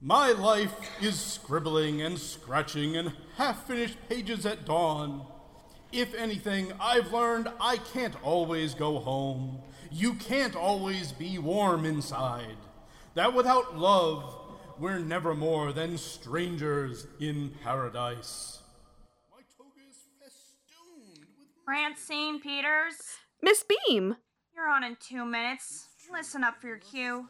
My 0.00 0.30
life 0.30 0.74
is 1.02 1.18
scribbling 1.18 2.02
and 2.02 2.16
scratching 2.16 2.96
and 2.96 3.12
half 3.36 3.66
finished 3.66 3.96
pages 4.08 4.46
at 4.46 4.64
dawn. 4.64 5.26
If 5.90 6.14
anything, 6.14 6.72
I've 6.80 7.12
learned 7.12 7.48
I 7.60 7.78
can't 7.78 8.14
always 8.22 8.74
go 8.74 9.00
home. 9.00 9.58
You 9.90 10.14
can't 10.14 10.54
always 10.54 11.10
be 11.10 11.38
warm 11.38 11.84
inside. 11.84 12.56
That 13.14 13.34
without 13.34 13.76
love, 13.76 14.36
we're 14.78 15.00
never 15.00 15.34
more 15.34 15.72
than 15.72 15.98
strangers 15.98 17.08
in 17.18 17.50
paradise. 17.64 18.60
My 19.32 19.42
toga 19.56 19.80
is 19.90 19.96
festooned 20.22 21.26
with 21.36 21.48
Francine 21.64 22.40
Peters, 22.40 22.94
Miss 23.42 23.64
Beam! 23.64 24.16
you're 24.54 24.68
on 24.68 24.84
in 24.84 24.96
two 25.00 25.24
minutes. 25.24 25.88
Listen 26.12 26.44
up 26.44 26.60
for 26.60 26.68
your 26.68 26.78
cue. 26.78 27.28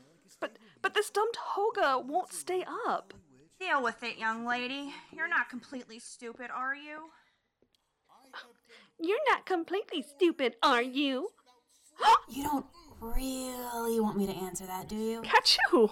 But 0.80 0.88
but 0.88 0.94
this 0.94 1.10
dumb 1.10 1.28
toga 1.34 1.98
won't 1.98 2.32
stay 2.32 2.64
up. 2.88 3.12
Deal 3.60 3.82
with 3.82 4.02
it, 4.02 4.16
young 4.16 4.46
lady. 4.46 4.94
You're 5.14 5.28
not 5.28 5.50
completely 5.50 5.98
stupid, 5.98 6.50
are 6.50 6.74
you? 6.74 7.10
You're 8.98 9.18
not 9.28 9.44
completely 9.44 10.02
stupid, 10.02 10.54
are 10.62 10.82
you? 10.82 11.28
You 12.30 12.44
don't 12.44 12.66
really 13.00 14.00
want 14.00 14.16
me 14.16 14.26
to 14.26 14.32
answer 14.32 14.64
that, 14.66 14.88
do 14.88 14.96
you? 14.96 15.22
Catch 15.22 15.58
you! 15.72 15.90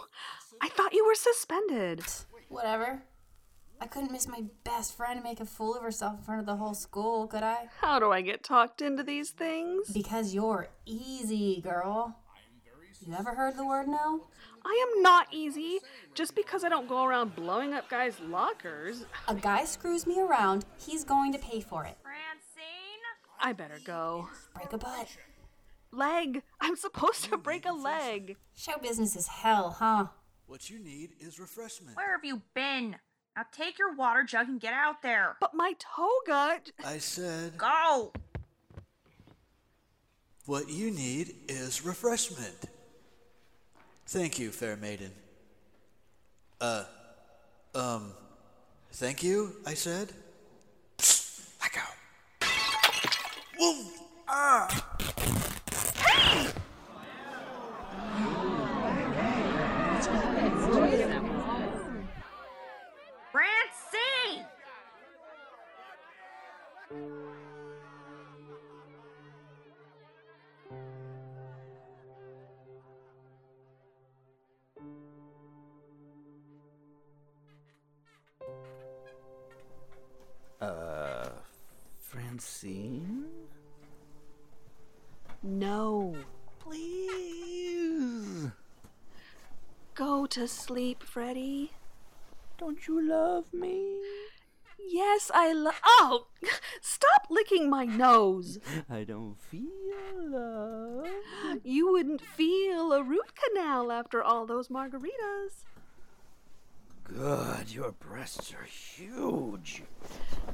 I 0.62 0.69
thought 0.69 0.93
you 0.95 1.05
were 1.05 1.15
suspended. 1.15 2.02
Whatever. 2.48 3.02
I 3.80 3.87
couldn't 3.87 4.12
miss 4.12 4.27
my 4.27 4.45
best 4.65 4.96
friend 4.96 5.23
make 5.23 5.41
a 5.41 5.45
fool 5.45 5.74
of 5.74 5.82
herself 5.82 6.18
in 6.18 6.24
front 6.24 6.41
of 6.41 6.46
the 6.46 6.57
whole 6.57 6.74
school, 6.74 7.27
could 7.27 7.43
I? 7.43 7.68
How 7.80 7.98
do 7.98 8.12
I 8.12 8.23
get 8.23 8.43
talked 8.43 8.80
into 8.80 9.02
these 9.02 9.30
things? 9.30 9.91
Because 9.91 10.32
you're 10.32 10.68
easy, 10.87 11.60
girl. 11.60 12.16
You 13.07 13.15
ever 13.15 13.34
heard 13.34 13.57
the 13.57 13.65
word 13.65 13.87
no? 13.88 14.27
I 14.66 14.87
am 14.88 15.02
not 15.02 15.29
easy. 15.30 15.79
Just 16.15 16.34
because 16.34 16.65
I 16.65 16.69
don't 16.69 16.88
go 16.88 17.05
around 17.05 17.37
blowing 17.37 17.73
up 17.73 17.88
guys' 17.88 18.19
lockers, 18.20 19.07
A 19.29 19.34
guy 19.34 19.65
screws 19.65 20.07
me 20.07 20.21
around, 20.21 20.65
he's 20.77 21.04
going 21.04 21.32
to 21.32 21.38
pay 21.38 21.60
for 21.60 21.85
it. 21.85 21.96
Francine? 22.02 23.02
I 23.40 23.52
better 23.52 23.79
go. 23.85 24.29
Break 24.55 24.73
a 24.73 24.79
butt. 24.79 25.16
Leg! 25.93 26.43
I'm 26.60 26.74
supposed 26.74 27.24
to 27.24 27.37
break 27.37 27.65
a 27.65 27.73
leg. 27.73 28.37
Show 28.57 28.77
business 28.82 29.15
is 29.15 29.29
hell, 29.29 29.77
huh? 29.79 30.07
What 30.46 30.68
you 30.68 30.80
need 30.80 31.10
is 31.21 31.38
refreshment. 31.38 31.96
Where 31.96 32.12
have 32.12 32.24
you 32.24 32.43
been? 32.55 32.96
Now 33.37 33.45
take 33.52 33.79
your 33.79 33.95
water 33.95 34.24
jug 34.24 34.49
and 34.49 34.60
get 34.60 34.73
out 34.73 35.01
there. 35.02 35.37
But 35.40 35.55
my 35.55 35.74
toga. 35.79 36.60
I 36.85 36.99
said, 36.99 37.57
Go! 37.57 38.12
what 40.46 40.68
you 40.68 40.90
need 40.90 41.35
is 41.49 41.85
refreshment. 41.85 42.68
Thank 44.09 44.38
you, 44.38 44.52
fair 44.52 44.76
maiden. 44.76 45.10
Uh, 46.60 46.85
um, 47.74 48.12
thank 48.93 49.24
you, 49.24 49.57
I 49.66 49.74
said. 49.74 50.12
Let 51.60 51.73
go. 51.73 51.80
Whoa! 53.59 53.84
Ah! 54.29 54.68
Francine! 63.32 64.47
Francine? 82.37 83.25
No. 85.43 86.15
Please! 86.59 88.50
Go 89.94 90.27
to 90.27 90.47
sleep, 90.47 91.03
Freddy. 91.03 91.72
Don't 92.59 92.87
you 92.87 93.00
love 93.00 93.55
me? 93.55 94.03
Yes, 94.78 95.31
I 95.34 95.55
love. 95.55 95.81
Oh! 95.87 96.27
Stop 96.83 97.28
licking 97.31 97.71
my 97.71 97.87
nose. 97.87 98.59
I 98.91 99.05
don't 99.05 99.38
feel 99.41 99.71
love. 100.19 101.06
You 101.65 101.91
wouldn't 101.91 102.21
feel 102.21 102.93
a 102.93 103.03
root 103.03 103.32
canal 103.34 103.91
after 103.91 104.22
all 104.22 104.44
those 104.44 104.69
margaritas. 104.69 105.65
Good, 107.03 107.72
your 107.72 107.93
breasts 107.93 108.53
are 108.53 108.65
huge. 108.65 109.84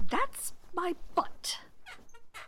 That's 0.09 0.53
my 0.75 0.95
butt. 1.15 1.59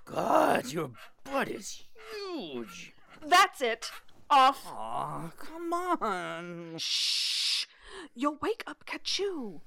God, 0.04 0.72
your 0.72 0.90
butt 1.24 1.48
is 1.48 1.82
huge. 2.22 2.92
That's 3.24 3.60
it. 3.60 3.90
Off. 4.30 4.66
Aw, 4.66 5.30
come 5.38 5.72
on. 5.72 6.74
Shh. 6.78 7.66
You'll 8.14 8.38
wake 8.40 8.64
up 8.66 8.84
Katchoo. 8.84 9.60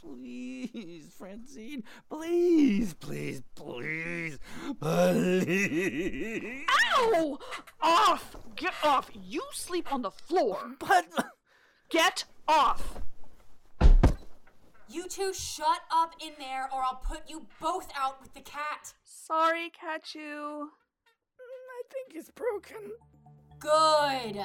Please, 0.00 1.12
Francine. 1.16 1.84
Please, 2.10 2.94
please, 2.94 3.42
please, 3.54 4.38
please. 4.80 6.66
Ow! 6.96 7.38
Off! 7.80 8.36
Get 8.56 8.74
off! 8.82 9.10
You 9.14 9.42
sleep 9.52 9.92
on 9.92 10.02
the 10.02 10.10
floor. 10.10 10.58
But. 10.78 11.06
Get 11.88 12.24
off! 12.48 13.02
You 14.92 15.08
two 15.08 15.32
shut 15.32 15.80
up 15.90 16.12
in 16.20 16.32
there 16.38 16.68
or 16.70 16.82
I'll 16.82 17.00
put 17.02 17.22
you 17.26 17.46
both 17.62 17.88
out 17.98 18.20
with 18.20 18.34
the 18.34 18.42
cat. 18.42 18.92
Sorry, 19.04 19.70
Katchoo. 19.70 20.18
Mm, 20.18 20.68
I 21.40 21.82
think 21.90 22.12
it's 22.14 22.30
broken. 22.30 22.90
Good. 23.58 24.44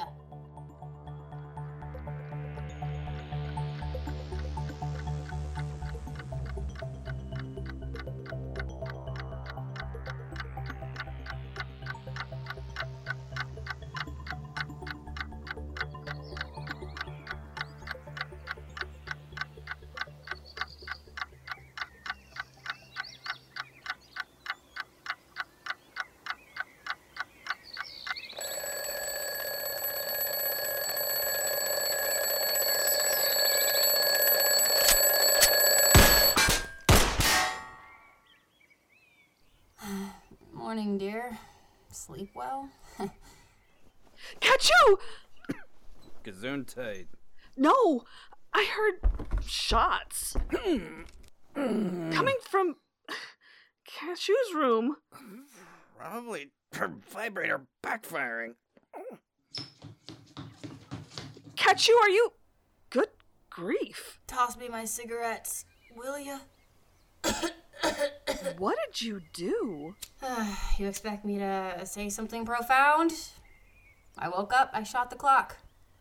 Sleep 42.38 42.50
well? 42.50 42.68
Katchoo! 44.40 44.98
Gesundheit. 46.24 47.06
No! 47.56 48.04
I 48.52 48.64
heard 48.64 49.00
shots. 49.44 50.36
Coming 51.54 52.36
from 52.42 52.76
Katchoo's 53.86 54.54
room. 54.54 54.96
Probably 55.96 56.50
her 56.74 56.92
vibrator 57.12 57.66
backfiring. 57.82 58.54
Katchoo, 61.56 61.94
are 62.02 62.10
you. 62.10 62.32
Good 62.90 63.08
grief. 63.50 64.20
Toss 64.26 64.56
me 64.56 64.68
my 64.68 64.84
cigarettes, 64.84 65.64
will 65.96 66.18
ya? 66.18 66.38
What 68.58 68.76
did 68.86 69.02
you 69.02 69.20
do? 69.32 69.94
you 70.78 70.88
expect 70.88 71.24
me 71.24 71.38
to 71.38 71.82
say 71.84 72.08
something 72.08 72.44
profound? 72.44 73.12
I 74.18 74.28
woke 74.28 74.52
up, 74.52 74.70
I 74.72 74.82
shot 74.82 75.10
the 75.10 75.16
clock. 75.16 75.56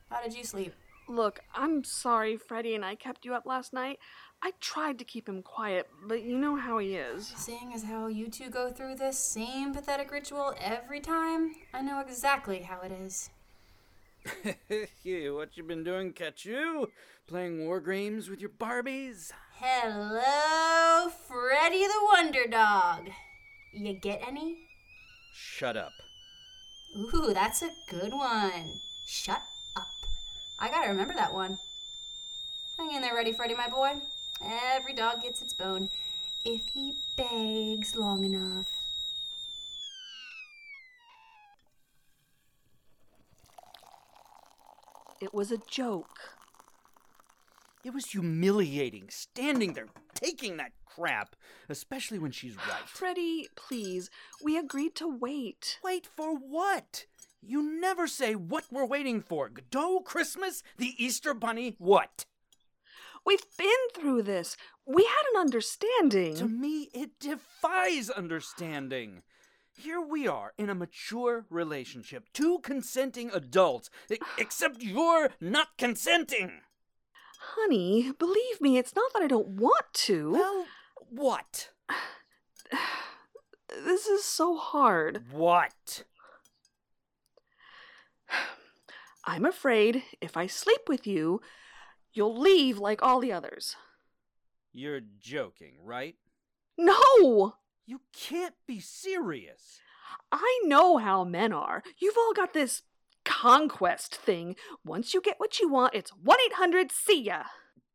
How 0.09 0.21
did 0.24 0.35
you 0.35 0.44
sleep? 0.44 0.74
Look, 1.07 1.39
I'm 1.56 1.83
sorry 1.83 2.35
Freddie 2.35 2.75
and 2.75 2.83
I 2.83 2.95
kept 2.95 3.25
you 3.25 3.33
up 3.33 3.45
last 3.45 3.74
night. 3.74 4.00
I 4.41 4.51
tried 4.59 5.00
to 5.00 5.06
keep 5.06 5.27
him 5.27 5.41
quiet, 5.41 5.88
but 6.06 6.24
you 6.24 6.38
know 6.38 6.56
how 6.56 6.77
he 6.77 6.95
is. 6.95 7.33
Seeing 7.35 7.74
as 7.74 7.83
how 7.83 8.07
you 8.07 8.30
two 8.30 8.50
go 8.50 8.69
through 8.69 8.95
this 8.95 9.18
same 9.18 9.73
pathetic 9.73 10.12
ritual 10.12 10.53
every 10.59 11.00
time, 11.00 11.56
I 11.73 11.81
know 11.81 12.00
exactly 12.01 12.62
how 12.62 12.81
it 12.81 12.91
is. 12.91 13.30
Hey, 14.68 15.30
what 15.30 15.56
you 15.56 15.63
been 15.63 15.83
doing, 15.85 16.12
Katchoo? 16.12 16.88
Playing 17.27 17.65
war 17.65 17.80
games 17.80 18.30
with 18.30 18.41
your 18.41 18.50
Barbies? 18.50 19.31
Hello, 19.59 21.09
Freddy 21.27 21.88
the 21.88 22.00
Wonder 22.13 22.45
Dog. 22.48 23.09
You 23.74 23.94
get 23.94 24.21
any? 24.27 24.56
Shut 25.33 25.75
up. 25.75 25.94
Ooh, 26.95 27.33
that's 27.33 27.63
a 27.63 27.71
good 27.89 28.13
one. 28.13 28.80
Shut 29.07 29.42
up. 29.75 29.88
I 30.59 30.69
gotta 30.69 30.89
remember 30.89 31.15
that 31.15 31.33
one. 31.33 31.57
Hang 32.77 32.92
in 32.94 33.01
there, 33.01 33.15
ready, 33.15 33.31
Freddy, 33.31 33.56
my 33.56 33.68
boy? 33.68 33.94
Every 34.75 34.94
dog 34.94 35.24
gets 35.24 35.42
its 35.42 35.56
bone 35.56 35.89
if 36.45 36.62
he 36.75 36.94
begs 37.18 37.95
long 37.95 38.25
enough. 38.25 38.68
It 45.19 45.33
was 45.33 45.51
a 45.51 45.57
joke. 45.57 46.36
It 47.87 47.93
was 47.93 48.07
humiliating 48.07 49.05
standing 49.07 49.71
there 49.71 49.87
taking 50.13 50.57
that 50.57 50.73
crap, 50.83 51.37
especially 51.69 52.19
when 52.19 52.31
she's 52.31 52.57
right. 52.57 52.81
Freddie, 52.85 53.47
please, 53.55 54.09
we 54.43 54.57
agreed 54.57 54.93
to 54.95 55.07
wait. 55.07 55.79
Wait 55.81 56.05
for 56.05 56.35
what? 56.35 57.05
You 57.41 57.79
never 57.79 58.05
say 58.05 58.35
what 58.35 58.65
we're 58.69 58.85
waiting 58.85 59.21
for. 59.21 59.47
Godot, 59.47 60.01
Christmas, 60.01 60.63
the 60.77 60.95
Easter 60.97 61.33
Bunny, 61.33 61.75
what? 61.77 62.25
We've 63.25 63.45
been 63.57 63.69
through 63.93 64.23
this. 64.23 64.57
We 64.85 65.03
had 65.03 65.23
an 65.33 65.39
understanding. 65.39 66.35
To 66.35 66.49
me, 66.49 66.89
it 66.93 67.11
defies 67.21 68.09
understanding. 68.09 69.23
Here 69.71 70.01
we 70.01 70.27
are 70.27 70.51
in 70.57 70.69
a 70.69 70.75
mature 70.75 71.45
relationship, 71.49 72.25
two 72.33 72.59
consenting 72.63 73.31
adults, 73.31 73.89
except 74.37 74.81
you're 74.81 75.29
not 75.39 75.77
consenting. 75.77 76.63
Honey, 77.55 78.11
believe 78.17 78.59
me, 78.59 78.77
it's 78.77 78.95
not 78.95 79.13
that 79.13 79.21
I 79.21 79.27
don't 79.27 79.47
want 79.47 79.85
to. 79.94 80.31
Well, 80.31 80.65
what? 81.09 81.69
this 83.69 84.05
is 84.07 84.23
so 84.23 84.57
hard. 84.57 85.23
What? 85.31 86.03
I'm 89.25 89.45
afraid 89.45 90.03
if 90.21 90.35
I 90.35 90.47
sleep 90.47 90.81
with 90.88 91.07
you, 91.07 91.41
you'll 92.13 92.38
leave 92.38 92.79
like 92.79 93.01
all 93.01 93.19
the 93.19 93.31
others. 93.31 93.75
You're 94.73 95.01
joking, 95.19 95.75
right? 95.83 96.15
No! 96.77 97.55
You 97.85 98.01
can't 98.13 98.55
be 98.67 98.79
serious. 98.79 99.79
I 100.31 100.61
know 100.65 100.97
how 100.97 101.23
men 101.23 101.53
are. 101.53 101.81
You've 101.97 102.17
all 102.17 102.33
got 102.33 102.53
this 102.53 102.83
conquest 103.27 104.15
thing. 104.15 104.56
Once 104.85 105.13
you 105.13 105.21
get 105.21 105.39
what 105.39 105.59
you 105.59 105.69
want, 105.69 105.94
it's 105.94 106.12
1 106.12 106.38
800 106.51 106.91
see 106.91 107.24
ya. 107.24 107.44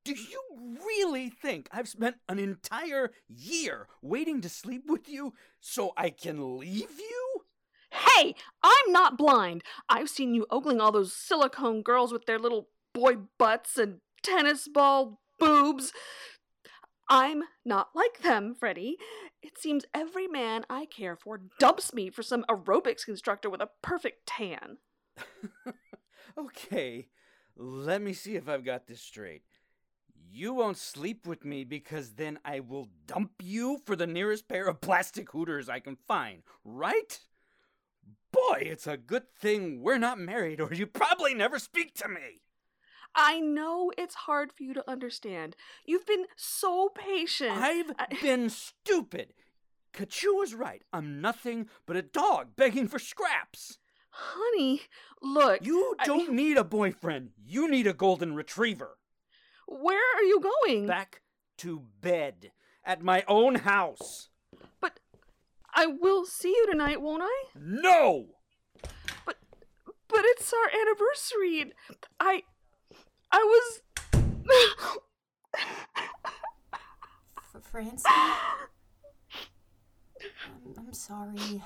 Do 0.04 0.12
you 0.12 0.42
really 0.84 1.30
think 1.30 1.68
I've 1.72 1.88
spent 1.88 2.16
an 2.28 2.38
entire 2.38 3.12
year 3.28 3.88
waiting 4.02 4.40
to 4.42 4.48
sleep 4.48 4.82
with 4.86 5.08
you 5.08 5.32
so 5.60 5.92
I 5.96 6.10
can 6.10 6.58
leave 6.58 6.98
you? 6.98 7.42
Hey, 7.90 8.34
I'm 8.62 8.92
not 8.92 9.16
blind. 9.16 9.62
I've 9.88 10.08
seen 10.08 10.34
you 10.34 10.46
ogling 10.50 10.80
all 10.80 10.92
those 10.92 11.14
silicone 11.14 11.82
girls 11.82 12.12
with 12.12 12.26
their 12.26 12.38
little 12.38 12.68
boy 12.92 13.16
butts 13.38 13.78
and 13.78 14.00
tennis 14.22 14.68
ball 14.68 15.20
boobs. 15.38 15.92
I'm 17.08 17.42
not 17.64 17.90
like 17.94 18.22
them, 18.22 18.54
Freddie. 18.54 18.96
It 19.42 19.58
seems 19.58 19.84
every 19.94 20.26
man 20.26 20.64
I 20.70 20.86
care 20.86 21.16
for 21.16 21.40
dumps 21.58 21.92
me 21.92 22.10
for 22.10 22.22
some 22.22 22.44
aerobics 22.48 23.06
instructor 23.08 23.50
with 23.50 23.60
a 23.60 23.70
perfect 23.82 24.26
tan. 24.26 24.78
okay, 26.38 27.08
let 27.56 28.00
me 28.02 28.12
see 28.12 28.36
if 28.36 28.48
I've 28.48 28.64
got 28.64 28.86
this 28.86 29.00
straight. 29.00 29.42
You 30.30 30.54
won't 30.54 30.78
sleep 30.78 31.26
with 31.26 31.44
me 31.44 31.64
because 31.64 32.12
then 32.12 32.38
I 32.44 32.60
will 32.60 32.88
dump 33.06 33.32
you 33.42 33.78
for 33.84 33.96
the 33.96 34.06
nearest 34.06 34.48
pair 34.48 34.66
of 34.66 34.80
plastic 34.80 35.30
hooters 35.32 35.68
I 35.68 35.80
can 35.80 35.96
find, 35.96 36.42
right? 36.64 37.20
Boy, 38.32 38.62
it's 38.62 38.86
a 38.86 38.96
good 38.96 39.30
thing 39.38 39.82
we're 39.82 39.98
not 39.98 40.18
married, 40.18 40.60
or 40.60 40.72
you 40.72 40.86
probably 40.86 41.34
never 41.34 41.58
speak 41.58 41.94
to 41.96 42.08
me. 42.08 42.40
I 43.14 43.40
know 43.40 43.92
it's 43.98 44.14
hard 44.14 44.52
for 44.52 44.62
you 44.62 44.72
to 44.72 44.90
understand. 44.90 45.54
You've 45.84 46.06
been 46.06 46.24
so 46.36 46.88
patient. 46.94 47.52
I've 47.52 47.92
I- 47.98 48.06
been 48.22 48.48
stupid. 48.48 49.34
Katchoo 49.92 50.38
was 50.38 50.54
right. 50.54 50.82
I'm 50.94 51.20
nothing 51.20 51.68
but 51.84 51.96
a 51.96 52.02
dog 52.02 52.56
begging 52.56 52.88
for 52.88 52.98
scraps. 52.98 53.78
Honey, 54.14 54.82
look. 55.22 55.64
You 55.64 55.96
don't 56.04 56.32
need 56.32 56.56
a 56.58 56.64
boyfriend. 56.64 57.30
You 57.44 57.68
need 57.68 57.86
a 57.86 57.94
golden 57.94 58.34
retriever. 58.34 58.98
Where 59.66 60.16
are 60.16 60.22
you 60.22 60.40
going? 60.66 60.86
Back 60.86 61.22
to 61.58 61.82
bed 62.00 62.52
at 62.84 63.02
my 63.02 63.24
own 63.26 63.54
house. 63.56 64.28
But 64.80 65.00
I 65.74 65.86
will 65.86 66.26
see 66.26 66.50
you 66.50 66.66
tonight, 66.70 67.00
won't 67.00 67.22
I? 67.24 67.44
No! 67.58 68.26
But 69.24 69.36
but 70.08 70.20
it's 70.24 70.52
our 70.52 70.70
anniversary. 70.80 71.60
and 71.62 71.72
I 72.20 72.42
I 73.30 73.38
was 73.38 73.80
F- 77.54 77.62
Francie? 77.70 78.04
I'm, 80.44 80.74
I'm 80.78 80.92
sorry. 80.92 81.62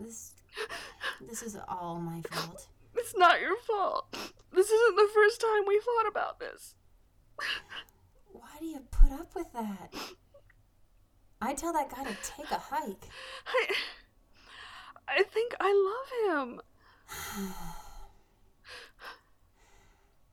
This 0.00 0.32
this 1.28 1.42
is 1.42 1.56
all 1.68 2.00
my 2.00 2.22
fault. 2.30 2.68
It's 2.96 3.14
not 3.16 3.40
your 3.40 3.56
fault. 3.56 4.16
This 4.52 4.70
isn't 4.70 4.96
the 4.96 5.10
first 5.12 5.40
time 5.40 5.64
we 5.66 5.80
thought 5.80 6.08
about 6.08 6.40
this. 6.40 6.74
Why 8.32 8.48
do 8.58 8.66
you 8.66 8.80
put 8.90 9.12
up 9.12 9.34
with 9.34 9.52
that? 9.52 9.94
I'd 11.40 11.58
tell 11.58 11.72
that 11.72 11.90
guy 11.90 12.04
to 12.04 12.16
take 12.22 12.50
a 12.50 12.58
hike. 12.58 13.04
I 13.46 13.74
I 15.08 15.22
think 15.22 15.54
I 15.60 15.72
love 16.32 16.48
him. 16.48 16.60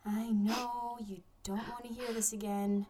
I 0.06 0.32
know 0.32 0.98
you 1.06 1.22
don't 1.44 1.68
want 1.70 1.86
to 1.86 1.94
hear 1.94 2.12
this 2.14 2.34
again, 2.34 2.86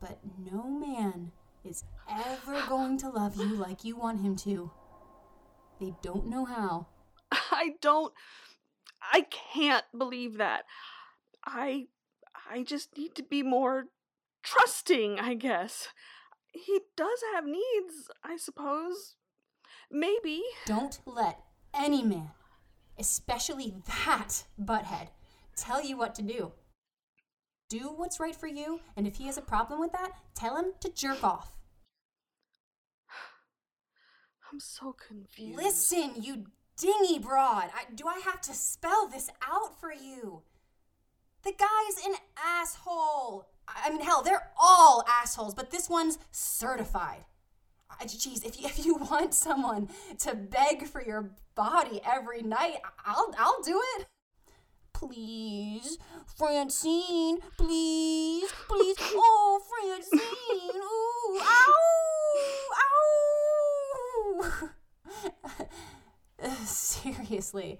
but 0.00 0.18
no 0.52 0.64
man 0.64 1.32
is 1.64 1.84
ever 2.10 2.62
going 2.68 2.98
to 2.98 3.08
love 3.08 3.36
you 3.36 3.54
like 3.56 3.84
you 3.84 3.96
want 3.96 4.20
him 4.20 4.36
to. 4.36 4.70
They 5.80 5.94
don't 6.02 6.26
know 6.26 6.44
how. 6.44 6.86
I 7.32 7.74
don't 7.80 8.12
I 9.12 9.26
can't 9.30 9.84
believe 9.96 10.38
that. 10.38 10.64
I 11.44 11.86
I 12.50 12.62
just 12.62 12.96
need 12.96 13.14
to 13.16 13.22
be 13.22 13.42
more 13.42 13.86
trusting, 14.42 15.18
I 15.18 15.34
guess. 15.34 15.88
He 16.52 16.80
does 16.96 17.20
have 17.34 17.44
needs, 17.44 18.10
I 18.22 18.36
suppose. 18.36 19.16
Maybe. 19.90 20.42
Don't 20.66 20.98
let 21.06 21.40
any 21.74 22.02
man, 22.02 22.30
especially 22.98 23.74
that 23.86 24.44
butthead, 24.60 25.08
tell 25.56 25.82
you 25.84 25.96
what 25.96 26.14
to 26.16 26.22
do. 26.22 26.52
Do 27.68 27.92
what's 27.96 28.20
right 28.20 28.36
for 28.36 28.46
you, 28.46 28.80
and 28.96 29.06
if 29.06 29.16
he 29.16 29.26
has 29.26 29.36
a 29.36 29.42
problem 29.42 29.80
with 29.80 29.92
that, 29.92 30.12
tell 30.34 30.56
him 30.56 30.72
to 30.80 30.92
jerk 30.92 31.24
off. 31.24 31.52
I'm 34.54 34.60
so 34.60 34.92
confused. 34.92 35.56
Listen, 35.56 36.12
you 36.22 36.44
dingy 36.78 37.18
broad. 37.18 37.70
I, 37.74 37.92
do 37.92 38.06
I 38.06 38.20
have 38.24 38.40
to 38.42 38.54
spell 38.54 39.08
this 39.08 39.28
out 39.44 39.80
for 39.80 39.92
you? 39.92 40.42
The 41.42 41.50
guy's 41.58 42.06
an 42.06 42.14
asshole. 42.38 43.48
I 43.66 43.90
mean, 43.90 44.02
hell, 44.02 44.22
they're 44.22 44.52
all 44.56 45.04
assholes, 45.08 45.54
but 45.54 45.72
this 45.72 45.90
one's 45.90 46.20
certified. 46.30 47.24
Jeez, 48.02 48.46
if 48.46 48.60
you, 48.60 48.66
if 48.68 48.86
you 48.86 48.94
want 48.94 49.34
someone 49.34 49.88
to 50.20 50.36
beg 50.36 50.86
for 50.86 51.04
your 51.04 51.32
body 51.56 52.00
every 52.06 52.42
night, 52.42 52.76
I'll 53.04 53.34
I'll 53.36 53.60
do 53.60 53.82
it. 53.98 54.06
Please, 54.92 55.98
Francine, 56.38 57.38
please, 57.58 58.52
please. 58.68 58.96
Oh, 59.16 59.60
Francine. 59.68 60.80
Ooh, 60.80 61.40
ow, 61.42 62.13
Seriously. 67.24 67.78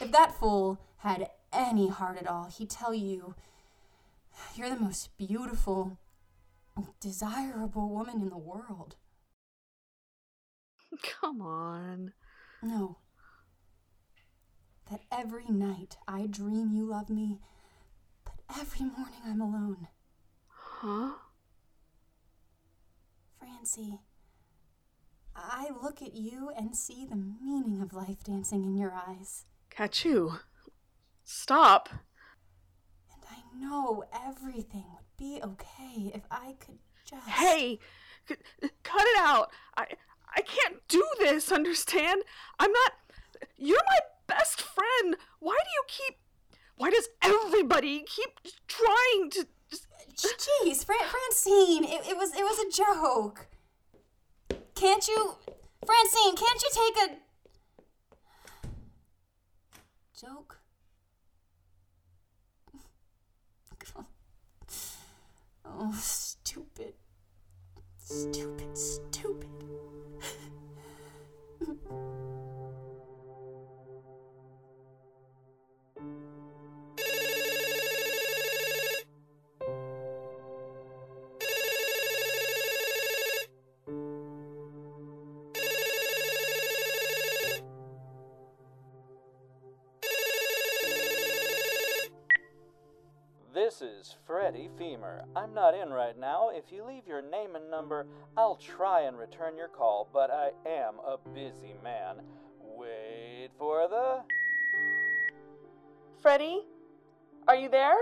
If 0.00 0.10
that 0.10 0.38
fool 0.38 0.78
had 0.98 1.28
any 1.52 1.88
heart 1.88 2.18
at 2.18 2.26
all, 2.26 2.44
he'd 2.44 2.70
tell 2.70 2.94
you 2.94 3.34
you're 4.54 4.70
the 4.70 4.80
most 4.80 5.16
beautiful, 5.18 5.98
desirable 7.00 7.90
woman 7.90 8.22
in 8.22 8.30
the 8.30 8.38
world. 8.38 8.96
Come 11.02 11.42
on. 11.42 12.12
No. 12.62 12.98
That 14.90 15.00
every 15.10 15.48
night 15.48 15.96
I 16.08 16.26
dream 16.26 16.72
you 16.72 16.86
love 16.86 17.10
me, 17.10 17.38
but 18.24 18.34
every 18.60 18.86
morning 18.86 19.20
I'm 19.26 19.40
alone. 19.40 19.88
Huh? 20.48 21.12
Francie, 23.38 24.00
I 25.34 25.70
look 25.82 26.02
at 26.02 26.14
you 26.14 26.50
and 26.56 26.76
see 26.76 27.06
the 27.06 27.16
meaning 27.16 27.80
of 27.82 27.92
life 27.92 28.22
dancing 28.24 28.64
in 28.64 28.76
your 28.76 28.92
eyes. 28.92 29.44
Katchoo. 29.70 30.40
Stop. 31.24 31.88
And 31.90 33.22
I 33.30 33.58
know 33.58 34.04
everything 34.12 34.84
would 34.92 35.16
be 35.16 35.40
okay 35.42 36.12
if 36.14 36.22
I 36.30 36.56
could 36.60 36.78
just. 37.08 37.28
Hey, 37.28 37.78
c- 38.28 38.36
cut 38.82 39.02
it 39.02 39.18
out. 39.18 39.50
I 39.76 39.86
I 40.34 40.42
can't 40.42 40.76
do 40.88 41.04
this, 41.18 41.52
understand? 41.52 42.22
I'm 42.58 42.72
not 42.72 42.92
You're 43.56 43.82
my 43.86 43.98
best 44.26 44.60
friend. 44.62 45.16
Why 45.40 45.56
do 45.62 45.70
you 45.70 45.84
keep 45.88 46.18
Why 46.76 46.90
does 46.90 47.08
everybody 47.22 48.04
keep 48.06 48.30
trying 48.66 49.30
to 49.30 49.46
Jeez, 50.14 50.84
Fran- 50.84 50.98
Francine, 51.08 51.84
it, 51.84 52.06
it 52.06 52.16
was 52.16 52.32
it 52.34 52.42
was 52.42 52.58
a 52.58 52.70
joke. 52.70 53.46
Can't 54.82 55.06
you, 55.06 55.36
Francine? 55.86 56.34
Can't 56.34 56.60
you 56.60 56.70
take 56.74 56.96
a 57.04 57.16
joke? 60.20 60.58
Oh, 65.64 65.96
stupid, 66.00 66.94
stupid, 67.96 68.76
stupid. 68.76 69.48
is 94.54 94.68
Freddie 94.68 94.70
Femur. 94.78 95.24
I'm 95.36 95.54
not 95.54 95.74
in 95.74 95.90
right 95.90 96.18
now. 96.18 96.50
If 96.52 96.72
you 96.72 96.84
leave 96.84 97.06
your 97.06 97.22
name 97.22 97.54
and 97.54 97.70
number, 97.70 98.06
I'll 98.36 98.56
try 98.56 99.02
and 99.02 99.18
return 99.18 99.56
your 99.56 99.68
call, 99.68 100.08
but 100.12 100.30
I 100.30 100.50
am 100.68 100.94
a 101.06 101.16
busy 101.34 101.74
man. 101.82 102.16
Wait 102.60 103.50
for 103.58 103.88
the. 103.88 104.20
Freddie? 106.20 106.62
Are 107.48 107.56
you 107.56 107.68
there? 107.68 107.96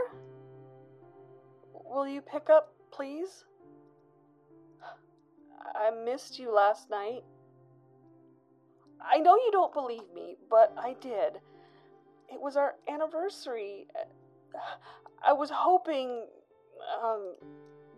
Will 1.85 2.07
you 2.07 2.21
pick 2.21 2.50
up, 2.50 2.75
please? 2.92 3.45
I 5.75 5.90
missed 6.04 6.38
you 6.38 6.54
last 6.54 6.90
night. 6.90 7.23
I 9.00 9.19
know 9.19 9.35
you 9.35 9.50
don't 9.52 9.73
believe 9.73 10.12
me, 10.14 10.37
but 10.50 10.75
I 10.78 10.95
did. 11.00 11.40
It 12.28 12.40
was 12.40 12.57
our 12.57 12.75
anniversary. 12.88 13.87
I 15.26 15.33
was 15.33 15.50
hoping, 15.52 16.26
um, 17.02 17.34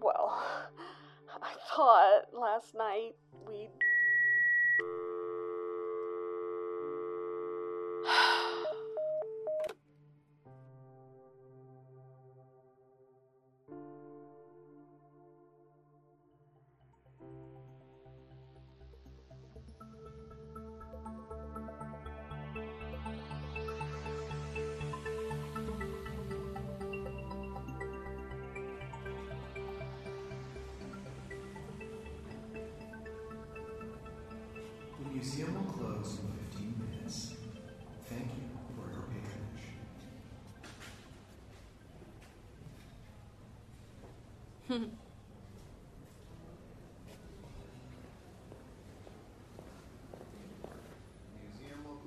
well, 0.01 0.43
I 1.43 1.55
thought 1.75 2.35
last 2.35 2.75
night 2.75 3.15
we'd. 3.49 3.71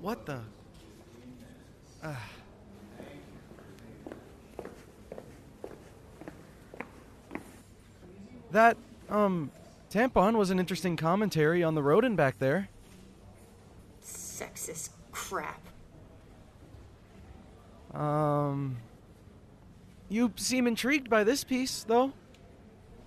What 0.06 0.24
the? 0.24 0.38
Ah. 2.04 2.22
That, 8.52 8.76
um, 9.08 9.50
tampon 9.90 10.36
was 10.36 10.50
an 10.50 10.60
interesting 10.60 10.96
commentary 10.96 11.64
on 11.64 11.74
the 11.74 11.82
rodent 11.82 12.16
back 12.16 12.38
there. 12.38 12.68
Sexist 14.00 14.90
crap. 15.10 15.66
Um. 17.92 18.76
You 20.08 20.32
seem 20.36 20.68
intrigued 20.68 21.10
by 21.10 21.24
this 21.24 21.42
piece, 21.42 21.82
though. 21.82 22.12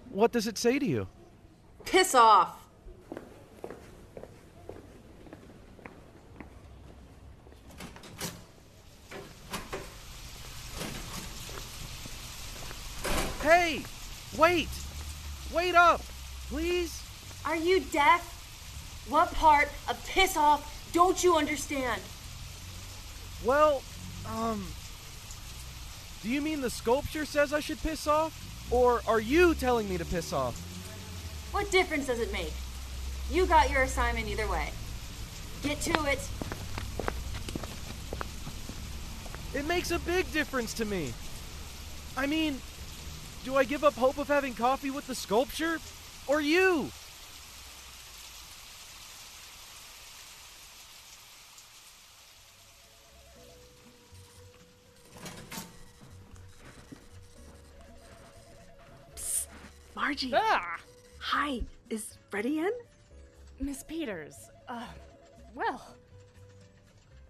What 0.09 0.33
does 0.33 0.47
it 0.47 0.57
say 0.57 0.77
to 0.77 0.85
you? 0.85 1.07
Piss 1.85 2.13
off. 2.13 2.58
Hey! 13.49 13.81
Wait! 14.37 14.69
Wait 15.51 15.73
up! 15.73 16.03
Please? 16.49 17.03
Are 17.43 17.55
you 17.55 17.79
deaf? 17.79 18.21
What 19.09 19.33
part 19.33 19.69
of 19.89 20.05
piss 20.05 20.37
off 20.37 20.91
don't 20.93 21.23
you 21.23 21.35
understand? 21.35 21.99
Well, 23.43 23.81
um. 24.27 24.67
Do 26.21 26.29
you 26.29 26.41
mean 26.41 26.61
the 26.61 26.69
sculpture 26.69 27.25
says 27.25 27.51
I 27.51 27.59
should 27.59 27.81
piss 27.81 28.05
off? 28.05 28.67
Or 28.69 29.01
are 29.07 29.19
you 29.19 29.55
telling 29.55 29.89
me 29.89 29.97
to 29.97 30.05
piss 30.05 30.31
off? 30.31 30.55
What 31.51 31.71
difference 31.71 32.05
does 32.05 32.19
it 32.19 32.31
make? 32.31 32.53
You 33.31 33.47
got 33.47 33.71
your 33.71 33.81
assignment 33.81 34.27
either 34.27 34.47
way. 34.47 34.69
Get 35.63 35.81
to 35.81 36.05
it. 36.05 36.19
It 39.55 39.65
makes 39.67 39.89
a 39.89 39.97
big 39.97 40.31
difference 40.31 40.75
to 40.75 40.85
me. 40.85 41.13
I 42.15 42.27
mean, 42.27 42.61
do 43.43 43.55
I 43.55 43.63
give 43.63 43.83
up 43.83 43.93
hope 43.93 44.17
of 44.17 44.27
having 44.27 44.53
coffee 44.53 44.91
with 44.91 45.07
the 45.07 45.15
sculpture? 45.15 45.79
Or 46.27 46.41
you? 46.41 46.91
Margie. 59.95 60.31
Ah! 60.33 60.77
Hi, 61.19 61.61
is 61.89 62.17
Freddie 62.29 62.59
in? 62.59 62.71
Miss 63.59 63.83
Peters. 63.83 64.35
Uh, 64.67 64.85
well. 65.53 65.95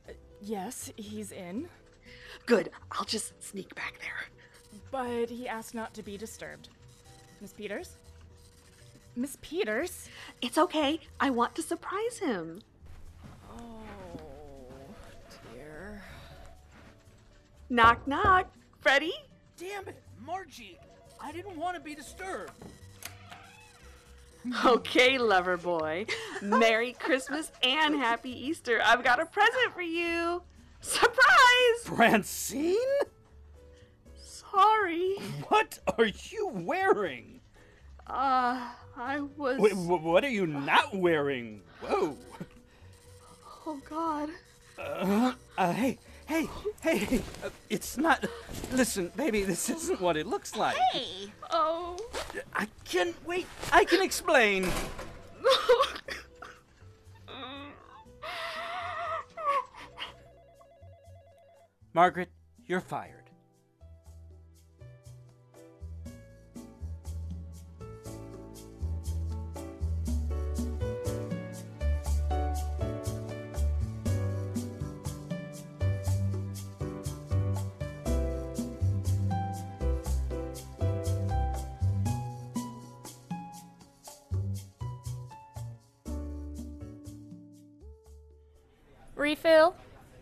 uh, 0.08 0.13
Yes, 0.42 0.92
he's 0.96 1.32
in, 1.32 1.68
Good, 2.46 2.72
I'll 2.92 3.06
just 3.06 3.34
sneak 3.44 3.75
back 3.75 4.00
there. 4.00 4.38
But 4.91 5.29
he 5.29 5.47
asked 5.47 5.75
not 5.75 5.93
to 5.93 6.03
be 6.03 6.17
disturbed. 6.17 6.69
Miss 7.41 7.53
Peters? 7.53 7.95
Miss 9.15 9.38
Peters? 9.41 10.09
It's 10.41 10.57
okay, 10.57 10.99
I 11.19 11.29
want 11.29 11.55
to 11.55 11.61
surprise 11.61 12.19
him. 12.19 12.61
Oh, 13.51 13.81
dear. 15.53 16.01
Knock, 17.69 18.07
knock. 18.07 18.51
Freddie? 18.81 19.13
Damn 19.57 19.88
it, 19.88 20.01
Margie! 20.25 20.77
I 21.21 21.31
didn't 21.31 21.57
want 21.57 21.75
to 21.75 21.81
be 21.81 21.95
disturbed. 21.95 22.51
Okay, 24.65 25.17
lover 25.17 25.57
boy. 25.57 26.05
Merry 26.41 26.93
Christmas 26.99 27.51
and 27.61 27.95
Happy 27.95 28.31
Easter. 28.31 28.81
I've 28.83 29.03
got 29.03 29.19
a 29.19 29.25
present 29.25 29.73
for 29.73 29.81
you. 29.81 30.41
Surprise! 30.79 31.83
Francine? 31.83 32.77
Sorry. 34.51 35.15
What 35.48 35.79
are 35.98 36.06
you 36.06 36.50
wearing? 36.53 37.41
Uh, 38.08 38.70
I 38.98 39.20
was. 39.38 39.60
Wait, 39.60 39.75
what 39.75 40.24
are 40.24 40.29
you 40.29 40.48
not 40.48 40.96
wearing? 40.96 41.62
Whoa. 41.82 42.18
Oh, 43.65 43.79
God. 43.88 44.29
Uh, 44.77 45.34
uh, 45.58 45.74
hey, 45.74 45.98
hey, 46.25 46.48
hey, 46.82 46.98
hey, 46.98 47.22
uh, 47.44 47.50
it's 47.70 47.98
not. 47.98 48.25
Listen, 48.72 49.12
baby, 49.15 49.44
this 49.44 49.70
isn't 49.70 50.01
what 50.01 50.18
it 50.18 50.25
looks 50.25 50.56
like. 50.56 50.77
Hey! 50.94 51.32
Oh. 51.51 51.98
I 52.53 52.68
can't 52.86 53.15
wait. 53.25 53.46
I 53.72 53.84
can 53.86 54.01
explain. 54.01 54.68
Margaret, 61.94 62.29
you're 62.65 62.82
fired. 62.82 63.28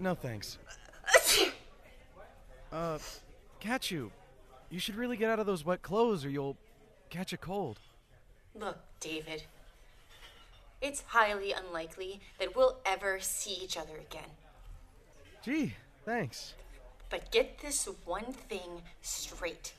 No 0.08 0.16
thanks. 0.16 0.58
Uh, 2.70 3.00
Katchoo. 3.62 4.12
you 4.70 4.78
should 4.78 4.96
really 4.96 5.16
get 5.16 5.30
out 5.30 5.40
of 5.40 5.46
those 5.46 5.66
wet 5.66 5.82
clothes 5.82 6.26
or 6.26 6.30
you'll 6.30 6.58
catch 7.10 7.32
a 7.32 7.38
cold. 7.38 7.80
Look, 8.54 8.78
David. 9.00 9.44
It's 10.82 11.02
highly 11.08 11.54
unlikely 11.54 12.20
that 12.40 12.58
we'll 12.58 12.76
ever 12.86 13.20
see 13.22 13.58
each 13.64 13.78
other 13.78 13.96
again. 13.96 14.30
Gee, 15.44 15.76
thanks. 16.06 16.56
But 17.10 17.32
get 17.32 17.60
this 17.60 17.88
one 18.04 18.34
thing 18.34 18.82
straight. 19.02 19.74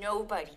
Nobody, 0.00 0.56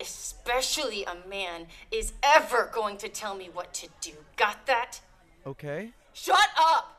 especially 0.00 1.04
a 1.04 1.28
man, 1.28 1.66
is 1.90 2.12
ever 2.22 2.70
going 2.72 2.96
to 2.98 3.08
tell 3.08 3.34
me 3.34 3.50
what 3.52 3.74
to 3.74 3.88
do. 4.00 4.12
Got 4.36 4.66
that? 4.66 5.00
Okay. 5.44 5.90
Shut 6.12 6.48
up! 6.56 6.94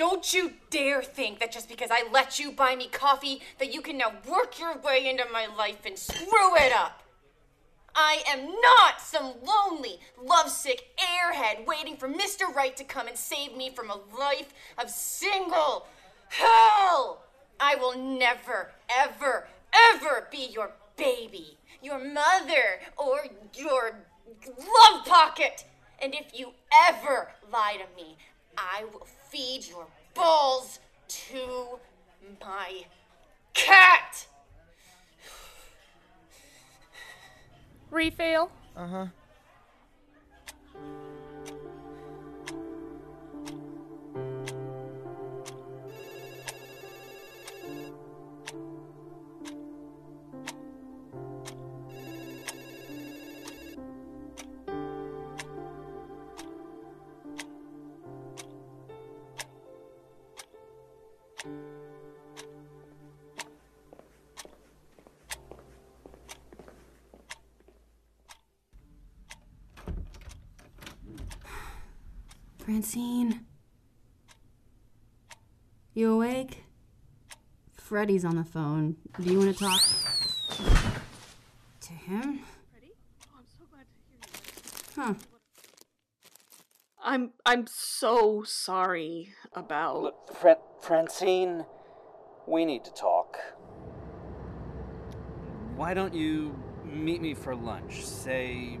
Don't 0.00 0.32
you 0.32 0.54
dare 0.70 1.02
think 1.02 1.40
that 1.40 1.52
just 1.52 1.68
because 1.68 1.90
I 1.92 2.10
let 2.10 2.38
you 2.38 2.52
buy 2.52 2.74
me 2.74 2.88
coffee, 2.88 3.42
that 3.58 3.74
you 3.74 3.82
can 3.82 3.98
now 3.98 4.14
work 4.26 4.58
your 4.58 4.78
way 4.78 5.06
into 5.06 5.26
my 5.30 5.46
life 5.46 5.84
and 5.84 5.98
screw 5.98 6.56
it 6.56 6.72
up. 6.72 7.02
I 7.94 8.22
am 8.26 8.46
not 8.46 9.02
some 9.02 9.34
lonely, 9.44 10.00
lovesick 10.18 10.88
airhead 10.96 11.66
waiting 11.66 11.98
for 11.98 12.08
Mr. 12.08 12.50
Right 12.50 12.74
to 12.78 12.84
come 12.84 13.08
and 13.08 13.16
save 13.18 13.54
me 13.54 13.68
from 13.68 13.90
a 13.90 14.00
life 14.18 14.54
of 14.78 14.88
single 14.88 15.86
hell. 16.30 17.22
I 17.60 17.74
will 17.74 17.98
never, 17.98 18.70
ever, 18.88 19.48
ever 19.92 20.28
be 20.30 20.48
your 20.50 20.70
baby, 20.96 21.58
your 21.82 21.98
mother, 21.98 22.80
or 22.96 23.26
your 23.54 23.96
love 24.46 25.04
pocket. 25.04 25.66
And 26.00 26.14
if 26.14 26.32
you 26.32 26.52
ever 26.88 27.32
lie 27.52 27.76
to 27.76 28.02
me, 28.02 28.16
I 28.56 28.84
will 28.94 29.06
feed 29.30 29.66
your 29.68 29.86
balls 30.14 30.80
to 31.08 31.78
my 32.40 32.84
cat. 33.54 34.26
Refill? 37.90 38.50
Uh 38.76 38.86
huh. 38.86 39.06
Francine. 72.70 73.46
You 75.92 76.12
awake? 76.12 76.62
Freddy's 77.72 78.24
on 78.24 78.36
the 78.36 78.44
phone. 78.44 78.94
Do 79.20 79.28
you 79.28 79.40
want 79.40 79.56
to 79.56 79.64
talk 79.64 79.82
to 81.80 81.92
him? 81.92 82.38
Oh, 84.96 85.02
huh. 85.02 85.14
I'm 87.02 87.32
I'm 87.44 87.66
so 87.66 88.44
sorry 88.44 89.30
about 89.52 90.36
Fra- 90.36 90.58
Francine, 90.80 91.64
we 92.46 92.64
need 92.64 92.84
to 92.84 92.92
talk. 92.92 93.36
Why 95.74 95.92
don't 95.92 96.14
you 96.14 96.56
meet 96.84 97.20
me 97.20 97.34
for 97.34 97.56
lunch, 97.56 98.06
say 98.06 98.78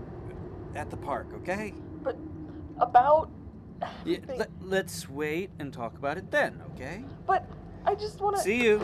at 0.76 0.90
the 0.90 0.96
park, 0.96 1.26
okay? 1.34 1.74
But 2.04 2.16
about 2.78 3.30
Yeah, 4.04 4.18
let, 4.36 4.50
let's 4.62 5.08
wait 5.08 5.50
and 5.58 5.72
talk 5.72 5.96
about 5.98 6.16
it 6.16 6.30
then, 6.30 6.62
okay? 6.74 7.04
But 7.26 7.46
I 7.84 7.94
just 7.94 8.20
want 8.20 8.36
to 8.36 8.42
See 8.42 8.62
you. 8.64 8.78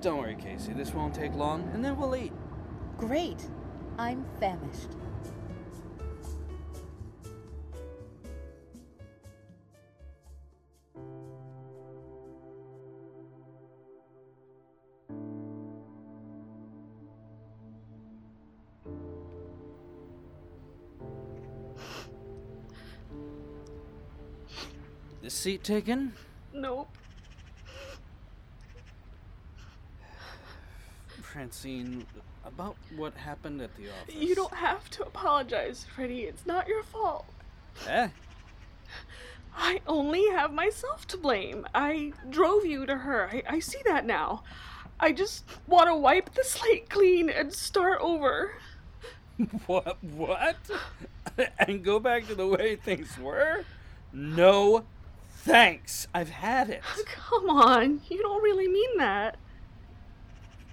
Don't 0.00 0.18
worry, 0.18 0.36
Casey. 0.36 0.72
This 0.72 0.94
won't 0.94 1.14
take 1.14 1.34
long, 1.34 1.68
and 1.74 1.84
then 1.84 1.96
we'll 1.98 2.14
eat. 2.16 2.32
Great. 2.96 3.48
I'm 3.98 4.24
famished. 4.40 4.90
Seat 25.46 25.62
taken? 25.62 26.12
Nope. 26.52 26.88
Francine, 31.22 32.04
about 32.44 32.74
what 32.96 33.14
happened 33.14 33.62
at 33.62 33.70
the 33.76 33.84
office. 33.84 34.12
You 34.16 34.34
don't 34.34 34.54
have 34.54 34.90
to 34.90 35.04
apologize, 35.04 35.86
Freddy. 35.94 36.22
It's 36.22 36.46
not 36.46 36.66
your 36.66 36.82
fault. 36.82 37.26
Eh? 37.86 38.08
I 39.56 39.80
only 39.86 40.28
have 40.30 40.52
myself 40.52 41.06
to 41.08 41.16
blame. 41.16 41.64
I 41.72 42.12
drove 42.28 42.66
you 42.66 42.84
to 42.84 42.96
her. 42.96 43.30
I, 43.32 43.44
I 43.48 43.60
see 43.60 43.78
that 43.84 44.04
now. 44.04 44.42
I 44.98 45.12
just 45.12 45.44
want 45.68 45.88
to 45.88 45.94
wipe 45.94 46.34
the 46.34 46.42
slate 46.42 46.90
clean 46.90 47.30
and 47.30 47.52
start 47.52 48.00
over. 48.00 48.54
What? 49.66 50.02
What? 50.02 50.56
and 51.60 51.84
go 51.84 52.00
back 52.00 52.26
to 52.26 52.34
the 52.34 52.48
way 52.48 52.74
things 52.74 53.16
were? 53.16 53.64
No, 54.12 54.86
thanks. 55.46 56.08
I've 56.14 56.30
had 56.30 56.70
it. 56.70 56.82
Come 57.06 57.48
on, 57.48 58.00
you 58.08 58.20
don't 58.20 58.42
really 58.42 58.68
mean 58.68 58.98
that. 58.98 59.36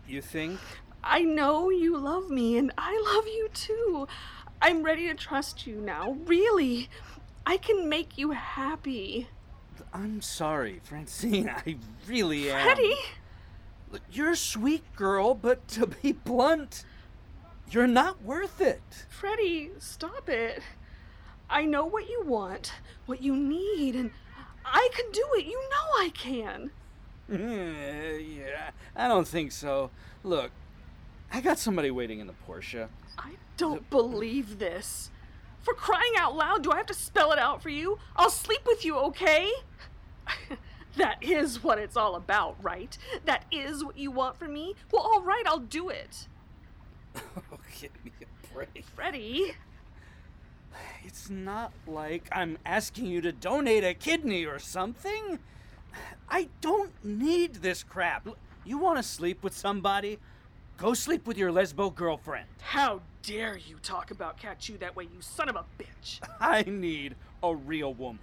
You 0.07 0.21
think? 0.21 0.59
I 1.03 1.21
know 1.21 1.69
you 1.69 1.97
love 1.97 2.29
me, 2.29 2.57
and 2.57 2.71
I 2.77 3.01
love 3.13 3.27
you 3.27 3.49
too. 3.53 4.07
I'm 4.61 4.83
ready 4.83 5.07
to 5.07 5.13
trust 5.13 5.67
you 5.67 5.75
now. 5.75 6.17
Really. 6.25 6.89
I 7.45 7.57
can 7.57 7.89
make 7.89 8.17
you 8.17 8.31
happy. 8.31 9.27
I'm 9.93 10.21
sorry, 10.21 10.79
Francine. 10.83 11.49
I 11.49 11.75
really 12.07 12.49
am. 12.49 12.63
Freddy? 12.63 12.95
Look, 13.91 14.01
You're 14.11 14.31
a 14.31 14.37
sweet 14.37 14.83
girl, 14.95 15.35
but 15.35 15.67
to 15.69 15.87
be 15.87 16.13
blunt, 16.13 16.85
you're 17.69 17.87
not 17.87 18.23
worth 18.23 18.61
it. 18.61 18.81
Freddy, 19.09 19.71
stop 19.79 20.29
it. 20.29 20.61
I 21.49 21.65
know 21.65 21.85
what 21.85 22.09
you 22.09 22.23
want, 22.25 22.73
what 23.05 23.21
you 23.21 23.35
need, 23.35 23.95
and 23.95 24.11
I 24.65 24.89
can 24.93 25.11
do 25.11 25.25
it. 25.37 25.45
You 25.45 25.59
know 25.69 26.03
I 26.03 26.09
can. 26.13 26.71
Mm, 27.31 28.37
yeah, 28.37 28.71
I 28.95 29.07
don't 29.07 29.27
think 29.27 29.51
so. 29.51 29.89
Look, 30.23 30.51
I 31.31 31.41
got 31.41 31.57
somebody 31.57 31.89
waiting 31.91 32.19
in 32.19 32.27
the 32.27 32.33
Porsche. 32.47 32.87
I 33.17 33.33
don't 33.57 33.89
believe 33.89 34.59
this. 34.59 35.09
For 35.61 35.73
crying 35.73 36.13
out 36.17 36.35
loud, 36.35 36.63
do 36.63 36.71
I 36.71 36.77
have 36.77 36.85
to 36.87 36.93
spell 36.93 37.31
it 37.31 37.39
out 37.39 37.63
for 37.63 37.69
you? 37.69 37.97
I'll 38.15 38.29
sleep 38.29 38.61
with 38.67 38.83
you, 38.83 38.97
okay? 38.97 39.49
that 40.97 41.23
is 41.23 41.63
what 41.63 41.79
it's 41.79 41.95
all 41.95 42.15
about, 42.15 42.57
right? 42.61 42.97
That 43.25 43.45
is 43.49 43.83
what 43.83 43.97
you 43.97 44.11
want 44.11 44.37
from 44.37 44.53
me? 44.53 44.75
Well, 44.91 45.03
all 45.03 45.21
right, 45.21 45.43
I'll 45.45 45.59
do 45.59 45.89
it. 45.89 46.27
Oh, 47.35 47.57
give 47.79 47.91
me 48.03 48.11
a 48.21 48.53
break. 48.53 48.83
Freddy, 48.95 49.53
It's 51.03 51.29
not 51.29 51.71
like 51.87 52.27
I'm 52.31 52.57
asking 52.65 53.07
you 53.07 53.21
to 53.21 53.31
donate 53.31 53.83
a 53.83 53.93
kidney 53.93 54.45
or 54.45 54.59
something. 54.59 55.39
I 56.29 56.49
don't 56.61 56.91
need 57.03 57.55
this 57.55 57.83
crap. 57.83 58.27
You 58.65 58.77
want 58.77 58.97
to 58.97 59.03
sleep 59.03 59.43
with 59.43 59.55
somebody? 59.55 60.19
Go 60.77 60.93
sleep 60.93 61.27
with 61.27 61.37
your 61.37 61.51
lesbo 61.51 61.93
girlfriend. 61.93 62.47
how 62.59 63.01
dare 63.21 63.57
you 63.57 63.77
talk 63.81 64.11
about 64.11 64.37
Katchoo 64.37 64.77
that 64.79 64.95
way, 64.95 65.05
you 65.05 65.21
son 65.21 65.47
of 65.49 65.55
a 65.55 65.65
bitch? 65.79 66.19
I 66.39 66.63
need 66.63 67.15
a 67.41 67.55
real 67.55 67.93
woman. 67.93 68.19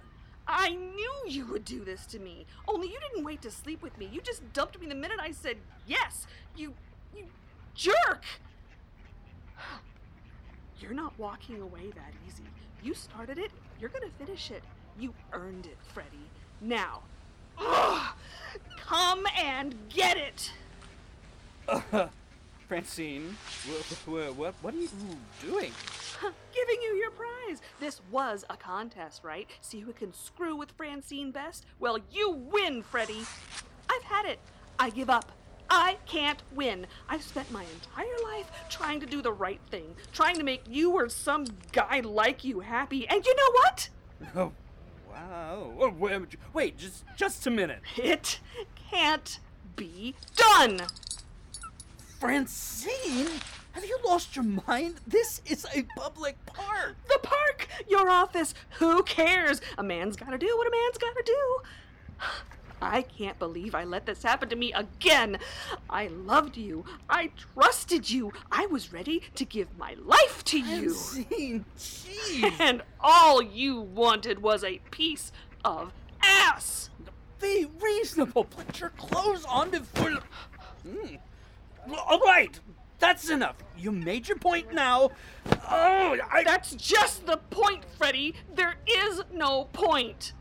I 0.47 0.69
knew 0.69 1.13
you 1.27 1.45
would 1.47 1.63
do 1.63 1.83
this 1.85 2.05
to 2.07 2.19
me. 2.19 2.45
Only 2.67 2.87
you 2.89 2.99
didn't 2.99 3.23
wait 3.23 3.41
to 3.43 3.51
sleep 3.51 3.81
with 3.81 3.97
me. 3.97 4.09
You 4.11 4.21
just 4.21 4.41
dumped 4.53 4.79
me 4.79 4.87
the 4.87 4.95
minute 4.95 5.17
I 5.21 5.31
said 5.31 5.57
yes. 5.87 6.27
You 6.55 6.73
you 7.15 7.25
jerk. 7.73 8.23
You're 10.81 10.93
not 10.93 11.13
walking 11.17 11.61
away 11.61 11.91
that 11.95 12.13
easy. 12.27 12.43
You 12.83 12.93
started 12.93 13.37
it, 13.37 13.51
you're 13.79 13.89
to 13.89 14.09
finish 14.17 14.49
it. 14.49 14.63
You 14.99 15.13
earned 15.31 15.67
it, 15.67 15.77
Freddy. 15.93 16.07
Now, 16.59 17.01
ugh, 17.57 18.13
come 18.77 19.25
and 19.37 19.75
get 19.89 20.17
it. 20.17 20.51
Francine, 22.67 23.35
what, 24.05 24.35
what, 24.35 24.55
what 24.61 24.73
are 24.73 24.77
you 24.77 24.89
doing? 25.41 25.71
Giving 26.53 26.81
you 26.81 26.95
your 26.95 27.11
prize. 27.11 27.61
This 27.79 28.01
was 28.09 28.45
a 28.49 28.57
contest, 28.57 29.23
right? 29.23 29.47
See 29.61 29.81
who 29.81 29.93
can 29.93 30.13
screw 30.13 30.55
with 30.55 30.71
Francine 30.71 31.31
best? 31.31 31.65
Well, 31.79 31.99
you 32.11 32.31
win, 32.31 32.81
Freddy. 32.81 33.25
I've 33.89 34.03
had 34.03 34.25
it. 34.25 34.39
I 34.79 34.89
give 34.89 35.09
up. 35.09 35.31
I 35.73 35.97
can't 36.05 36.43
win. 36.53 36.85
I've 37.07 37.23
spent 37.23 37.49
my 37.49 37.63
entire 37.63 38.23
life 38.25 38.51
trying 38.69 38.99
to 38.99 39.05
do 39.05 39.21
the 39.21 39.31
right 39.31 39.61
thing, 39.69 39.95
trying 40.11 40.35
to 40.35 40.43
make 40.43 40.63
you 40.69 40.91
or 40.91 41.07
some 41.07 41.45
guy 41.71 42.01
like 42.01 42.43
you 42.43 42.59
happy. 42.59 43.07
And 43.07 43.25
you 43.25 43.35
know 43.35 43.51
what? 43.53 43.89
Oh, 44.35 44.51
wow. 45.09 45.73
Oh, 45.79 45.89
wait, 45.97 46.21
wait, 46.53 46.77
just 46.77 47.03
just 47.15 47.47
a 47.47 47.49
minute. 47.49 47.79
It 47.97 48.39
can't 48.91 49.39
be 49.75 50.13
done. 50.35 50.81
Francine, 52.19 53.27
have 53.71 53.83
you 53.83 53.97
lost 54.05 54.35
your 54.35 54.45
mind? 54.45 54.95
This 55.07 55.41
is 55.45 55.65
a 55.73 55.83
public 55.97 56.37
park. 56.45 56.97
The 57.07 57.19
park, 57.23 57.67
your 57.89 58.09
office. 58.09 58.53
Who 58.77 59.01
cares? 59.03 59.59
A 59.77 59.83
man's 59.83 60.15
got 60.15 60.29
to 60.29 60.37
do 60.37 60.55
what 60.57 60.67
a 60.67 60.71
man's 60.71 60.97
got 60.99 61.15
to 61.15 61.23
do. 61.25 61.57
I 62.81 63.03
can't 63.03 63.37
believe 63.37 63.75
I 63.75 63.83
let 63.83 64.05
this 64.05 64.23
happen 64.23 64.49
to 64.49 64.55
me 64.55 64.73
again. 64.73 65.37
I 65.89 66.07
loved 66.07 66.57
you. 66.57 66.83
I 67.09 67.31
trusted 67.53 68.09
you. 68.09 68.33
I 68.51 68.65
was 68.65 68.91
ready 68.91 69.21
to 69.35 69.45
give 69.45 69.77
my 69.77 69.95
life 70.03 70.43
to 70.45 70.59
you. 70.59 70.89
Jeez. 70.89 72.59
And 72.59 72.81
all 72.99 73.41
you 73.41 73.79
wanted 73.79 74.41
was 74.41 74.63
a 74.63 74.79
piece 74.89 75.31
of 75.63 75.93
ass. 76.23 76.89
Be 77.39 77.67
reasonable. 77.81 78.45
Put 78.45 78.79
your 78.79 78.89
clothes 78.89 79.45
on 79.45 79.69
before. 79.69 80.19
Mm. 80.87 81.19
All 82.07 82.19
right, 82.19 82.59
that's 82.99 83.29
enough. 83.29 83.55
You 83.77 83.91
made 83.91 84.27
your 84.27 84.37
point 84.37 84.73
now. 84.73 85.09
Oh, 85.69 86.17
I... 86.31 86.43
That's 86.43 86.75
just 86.75 87.25
the 87.25 87.37
point, 87.37 87.83
Freddy. 87.97 88.35
There 88.53 88.75
is 88.87 89.23
no 89.33 89.65
point. 89.73 90.33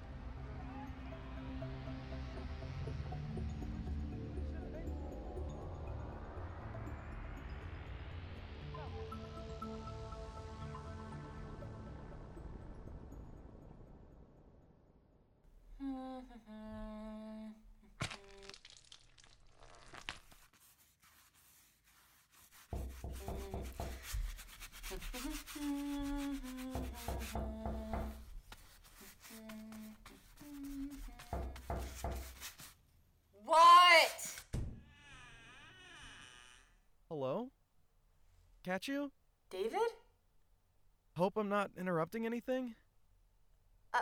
What? 33.45 34.37
Hello? 37.09 37.51
Katchoo? 38.65 39.11
David? 39.51 39.79
Hope 41.17 41.37
I'm 41.37 41.49
not 41.49 41.71
interrupting 41.79 42.27
anything? 42.27 42.75
Uh, 43.93 43.99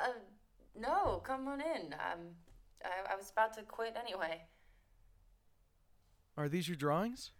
no, 0.81 1.19
come 1.25 1.49
on 1.49 1.61
in. 1.61 1.93
Um, 1.95 2.21
I, 2.85 3.12
I 3.12 3.17
was 3.17 3.31
about 3.31 3.55
to 3.55 3.62
quit 3.62 3.97
anyway. 3.99 4.43
Are 6.37 6.49
these 6.49 6.69
your 6.69 6.77
drawings? 6.77 7.33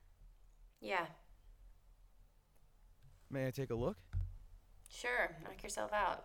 Yeah, 0.81 1.07
May 3.31 3.47
I 3.47 3.51
take 3.51 3.71
a 3.71 3.75
look? 3.75 3.97
sure. 4.91 5.37
Knock 5.45 5.63
yourself 5.63 5.93
out. 5.93 6.25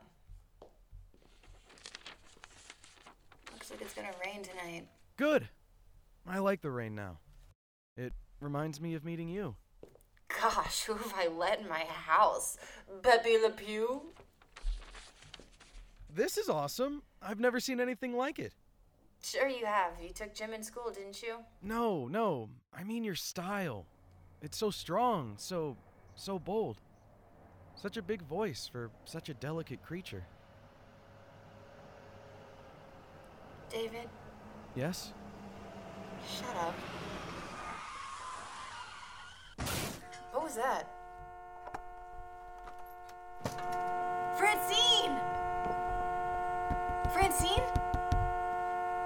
Looks 3.51 3.69
like 3.71 3.81
it's 3.81 3.93
gonna 3.93 4.13
rain 4.25 4.41
tonight. 4.41 4.87
Good. 5.17 5.49
I 6.25 6.39
like 6.39 6.61
the 6.61 6.71
rain 6.71 6.95
now. 6.95 7.19
It 7.97 8.13
reminds 8.39 8.79
me 8.79 8.93
of 8.95 9.03
meeting 9.03 9.27
you. 9.27 9.55
Gosh, 10.41 10.83
who 10.85 10.93
have 10.93 11.13
I 11.15 11.27
let 11.27 11.59
in 11.59 11.67
my 11.67 11.83
house? 11.83 12.57
Pepe 13.03 13.37
Le 13.37 13.49
Pew? 13.51 14.13
This 16.15 16.37
is 16.37 16.47
awesome. 16.49 17.01
I've 17.21 17.39
never 17.39 17.59
seen 17.59 17.79
anything 17.79 18.15
like 18.15 18.37
it. 18.37 18.53
Sure 19.23 19.47
you 19.47 19.65
have. 19.65 19.93
You 20.01 20.09
took 20.09 20.35
gym 20.35 20.53
in 20.53 20.61
school, 20.61 20.91
didn't 20.91 21.21
you? 21.23 21.37
No, 21.61 22.07
no. 22.07 22.49
I 22.77 22.83
mean 22.83 23.03
your 23.03 23.15
style. 23.15 23.85
It's 24.41 24.57
so 24.57 24.69
strong, 24.69 25.35
so 25.37 25.77
so 26.15 26.37
bold. 26.37 26.77
Such 27.75 27.97
a 27.97 28.01
big 28.01 28.21
voice 28.21 28.69
for 28.71 28.91
such 29.05 29.29
a 29.29 29.33
delicate 29.33 29.81
creature. 29.81 30.23
David, 33.71 34.07
Yes? 34.75 35.13
shut 36.29 36.55
up. 36.57 36.75
What 40.31 40.43
was 40.43 40.55
that? 40.55 40.87
Francine! 44.37 45.32
Francine? 47.13 47.61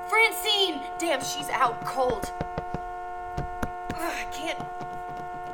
Francine! 0.07 0.79
Damn, 0.97 1.21
she's 1.21 1.49
out 1.49 1.83
cold. 1.83 2.31
Ugh, 3.37 3.99
I 3.99 4.23
can't 4.31 4.57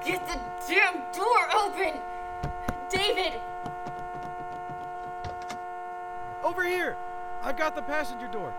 get 0.06 0.24
the 0.28 0.38
damn 0.68 1.02
door 1.12 1.48
open! 1.56 2.00
David! 2.90 3.42
Over 6.44 6.64
here! 6.64 6.96
I've 7.42 7.58
got 7.58 7.74
the 7.74 7.82
passenger 7.82 8.28
door. 8.28 8.54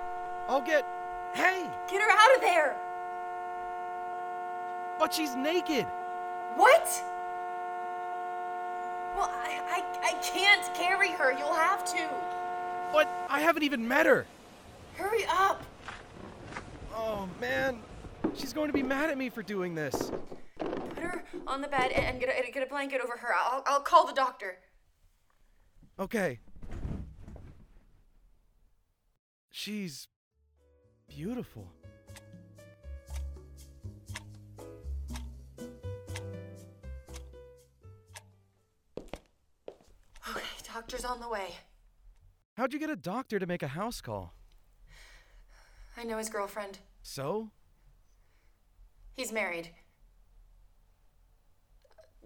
I'll 0.49 0.61
get. 0.61 0.85
Hey! 1.33 1.71
Get 1.87 2.03
her 2.03 2.11
out 2.11 2.35
of 2.35 2.41
there! 2.41 2.75
But 4.99 5.15
she's 5.15 5.37
naked! 5.37 5.87
What? 6.57 7.01
Well, 9.15 9.31
I, 9.45 9.61
I, 9.71 9.83
I 10.03 10.13
can't 10.15 10.69
carry 10.75 11.13
her. 11.13 11.31
You'll 11.31 11.55
have 11.55 11.85
to. 11.85 12.09
But 12.95 13.09
I 13.29 13.41
haven't 13.41 13.65
even 13.65 13.89
met 13.89 14.07
her! 14.07 14.25
Hurry 14.95 15.25
up. 15.29 15.65
Oh, 16.95 17.29
man. 17.41 17.81
She's 18.37 18.53
going 18.53 18.69
to 18.69 18.73
be 18.73 18.85
mad 18.85 19.11
at 19.11 19.19
me 19.19 19.31
for 19.31 19.43
doing 19.43 19.75
this. 19.75 20.13
Put 20.61 20.99
her 20.99 21.25
on 21.45 21.61
the 21.61 21.67
bed 21.67 21.91
and, 21.91 22.07
and 22.07 22.21
get, 22.21 22.29
a, 22.29 22.53
get 22.53 22.63
a 22.63 22.67
blanket 22.67 23.01
over 23.01 23.17
her. 23.17 23.35
I'll, 23.35 23.65
I'll 23.67 23.81
call 23.81 24.07
the 24.07 24.13
doctor. 24.13 24.59
Okay. 25.99 26.39
She's 29.51 30.07
beautiful. 31.09 31.67
Okay, 40.31 40.47
doctor's 40.73 41.05
on 41.05 41.19
the 41.19 41.29
way. 41.29 41.57
How'd 42.57 42.73
you 42.73 42.79
get 42.79 42.89
a 42.91 42.97
doctor 42.97 43.41
to 43.41 43.47
make 43.47 43.65
a 43.65 43.69
house 43.69 44.01
call? 44.01 44.33
I 45.97 46.05
know 46.05 46.19
his 46.19 46.29
girlfriend. 46.29 46.79
So? 47.03 47.51
He's 49.17 49.33
married. 49.33 49.71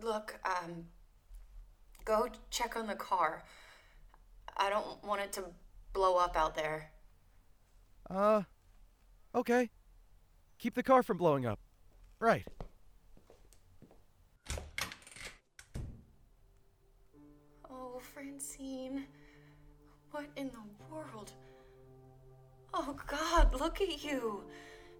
Look, 0.02 0.38
um, 0.44 0.84
go 2.04 2.28
check 2.50 2.76
on 2.76 2.86
the 2.86 2.94
car. 2.94 3.44
I 4.56 4.68
don't 4.68 5.02
want 5.02 5.22
it 5.22 5.32
to 5.34 5.44
blow 5.94 6.16
up 6.16 6.36
out 6.36 6.54
there. 6.54 6.90
Uh, 8.10 8.42
okay. 9.34 9.70
Keep 10.58 10.74
the 10.74 10.82
car 10.82 11.02
from 11.02 11.16
blowing 11.16 11.46
up. 11.46 11.58
Right. 12.20 12.46
Oh, 17.70 18.00
Francine. 18.12 19.06
What 20.10 20.26
in 20.36 20.50
the 20.50 20.62
world? 20.94 21.32
Oh, 22.74 22.96
God, 23.06 23.58
look 23.60 23.80
at 23.80 24.02
you. 24.02 24.42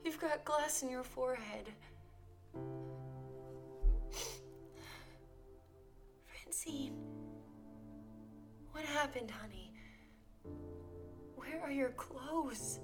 You've 0.05 0.21
got 0.21 0.45
glass 0.45 0.83
in 0.83 0.91
your 0.91 1.03
forehead. 1.03 1.69
Francine. 6.27 6.95
What 8.73 8.85
happened, 8.85 9.31
honey? 9.31 9.73
Where 11.37 11.61
are 11.63 11.71
your 11.71 11.91
clothes? 11.91 12.81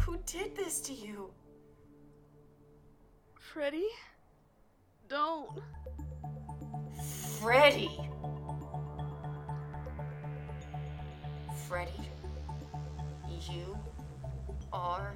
Who 0.00 0.18
did 0.26 0.54
this 0.54 0.80
to 0.82 0.92
you? 0.92 1.30
Freddy? 3.40 3.88
Don't. 5.08 5.60
Freddy. 7.40 7.90
Freddy, 11.68 11.90
you 13.50 13.76
are 14.72 15.12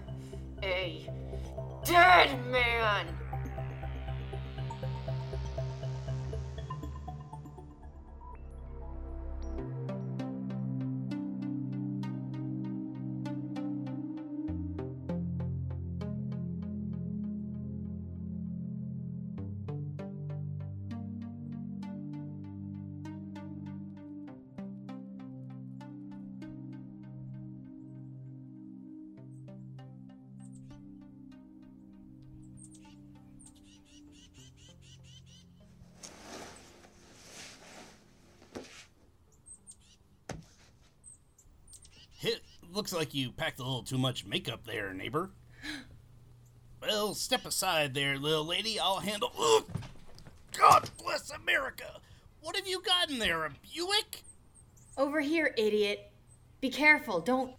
a 0.64 1.08
dead 1.84 2.44
man. 2.50 3.06
Looks 42.72 42.92
like 42.92 43.14
you 43.14 43.30
packed 43.33 43.59
a 43.59 43.62
little 43.62 43.83
too 43.83 43.98
much 43.98 44.24
makeup 44.24 44.64
there, 44.64 44.92
neighbor. 44.94 45.30
Well, 46.80 47.14
step 47.14 47.44
aside 47.44 47.94
there, 47.94 48.16
little 48.16 48.46
lady. 48.46 48.80
I'll 48.80 49.00
handle. 49.00 49.33
Ugh! 49.38 49.64
God 50.56 50.88
bless 51.02 51.30
America! 51.30 52.00
What 52.40 52.56
have 52.56 52.66
you 52.66 52.83
got 52.83 53.11
in 53.11 53.18
there? 53.18 53.44
A 53.44 53.50
Buick? 53.50 54.22
Over 54.96 55.20
here, 55.20 55.54
idiot. 55.56 56.11
Be 56.61 56.70
careful. 56.70 57.20
Don't. 57.20 57.52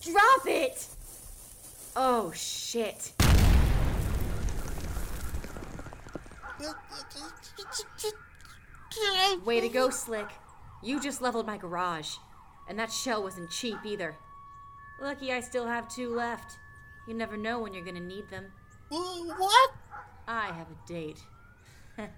Drop 0.00 0.46
it! 0.46 0.86
Oh, 1.94 2.32
shit. 2.34 3.12
Way 9.44 9.60
to 9.60 9.68
go, 9.68 9.90
Slick. 9.90 10.28
You 10.82 11.00
just 11.00 11.22
leveled 11.22 11.46
my 11.46 11.56
garage. 11.56 12.16
And 12.68 12.78
that 12.78 12.92
shell 12.92 13.22
wasn't 13.22 13.50
cheap 13.50 13.78
either. 13.84 14.16
Lucky 15.00 15.32
I 15.32 15.40
still 15.40 15.66
have 15.66 15.88
two 15.88 16.14
left. 16.14 16.58
You 17.06 17.14
never 17.14 17.36
know 17.36 17.60
when 17.60 17.74
you're 17.74 17.84
gonna 17.84 18.00
need 18.00 18.28
them. 18.30 18.46
What? 18.88 19.70
I 20.26 20.46
have 20.46 20.66
a 20.68 20.88
date. 20.88 21.20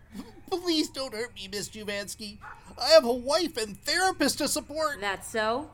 Please 0.51 0.89
don't 0.89 1.15
hurt 1.15 1.35
me, 1.35 1.49
Miss 1.51 1.69
Choovanski. 1.69 2.39
I 2.81 2.89
have 2.91 3.05
a 3.05 3.13
wife 3.13 3.57
and 3.57 3.77
therapist 3.79 4.39
to 4.39 4.49
support. 4.49 5.01
That's 5.01 5.29
so? 5.29 5.71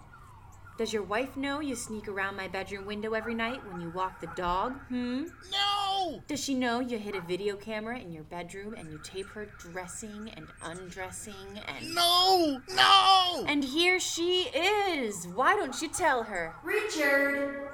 Does 0.77 0.93
your 0.93 1.05
wife 1.05 1.37
know 1.37 1.61
you 1.61 1.77
sneak 1.77 2.09
around 2.09 2.37
my 2.37 2.49
bedroom 2.49 2.85
window 2.85 3.13
every 3.13 3.35
night 3.35 3.61
when 3.71 3.81
you 3.81 3.91
walk 3.91 4.21
the 4.21 4.27
dog? 4.35 4.77
Hmm? 4.89 5.27
No! 5.53 6.21
Does 6.27 6.43
she 6.43 6.55
know 6.55 6.81
you 6.81 6.99
hid 6.99 7.15
a 7.15 7.21
video 7.21 7.55
camera 7.55 8.01
in 8.01 8.11
your 8.11 8.25
bedroom 8.25 8.75
and 8.75 8.91
you 8.91 8.99
tape 9.05 9.29
her 9.29 9.47
dressing 9.59 10.33
and 10.37 10.49
undressing 10.65 11.61
and. 11.69 11.95
No! 11.95 12.61
No! 12.75 13.45
And 13.47 13.63
here 13.63 14.01
she 14.01 14.49
is! 14.53 15.29
Why 15.29 15.55
don't 15.55 15.81
you 15.81 15.89
tell 15.89 16.25
her? 16.25 16.57
Richard! 16.65 17.69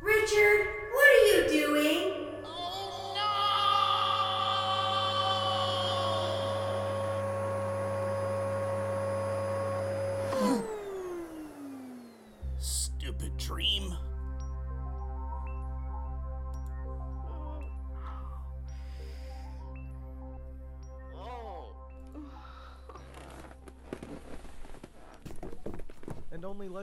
Richard, 0.00 0.68
what 0.92 1.08
are 1.10 1.26
you 1.26 1.48
doing? 1.48 2.23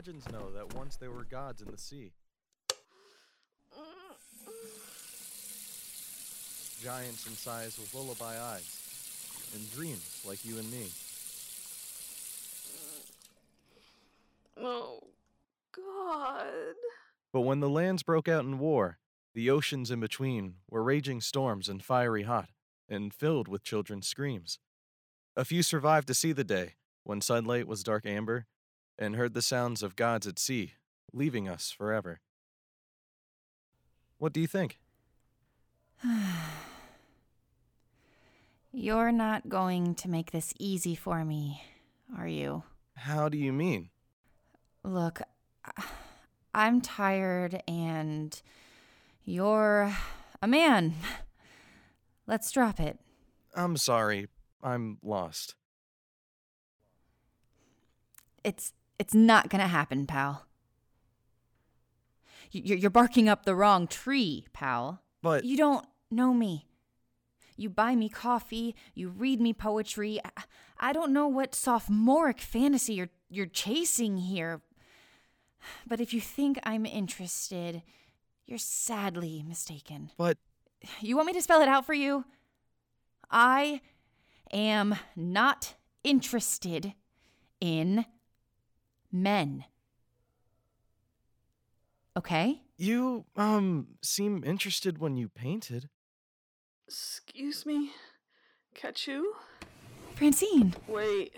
Legends 0.01 0.31
know 0.31 0.49
that 0.49 0.73
once 0.73 0.95
there 0.95 1.11
were 1.11 1.25
gods 1.25 1.61
in 1.61 1.69
the 1.69 1.77
sea. 1.77 2.11
Giants 6.81 7.27
in 7.27 7.33
size 7.33 7.77
with 7.77 7.93
lullaby 7.93 8.35
eyes, 8.41 9.51
and 9.53 9.71
dreams 9.73 10.23
like 10.27 10.43
you 10.43 10.57
and 10.57 10.71
me. 10.71 10.87
Oh, 14.59 15.03
God. 15.71 16.73
But 17.31 17.41
when 17.41 17.59
the 17.59 17.69
lands 17.69 18.01
broke 18.01 18.27
out 18.27 18.43
in 18.43 18.57
war, 18.57 18.97
the 19.35 19.51
oceans 19.51 19.91
in 19.91 19.99
between 19.99 20.55
were 20.67 20.81
raging 20.81 21.21
storms 21.21 21.69
and 21.69 21.83
fiery 21.83 22.23
hot, 22.23 22.49
and 22.89 23.13
filled 23.13 23.47
with 23.47 23.63
children's 23.63 24.07
screams. 24.07 24.57
A 25.35 25.45
few 25.45 25.61
survived 25.61 26.07
to 26.07 26.15
see 26.15 26.31
the 26.31 26.43
day 26.43 26.73
when 27.03 27.21
sunlight 27.21 27.67
was 27.67 27.83
dark 27.83 28.07
amber, 28.07 28.47
and 29.01 29.15
heard 29.15 29.33
the 29.33 29.41
sounds 29.41 29.81
of 29.81 29.95
gods 29.95 30.27
at 30.27 30.37
sea, 30.37 30.73
leaving 31.11 31.49
us 31.49 31.71
forever. 31.71 32.21
What 34.19 34.31
do 34.31 34.39
you 34.39 34.45
think? 34.45 34.77
You're 38.71 39.11
not 39.11 39.49
going 39.49 39.95
to 39.95 40.07
make 40.07 40.29
this 40.31 40.53
easy 40.59 40.93
for 40.93 41.25
me, 41.25 41.63
are 42.15 42.27
you? 42.27 42.61
How 42.95 43.27
do 43.27 43.39
you 43.39 43.51
mean? 43.51 43.89
Look, 44.83 45.21
I'm 46.53 46.79
tired 46.79 47.63
and 47.67 48.39
you're 49.25 49.91
a 50.41 50.47
man. 50.47 50.93
Let's 52.27 52.51
drop 52.51 52.79
it. 52.79 52.99
I'm 53.55 53.77
sorry, 53.77 54.27
I'm 54.63 54.99
lost. 55.01 55.55
It's 58.43 58.73
it's 59.01 59.15
not 59.15 59.49
gonna 59.49 59.67
happen, 59.67 60.05
pal. 60.05 60.45
You're 62.51 62.91
barking 62.91 63.27
up 63.27 63.45
the 63.45 63.55
wrong 63.55 63.87
tree, 63.87 64.45
pal. 64.53 65.01
But- 65.23 65.43
you 65.43 65.57
don't 65.57 65.87
know 66.11 66.35
me. 66.35 66.67
You 67.57 67.69
buy 67.69 67.95
me 67.95 68.09
coffee, 68.09 68.75
you 68.93 69.09
read 69.09 69.41
me 69.41 69.53
poetry. 69.53 70.19
I, 70.23 70.43
I 70.79 70.93
don't 70.93 71.11
know 71.13 71.27
what 71.27 71.55
sophomoric 71.55 72.39
fantasy 72.39 72.93
you're 72.93 73.09
you're 73.29 73.45
chasing 73.47 74.17
here. 74.17 74.61
But 75.87 75.99
if 75.99 76.13
you 76.13 76.21
think 76.21 76.59
I'm 76.63 76.85
interested, 76.85 77.81
you're 78.45 78.57
sadly 78.59 79.43
mistaken. 79.47 80.11
But 80.17 80.37
You 80.99 81.15
want 81.15 81.27
me 81.27 81.33
to 81.33 81.41
spell 81.41 81.61
it 81.61 81.67
out 81.67 81.85
for 81.85 81.93
you? 81.93 82.25
I 83.31 83.81
am 84.51 84.95
not 85.15 85.75
interested 86.03 86.93
in 87.59 88.05
men. 89.11 89.65
Okay? 92.17 92.61
you, 92.77 93.25
um, 93.35 93.87
seem 94.01 94.43
interested 94.43 94.97
when 94.97 95.15
you 95.15 95.29
painted. 95.29 95.87
Excuse 96.87 97.65
me? 97.65 97.91
Katchoo? 98.75 99.21
Francine, 100.15 100.73
Wait. 100.87 101.33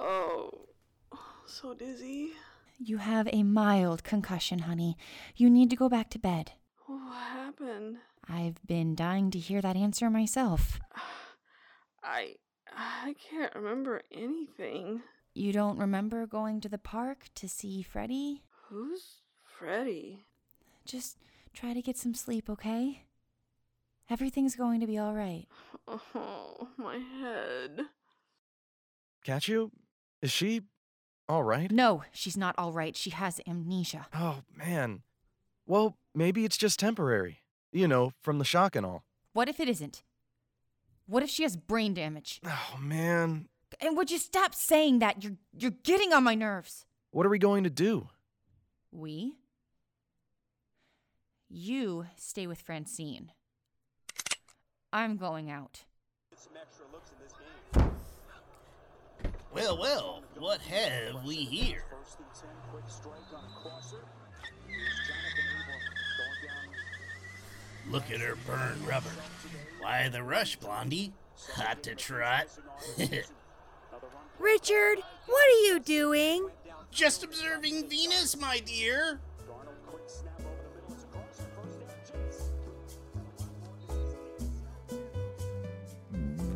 Oh, 0.00 0.50
so 1.46 1.74
dizzy. 1.74 2.32
you 2.78 2.96
have 2.98 3.28
a 3.32 3.42
mild 3.42 4.02
concussion, 4.02 4.60
honey. 4.60 4.96
You 5.36 5.50
need 5.50 5.68
to 5.70 5.76
go 5.76 5.88
back 5.88 6.08
to 6.10 6.18
bed. 6.18 6.52
What 6.86 7.12
happened? 7.32 7.98
I've 8.28 8.56
been 8.66 8.94
dying 8.94 9.30
to 9.32 9.38
hear 9.38 9.60
that 9.60 9.76
answer 9.76 10.08
myself. 10.10 10.80
I 12.02 12.36
I 12.74 13.14
can't 13.30 13.54
remember 13.54 14.02
anything. 14.10 15.02
You 15.40 15.54
don't 15.54 15.78
remember 15.78 16.26
going 16.26 16.60
to 16.60 16.68
the 16.68 16.76
park 16.76 17.30
to 17.36 17.48
see 17.48 17.80
Freddie? 17.80 18.42
Who's 18.68 19.22
Freddy? 19.42 20.26
Just 20.84 21.16
try 21.54 21.72
to 21.72 21.80
get 21.80 21.96
some 21.96 22.12
sleep, 22.12 22.50
okay? 22.50 23.04
Everything's 24.10 24.54
going 24.54 24.80
to 24.80 24.86
be 24.86 24.98
all 24.98 25.14
right. 25.14 25.46
Oh, 25.88 26.68
my 26.76 26.98
head. 26.98 27.86
Katchoo? 29.26 29.70
Is 30.20 30.30
she 30.30 30.60
all 31.26 31.42
right? 31.42 31.70
No, 31.72 32.04
she's 32.12 32.36
not 32.36 32.54
all 32.58 32.72
right. 32.72 32.94
She 32.94 33.08
has 33.08 33.40
amnesia. 33.46 34.08
Oh, 34.14 34.42
man. 34.54 35.04
Well, 35.66 35.96
maybe 36.14 36.44
it's 36.44 36.58
just 36.58 36.78
temporary. 36.78 37.38
You 37.72 37.88
know, 37.88 38.12
from 38.20 38.36
the 38.36 38.44
shock 38.44 38.76
and 38.76 38.84
all. 38.84 39.04
What 39.32 39.48
if 39.48 39.58
it 39.58 39.70
isn't? 39.70 40.02
What 41.06 41.22
if 41.22 41.30
she 41.30 41.44
has 41.44 41.56
brain 41.56 41.94
damage? 41.94 42.42
Oh, 42.44 42.78
man. 42.78 43.48
And 43.80 43.96
would 43.96 44.10
you 44.10 44.18
stop 44.18 44.54
saying 44.54 44.98
that? 44.98 45.22
You're 45.22 45.36
you're 45.56 45.70
getting 45.70 46.12
on 46.12 46.24
my 46.24 46.34
nerves. 46.34 46.86
What 47.12 47.26
are 47.26 47.30
we 47.30 47.38
going 47.38 47.64
to 47.64 47.70
do? 47.70 48.08
We? 48.90 49.34
You 51.48 52.06
stay 52.16 52.46
with 52.46 52.60
Francine. 52.60 53.32
I'm 54.92 55.16
going 55.16 55.50
out. 55.50 55.84
Well, 59.52 59.78
well, 59.78 60.22
what 60.38 60.60
have 60.60 61.24
we 61.24 61.34
here? 61.36 61.84
Look 67.90 68.10
at 68.12 68.20
her 68.20 68.36
burn 68.46 68.84
rubber. 68.86 69.10
Why 69.80 70.08
the 70.08 70.22
rush, 70.22 70.56
Blondie? 70.56 71.12
Hot 71.54 71.82
to 71.82 71.96
trot. 71.96 72.46
Richard, 74.40 74.98
what 75.26 75.46
are 75.48 75.60
you 75.66 75.80
doing? 75.80 76.48
Just 76.90 77.22
observing 77.22 77.90
Venus, 77.90 78.40
my 78.40 78.58
dear. 78.60 79.20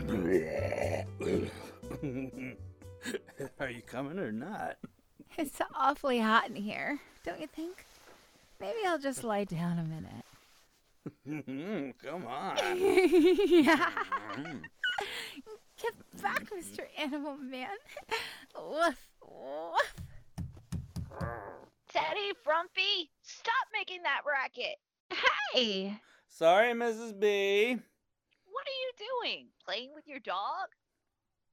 Are 3.60 3.70
you 3.70 3.82
coming 3.82 4.18
or 4.18 4.32
not? 4.32 4.78
It's 5.36 5.60
awfully 5.74 6.20
hot 6.20 6.48
in 6.48 6.56
here, 6.56 6.98
don't 7.24 7.40
you 7.40 7.46
think? 7.46 7.84
Maybe 8.60 8.78
I'll 8.86 8.98
just 8.98 9.24
lie 9.24 9.44
down 9.44 9.78
a 9.78 9.84
minute. 9.84 10.24
Hmm, 11.26 11.90
come 12.02 12.26
on. 12.26 12.56
Hmm. 12.62 13.44
yeah. 13.46 13.90
Get 15.84 16.22
back, 16.22 16.46
Mr. 16.50 16.80
Animal 16.98 17.36
Man. 17.36 17.68
Woof, 18.58 19.06
woof. 19.20 19.94
Teddy, 21.92 22.32
Frumpy, 22.42 23.10
stop 23.22 23.66
making 23.72 24.02
that 24.02 24.22
racket. 24.26 24.78
Hey, 25.52 26.00
Sorry, 26.26 26.72
Mrs. 26.72 27.20
B. 27.20 27.76
what 28.50 28.66
are 28.66 28.80
you 28.80 28.92
doing? 29.22 29.46
Playing 29.62 29.90
with 29.94 30.08
your 30.08 30.20
dog? 30.20 30.68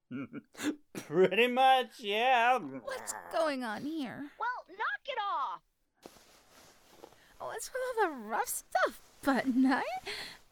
Pretty 1.08 1.48
much, 1.48 2.00
yeah. 2.00 2.58
What's 2.58 3.14
going 3.34 3.66
on 3.66 3.84
here? 3.84 4.32
Well, 4.40 4.66
knock 4.70 5.04
it 5.08 5.20
off. 5.22 5.62
Oh, 7.42 7.48
What's 7.48 7.70
with 7.70 7.82
all 8.00 8.08
the 8.08 8.16
rough 8.30 8.48
stuff, 8.48 9.02
Button 9.24 9.64
Nut? 9.64 9.84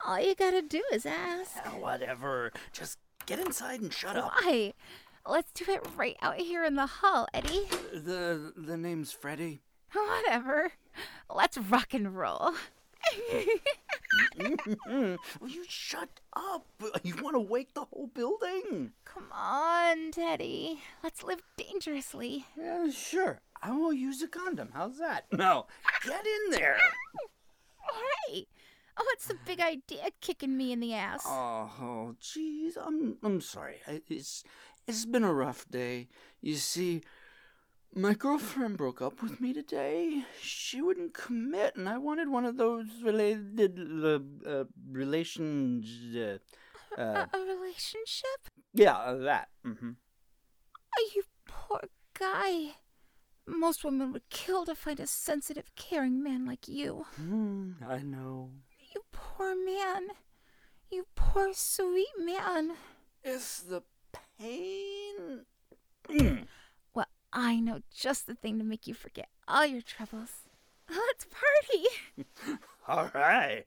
All 0.06 0.20
you 0.20 0.36
gotta 0.36 0.62
do 0.62 0.84
is 0.92 1.06
ask. 1.06 1.58
Whatever. 1.80 2.52
Just 2.74 2.98
get 3.30 3.40
inside 3.40 3.80
and 3.80 3.94
shut 3.94 4.18
up. 4.18 4.34
Why? 4.42 4.74
Let's 5.28 5.52
do 5.52 5.72
it 5.72 5.86
right 5.96 6.18
out 6.22 6.38
here 6.38 6.66
in 6.66 6.76
the 6.76 6.88
hall, 6.88 7.28
Eddie. 7.34 7.68
The 7.94 8.52
the 8.58 8.76
name's 8.76 9.12
Freddy. 9.12 9.62
Whatever. 9.94 10.72
Let's 11.34 11.58
rock 11.58 11.94
and 11.94 12.18
roll. 12.18 12.54
Will 14.90 15.48
you 15.48 15.64
shut 15.68 16.10
up? 16.36 16.66
You 17.04 17.16
want 17.22 17.36
to 17.36 17.40
wake 17.40 17.74
the 17.76 17.86
whole 17.86 18.08
building? 18.08 18.94
Come 19.06 19.28
on, 19.32 20.12
Teddy. 20.12 20.82
Let's 21.04 21.24
live 21.24 21.44
dangerously. 21.56 22.46
Yeah, 22.58 22.90
sure. 22.90 23.40
I 23.62 23.72
will 23.72 23.94
use 23.94 24.22
a 24.24 24.28
condom. 24.28 24.70
How's 24.74 24.98
that? 24.98 25.26
No, 25.32 25.68
get 26.04 26.26
in 26.26 26.52
there. 26.52 26.78
All 27.94 28.02
right. 28.28 28.48
Oh, 29.00 29.04
what's 29.06 29.28
the 29.28 29.38
big 29.46 29.62
idea 29.62 30.10
kicking 30.20 30.58
me 30.58 30.74
in 30.74 30.82
the 30.82 30.94
ass? 30.94 31.24
Oh, 31.26 31.72
oh, 31.82 32.16
jeez. 32.22 32.76
I'm 32.78 33.16
I'm 33.24 33.40
sorry. 33.40 33.78
It's 33.88 34.44
it's 34.88 35.06
been 35.06 35.24
a 35.24 35.34
rough 35.34 35.70
day. 35.70 36.10
You 36.42 36.56
see, 36.56 37.02
my 37.96 38.14
girlfriend 38.14 38.78
broke 38.78 39.02
up 39.02 39.24
with 39.24 39.40
me 39.40 39.54
today. 39.54 40.26
She 40.42 40.82
wouldn't 40.82 41.14
commit, 41.14 41.78
and 41.78 41.88
I 41.88 41.98
wanted 41.98 42.28
one 42.28 42.44
of 42.44 42.58
those 42.58 42.88
related 43.02 43.80
uh, 44.04 44.20
uh, 44.46 44.64
relations. 44.92 45.88
Uh, 46.14 46.38
uh, 47.02 47.26
a, 47.34 47.38
a 47.38 47.40
relationship? 47.56 48.52
yeah, 48.74 48.98
uh, 48.98 49.16
that. 49.18 49.48
hmm 49.64 49.92
Oh, 50.98 51.10
you 51.16 51.24
poor 51.48 51.82
guy. 52.20 52.76
Most 53.48 53.84
women 53.84 54.12
would 54.12 54.30
kill 54.30 54.66
to 54.66 54.76
find 54.76 55.00
a 55.00 55.08
sensitive, 55.08 55.72
caring 55.76 56.22
man 56.22 56.46
like 56.46 56.68
you. 56.68 57.06
Hmm, 57.16 57.72
I 57.88 58.00
know. 58.00 58.52
You 58.94 59.04
poor 59.12 59.56
man. 59.56 60.10
You 60.92 61.06
poor 61.16 61.54
sweet 61.54 62.08
man. 62.20 62.74
Is 63.24 63.64
the 63.70 63.84
pain? 64.40 65.46
Well, 66.94 67.06
I 67.32 67.60
know 67.60 67.82
just 67.96 68.26
the 68.26 68.34
thing 68.34 68.58
to 68.58 68.66
make 68.66 68.88
you 68.88 68.94
forget 68.96 69.30
all 69.48 69.66
your 69.66 69.84
troubles. 69.84 70.32
Let's 70.90 71.26
party. 71.26 72.58
All 72.88 73.12
right, 73.14 73.66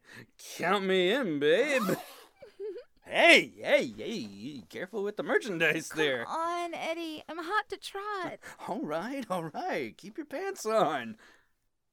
count 0.59 0.85
me 0.85 1.13
in, 1.13 1.39
babe. 1.39 1.83
hey, 3.07 3.53
hey, 3.63 3.93
hey! 3.97 4.63
Careful 4.69 5.05
with 5.05 5.17
the 5.17 5.23
merchandise 5.23 5.91
there. 5.91 6.25
Come 6.25 6.35
on, 6.35 6.75
Eddie. 6.75 7.23
I'm 7.29 7.39
hot 7.39 7.69
to 7.69 7.77
trot. 7.77 8.39
All 8.69 8.81
right, 8.83 9.25
all 9.31 9.45
right. 9.45 9.97
Keep 9.97 10.17
your 10.19 10.27
pants 10.27 10.67
on. 10.67 11.17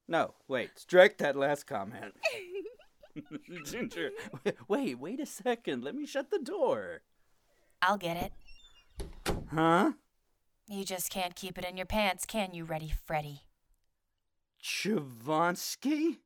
No, 0.08 0.34
wait. 0.48 0.72
Strike 0.80 1.20
that 1.20 1.36
last 1.36 1.68
comment. 1.68 2.16
Ginger, 3.66 4.12
wait, 4.68 5.00
wait 5.00 5.20
a 5.20 5.26
second. 5.26 5.84
Let 5.84 5.96
me 5.96 6.06
shut 6.06 6.30
the 6.30 6.40
door. 6.40 7.02
I'll 7.82 7.98
get 7.98 8.18
it. 8.18 8.34
Huh? 9.52 9.94
You 10.68 10.86
just 10.86 11.10
can't 11.10 11.36
keep 11.36 11.58
it 11.58 11.66
in 11.66 11.78
your 11.78 11.86
pants, 11.86 12.26
can 12.26 12.54
you, 12.54 12.64
Ready 12.64 12.94
Freddy? 13.06 13.42
Choovanski? 14.62 16.18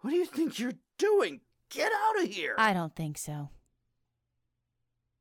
What 0.00 0.10
do 0.10 0.16
you 0.16 0.24
think 0.24 0.58
you're 0.58 0.72
doing? 0.98 1.40
Get 1.70 1.92
out 1.92 2.22
of 2.22 2.30
here! 2.30 2.54
I 2.56 2.72
don't 2.72 2.94
think 2.94 3.18
so. 3.18 3.50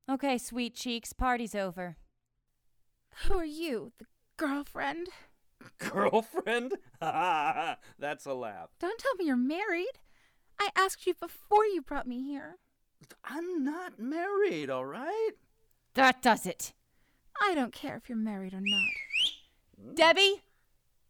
Okay, 0.10 0.38
sweet 0.38 0.76
cheeks, 0.76 1.12
party's 1.12 1.56
over. 1.56 1.98
Who 3.26 3.38
are 3.38 3.44
you? 3.46 3.92
The 3.98 4.06
girlfriend? 4.38 5.10
Girlfriend? 5.80 6.76
That's 7.02 8.26
a 8.26 8.34
laugh. 8.34 8.70
Don't 8.80 9.00
tell 9.00 9.16
me 9.16 9.26
you're 9.26 9.36
married. 9.36 10.00
I 10.60 10.70
asked 10.76 11.06
you 11.06 11.14
before 11.14 11.66
you 11.66 11.82
brought 11.82 12.08
me 12.08 12.24
here. 12.24 12.58
I'm 13.24 13.64
not 13.64 14.00
married, 14.00 14.70
all 14.70 14.86
right? 14.86 15.32
That 15.94 16.22
does 16.22 16.46
it. 16.46 16.74
I 17.42 17.54
don't 17.54 17.74
care 17.74 17.96
if 17.96 18.10
you're 18.10 18.18
married 18.18 18.54
or 18.54 18.62
not. 18.62 19.96
Debbie, 19.96 20.42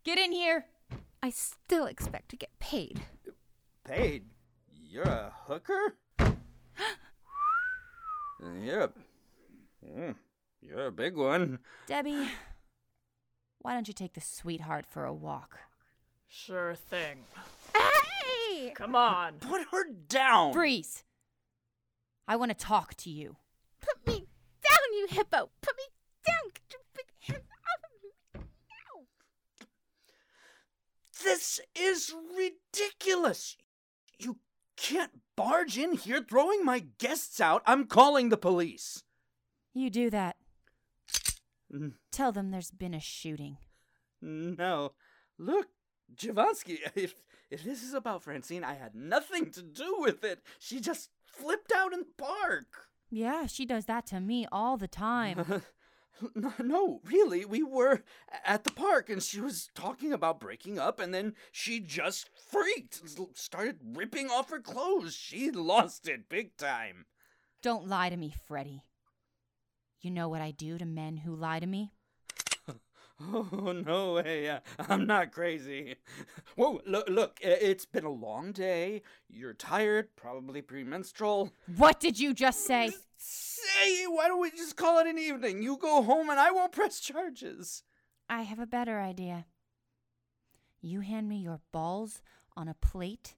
get 0.04 0.18
in 0.18 0.32
here. 0.32 0.66
I 1.24 1.30
still 1.30 1.86
expect 1.86 2.30
to 2.30 2.36
get 2.36 2.60
paid. 2.60 3.02
Paid? 3.84 4.26
You're 4.90 5.04
a 5.04 5.32
hooker? 5.46 5.96
you're 8.62 8.82
a. 8.82 8.90
Mm, 9.86 10.16
you're 10.62 10.88
a 10.88 10.92
big 10.92 11.16
one. 11.16 11.60
Debbie, 11.88 12.28
why 13.60 13.74
don't 13.74 13.88
you 13.88 13.94
take 13.94 14.14
the 14.14 14.22
sweetheart 14.22 14.86
for 14.86 15.06
a 15.06 15.14
walk? 15.14 15.60
Sure 16.28 16.76
thing. 16.76 17.24
Hey! 18.58 18.72
Come 18.76 18.96
on. 18.96 19.34
Put 19.40 19.68
her 19.72 19.86
down! 20.08 20.52
Breeze, 20.52 21.04
I 22.28 22.36
want 22.36 22.50
to 22.50 22.58
talk 22.58 22.96
to 22.96 23.10
you. 23.10 23.36
Put 23.82 24.08
me 24.08 24.26
down, 24.64 24.94
you 24.94 25.08
hippo! 25.10 25.50
Put 25.62 25.76
me 25.78 25.84
down! 26.26 26.52
Get 26.54 26.64
your 26.72 26.82
big 26.96 27.06
hands 27.20 27.50
off 27.68 27.84
of 27.84 28.42
me! 28.42 28.48
Ow. 28.96 29.06
This 31.24 31.60
is 31.76 32.14
ridiculous. 32.36 33.58
You 34.18 34.38
can't 34.76 35.12
barge 35.36 35.78
in 35.78 35.94
here 35.94 36.26
throwing 36.28 36.66
my 36.66 36.80
guests 36.98 37.40
out. 37.40 37.62
I'm 37.66 37.86
calling 37.86 38.30
the 38.30 38.38
police. 38.38 39.04
You 39.74 39.92
do 39.92 40.10
that. 40.10 40.36
Mm, 41.72 41.94
Tell 42.12 42.32
them 42.32 42.50
there's 42.50 42.72
been 42.72 42.96
a 42.96 43.00
shooting. 43.00 43.58
No. 44.22 44.94
Look, 45.38 45.68
Choovanski, 46.16 46.80
if, 46.96 47.14
if 47.50 47.64
this 47.64 47.84
is 47.84 47.94
about 47.94 48.24
Francine, 48.24 48.64
I 48.64 48.74
had 48.76 48.96
nothing 48.96 49.52
to 49.52 49.62
do 49.62 49.96
with 50.00 50.24
it. 50.24 50.42
She 50.60 50.80
just 50.80 51.10
flipped 51.26 51.72
out 51.72 51.94
in 51.94 52.00
the 52.00 52.24
park. 52.24 52.88
Yeah, 53.10 53.46
she 53.48 53.66
does 53.66 53.86
that 53.86 54.06
to 54.08 54.20
me 54.20 54.48
all 54.52 54.78
the 54.78 54.88
time. 54.88 55.64
No, 56.60 57.00
really, 57.04 57.46
we 57.46 57.62
were 57.62 58.04
at 58.44 58.64
the 58.64 58.72
park 58.72 59.08
and 59.08 59.22
she 59.22 59.40
was 59.40 59.70
talking 59.76 60.12
about 60.12 60.40
breaking 60.40 60.80
up 60.80 61.00
and 61.00 61.14
then 61.14 61.36
she 61.52 61.80
just 61.80 62.30
freaked, 62.50 63.02
started 63.38 63.78
ripping 63.94 64.30
off 64.30 64.50
her 64.50 64.60
clothes. 64.60 65.14
She 65.14 65.52
lost 65.52 66.08
it 66.08 66.28
big 66.28 66.58
time. 66.58 67.06
Don't 67.62 67.88
lie 67.88 68.10
to 68.10 68.18
me, 68.18 68.34
Freddie. 68.48 68.82
You 70.02 70.12
know 70.12 70.28
what 70.28 70.42
I 70.42 70.52
do 70.52 70.78
to 70.78 70.86
men 70.86 71.18
who 71.18 71.36
lie 71.36 71.60
to 71.60 71.68
me? 71.68 71.92
Oh, 73.20 73.72
no 73.86 74.14
way. 74.14 74.60
I'm 74.78 75.08
not 75.08 75.32
crazy. 75.32 75.96
Whoa, 76.56 76.82
look, 76.86 77.10
look, 77.10 77.40
it's 77.42 77.86
been 77.86 78.06
a 78.06 78.12
long 78.12 78.52
day. 78.52 79.02
You're 79.28 79.54
tired, 79.54 80.16
probably 80.16 80.62
premenstrual. 80.62 81.52
What 81.78 82.00
did 82.00 82.20
you 82.20 82.34
just 82.34 82.66
say? 82.66 82.92
Say, 83.18 84.06
why 84.06 84.28
don't 84.28 84.40
we 84.40 84.52
just 84.52 84.76
call 84.76 85.00
it 85.00 85.08
an 85.08 85.18
evening? 85.18 85.64
You 85.64 85.78
go 85.78 86.04
home 86.04 86.30
and 86.30 86.40
I 86.40 86.52
won't 86.52 86.72
press 86.72 87.00
charges. 87.00 87.84
I 88.30 88.44
have 88.44 88.60
a 88.60 88.68
better 88.68 89.00
idea. 89.00 89.46
You 90.82 91.02
hand 91.02 91.28
me 91.28 91.38
your 91.38 91.60
balls 91.72 92.22
on 92.56 92.68
a 92.68 92.76
plate, 92.76 93.36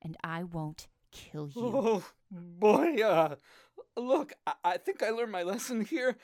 and 0.00 0.16
I 0.22 0.44
won't 0.44 0.86
kill 1.10 1.48
you. 1.48 1.62
Oh, 1.74 2.04
boy, 2.30 3.02
uh, 3.02 3.34
look, 3.96 4.32
I, 4.46 4.52
I 4.64 4.76
think 4.76 5.02
I 5.02 5.10
learned 5.10 5.32
my 5.32 5.42
lesson 5.42 5.84
here. 5.84 6.16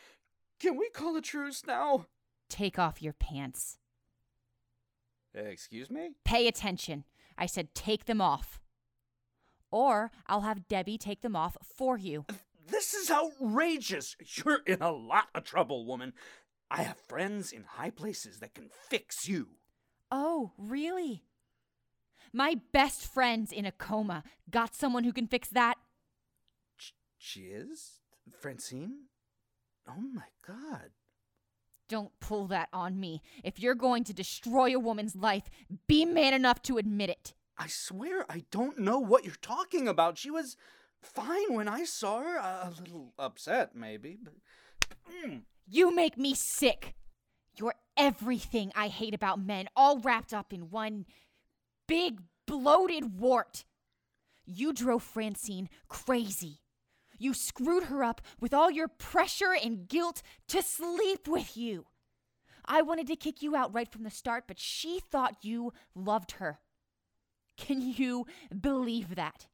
Can 0.61 0.77
we 0.77 0.89
call 0.91 1.17
a 1.17 1.21
truce 1.21 1.65
now? 1.67 2.07
Take 2.49 2.79
off 2.79 3.03
your 3.03 3.13
pants. 3.13 3.79
Eh, 5.35 5.41
excuse 5.41 5.91
me? 5.91 6.11
Pay 6.25 6.47
attention. 6.47 7.05
I 7.37 7.47
said 7.47 7.75
take 7.75 8.05
them 8.05 8.21
off. 8.21 8.61
Or 9.71 10.13
I'll 10.27 10.43
have 10.43 10.69
Debbie 10.69 10.99
take 10.99 11.23
them 11.23 11.35
off 11.35 11.57
for 11.63 11.99
you. 11.99 12.27
This 12.67 12.95
is 12.95 13.11
outrageous. 13.11 14.17
You're 14.37 14.61
in 14.67 14.81
a 14.81 14.93
lot 14.93 15.29
of 15.35 15.45
trouble, 15.45 15.85
woman. 15.85 16.13
I 16.71 16.83
have 16.83 16.97
friends 16.97 17.53
in 17.53 17.65
high 17.65 17.91
places 17.91 18.39
that 18.39 18.55
can 18.55 18.71
fix 18.89 19.29
you. 19.29 19.49
Oh, 20.11 20.53
really? 20.57 21.25
My 22.33 22.61
best 22.73 23.07
friend's 23.07 23.53
in 23.53 23.65
a 23.65 23.73
coma. 23.73 24.25
Got 24.51 24.75
someone 24.75 25.05
who 25.05 25.13
can 25.13 25.27
fix 25.27 25.49
that? 25.49 25.77
She 27.19 27.43
is? 27.43 28.01
Francine? 28.41 29.05
Oh 29.89 30.01
my 30.13 30.27
god. 30.47 30.91
Don't 31.89 32.19
pull 32.21 32.47
that 32.49 32.69
on 32.73 32.99
me. 32.99 33.21
If 33.43 33.61
you're 33.61 33.75
going 33.75 34.05
to 34.05 34.15
destroy 34.15 34.75
a 34.75 34.79
woman's 34.79 35.15
life, 35.15 35.51
be 35.87 36.05
man 36.05 36.33
enough 36.33 36.63
to 36.63 36.79
admit 36.79 37.11
it. 37.11 37.35
I 37.59 37.67
swear 37.69 38.25
I 38.29 38.45
don't 38.51 38.79
know 38.79 38.99
what 38.99 39.25
you're 39.25 39.35
talking 39.41 39.87
about. 39.87 40.19
She 40.19 40.31
was 40.31 40.57
fine 41.03 41.55
when 41.55 41.69
I 41.69 41.85
saw 41.85 42.21
her. 42.21 42.37
A, 42.37 42.69
a 42.69 42.73
little 42.81 43.13
upset, 43.19 43.77
maybe, 43.77 44.17
but. 44.23 44.35
Mm. 45.25 45.43
You 45.67 45.95
make 45.95 46.19
me 46.19 46.35
sick. 46.35 46.95
You're 47.57 47.75
everything 47.97 48.73
I 48.75 48.89
hate 48.89 49.15
about 49.15 49.41
men 49.41 49.69
all 49.77 49.99
wrapped 49.99 50.35
up 50.35 50.53
in 50.53 50.71
one 50.71 51.07
big 51.87 52.21
bloated 52.47 53.19
wart. 53.19 53.65
You 54.45 54.73
drove 54.73 55.03
Francine 55.03 55.69
crazy. 55.89 56.61
You 57.19 57.35
screwed 57.35 57.85
her 57.85 58.03
up 58.03 58.21
with 58.41 58.53
all 58.53 58.71
your 58.71 58.89
pressure 58.89 59.55
and 59.55 59.89
guilt 59.89 60.23
to 60.49 60.63
sleep 60.63 61.29
with 61.29 61.57
you. 61.57 61.87
I 62.67 62.83
wanted 62.83 63.07
to 63.09 63.17
kick 63.17 63.43
you 63.43 63.55
out 63.55 63.75
right 63.75 63.91
from 63.91 64.05
the 64.05 64.11
start, 64.11 64.45
but 64.49 64.59
she 64.59 65.01
thought 65.01 65.45
you 65.45 65.73
loved 65.95 66.33
her. 66.33 66.59
Can 67.57 67.81
you 67.81 68.27
believe 68.59 69.15
that? 69.15 69.47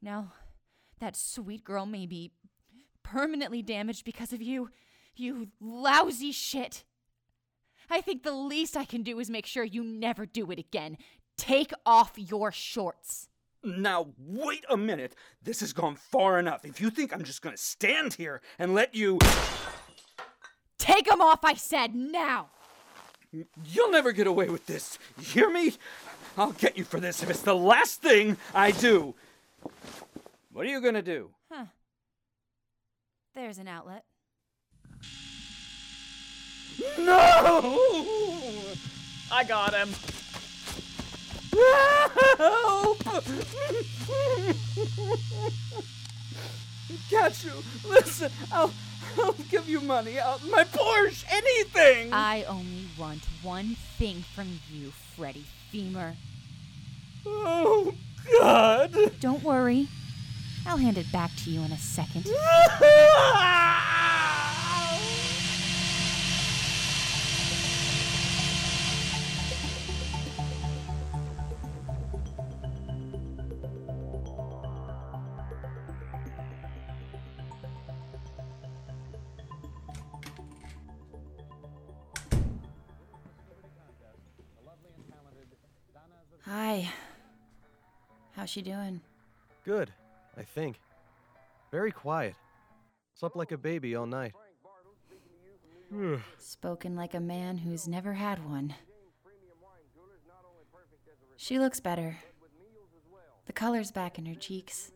Now, 0.00 0.32
that 1.00 1.16
sweet 1.16 1.64
girl 1.64 1.86
may 1.86 2.06
be 2.06 2.32
permanently 3.02 3.62
damaged 3.62 4.04
because 4.04 4.32
of 4.32 4.40
you, 4.40 4.70
you 5.16 5.48
lousy 5.60 6.32
shit. 6.32 6.84
I 7.90 8.00
think 8.00 8.22
the 8.22 8.32
least 8.32 8.76
I 8.76 8.84
can 8.84 9.02
do 9.02 9.18
is 9.18 9.28
make 9.28 9.46
sure 9.46 9.64
you 9.64 9.82
never 9.82 10.24
do 10.24 10.50
it 10.52 10.58
again. 10.58 10.96
Take 11.36 11.72
off 11.84 12.12
your 12.16 12.52
shorts. 12.52 13.29
Now, 13.62 14.08
wait 14.18 14.64
a 14.70 14.76
minute. 14.76 15.14
This 15.42 15.60
has 15.60 15.72
gone 15.72 15.96
far 15.96 16.38
enough. 16.38 16.64
If 16.64 16.80
you 16.80 16.90
think 16.90 17.12
I'm 17.12 17.24
just 17.24 17.42
gonna 17.42 17.56
stand 17.56 18.14
here 18.14 18.40
and 18.58 18.74
let 18.74 18.94
you. 18.94 19.18
Take 20.78 21.06
them 21.06 21.20
off, 21.20 21.44
I 21.44 21.54
said, 21.54 21.94
now! 21.94 22.48
You'll 23.64 23.90
never 23.90 24.12
get 24.12 24.26
away 24.26 24.48
with 24.48 24.66
this. 24.66 24.98
You 25.18 25.24
hear 25.24 25.50
me? 25.50 25.74
I'll 26.36 26.52
get 26.52 26.76
you 26.78 26.84
for 26.84 26.98
this 26.98 27.22
if 27.22 27.30
it's 27.30 27.42
the 27.42 27.54
last 27.54 28.00
thing 28.02 28.38
I 28.54 28.70
do. 28.70 29.14
What 30.52 30.66
are 30.66 30.70
you 30.70 30.80
gonna 30.80 31.02
do? 31.02 31.30
Huh. 31.50 31.66
There's 33.34 33.58
an 33.58 33.68
outlet. 33.68 34.04
No! 36.98 37.78
I 39.30 39.44
got 39.44 39.74
him. 39.74 39.90
Help! 41.52 43.02
Got 47.10 47.44
you. 47.44 47.52
Listen, 47.88 48.30
I'll, 48.52 48.72
I'll 49.18 49.32
give 49.50 49.68
you 49.68 49.80
money. 49.80 50.18
I'll, 50.18 50.40
my 50.50 50.64
Porsche, 50.64 51.24
anything. 51.30 52.12
I 52.12 52.44
only 52.44 52.86
want 52.98 53.22
one 53.42 53.76
thing 53.98 54.24
from 54.34 54.60
you, 54.72 54.92
Freddie 55.16 55.46
Femur. 55.70 56.14
Oh, 57.26 57.94
God. 58.38 58.94
Don't 59.20 59.42
worry. 59.42 59.88
I'll 60.66 60.76
hand 60.76 60.98
it 60.98 61.10
back 61.10 61.30
to 61.44 61.50
you 61.50 61.62
in 61.62 61.72
a 61.72 61.78
second. 61.78 62.26
How's 88.50 88.54
she 88.54 88.62
doing? 88.62 89.00
Good, 89.64 89.92
I 90.36 90.42
think. 90.42 90.80
Very 91.70 91.92
quiet. 91.92 92.34
Slept 93.14 93.36
like 93.36 93.52
a 93.52 93.56
baby 93.56 93.94
all 93.94 94.06
night. 94.06 94.32
Spoken 96.38 96.96
like 96.96 97.14
a 97.14 97.20
man 97.20 97.58
who's 97.58 97.86
never 97.86 98.14
had 98.14 98.44
one. 98.44 98.74
She 101.36 101.60
looks 101.60 101.78
better. 101.78 102.16
The 103.46 103.52
color's 103.52 103.92
back 103.92 104.18
in 104.18 104.26
her 104.26 104.34
cheeks. 104.34 104.90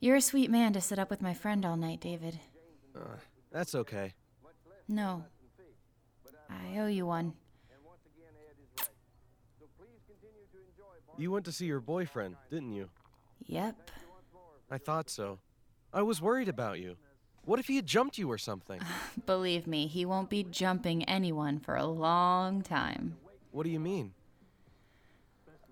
You're 0.00 0.16
a 0.16 0.22
sweet 0.22 0.50
man 0.50 0.72
to 0.72 0.80
sit 0.80 0.98
up 0.98 1.10
with 1.10 1.20
my 1.20 1.34
friend 1.34 1.66
all 1.66 1.76
night, 1.76 2.00
David. 2.00 2.40
Uh, 2.96 3.18
that's 3.50 3.74
okay. 3.74 4.14
No. 4.88 5.26
I 6.48 6.78
owe 6.78 6.86
you 6.86 7.04
one. 7.04 7.34
You 11.18 11.30
went 11.30 11.44
to 11.44 11.52
see 11.52 11.66
your 11.66 11.80
boyfriend, 11.80 12.36
didn't 12.50 12.72
you? 12.72 12.88
Yep. 13.46 13.90
I 14.70 14.78
thought 14.78 15.10
so. 15.10 15.38
I 15.92 16.02
was 16.02 16.22
worried 16.22 16.48
about 16.48 16.78
you. 16.78 16.96
What 17.44 17.58
if 17.58 17.66
he 17.66 17.76
had 17.76 17.86
jumped 17.86 18.18
you 18.18 18.30
or 18.30 18.38
something? 18.38 18.80
Believe 19.26 19.66
me, 19.66 19.86
he 19.86 20.04
won't 20.04 20.30
be 20.30 20.44
jumping 20.44 21.04
anyone 21.04 21.58
for 21.58 21.76
a 21.76 21.84
long 21.84 22.62
time. 22.62 23.16
What 23.50 23.64
do 23.64 23.70
you 23.70 23.80
mean? 23.80 24.12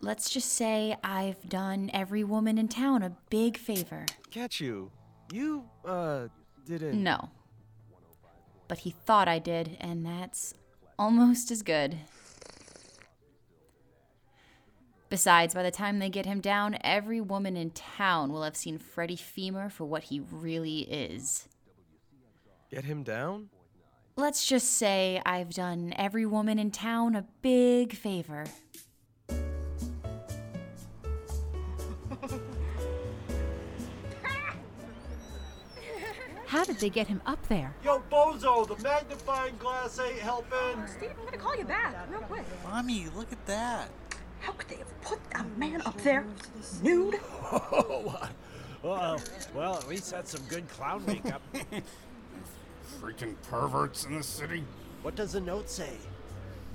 Let's 0.02 0.30
just 0.30 0.52
say 0.52 0.96
I've 1.04 1.48
done 1.48 1.90
every 1.92 2.24
woman 2.24 2.58
in 2.58 2.68
town 2.68 3.02
a 3.02 3.16
big 3.28 3.56
favor. 3.56 4.06
Katchoo. 4.30 4.90
You, 5.32 5.64
uh, 5.84 6.28
didn't. 6.66 7.02
No. 7.02 7.30
But 8.66 8.78
he 8.78 8.90
thought 8.90 9.28
I 9.28 9.38
did, 9.38 9.76
and 9.80 10.04
that's 10.04 10.54
almost 10.98 11.50
as 11.50 11.62
good. 11.62 11.98
Besides, 15.10 15.54
by 15.54 15.64
the 15.64 15.72
time 15.72 15.98
they 15.98 16.08
get 16.08 16.24
him 16.24 16.40
down, 16.40 16.78
every 16.82 17.20
woman 17.20 17.56
in 17.56 17.72
town 17.72 18.32
will 18.32 18.44
have 18.44 18.56
seen 18.56 18.78
Freddie 18.78 19.16
Femur 19.16 19.68
for 19.68 19.84
what 19.84 20.04
he 20.04 20.20
really 20.30 20.82
is. 20.82 21.48
Get 22.70 22.84
him 22.84 23.02
down? 23.02 23.48
Let's 24.14 24.46
just 24.46 24.72
say 24.74 25.20
I've 25.26 25.50
done 25.50 25.92
every 25.96 26.26
woman 26.26 26.60
in 26.60 26.70
town 26.70 27.16
a 27.16 27.24
big 27.42 27.96
favor. 27.96 28.44
How 36.46 36.64
did 36.64 36.78
they 36.78 36.90
get 36.90 37.08
him 37.08 37.20
up 37.26 37.44
there? 37.48 37.74
Yo, 37.84 38.00
Bozo, 38.10 38.66
the 38.66 38.80
magnifying 38.82 39.56
glass 39.58 39.98
ain't 39.98 40.18
helping. 40.20 40.52
Oh, 40.52 40.84
Steve, 40.86 41.10
I'm 41.18 41.24
gonna 41.24 41.36
call 41.36 41.56
you 41.56 41.64
back 41.64 41.96
real 42.08 42.20
quick. 42.20 42.44
Mommy, 42.64 43.08
look 43.16 43.32
at 43.32 43.44
that. 43.46 43.88
How 44.40 44.52
could 44.52 44.68
they 44.68 44.76
have 44.76 45.00
put 45.02 45.18
a 45.34 45.44
man 45.58 45.82
up 45.82 46.00
there 46.02 46.24
nude? 46.82 47.20
Oh, 47.52 48.16
uh, 48.20 48.28
well, 48.82 49.20
well, 49.54 49.76
at 49.76 49.88
least 49.88 50.10
that's 50.10 50.30
some 50.30 50.42
good 50.48 50.68
clown 50.68 51.04
makeup. 51.06 51.42
Freaking 53.00 53.34
perverts 53.50 54.04
in 54.04 54.14
the 54.16 54.22
city. 54.22 54.64
what 55.02 55.16
does 55.16 55.32
the 55.32 55.40
note 55.40 55.68
say? 55.68 55.96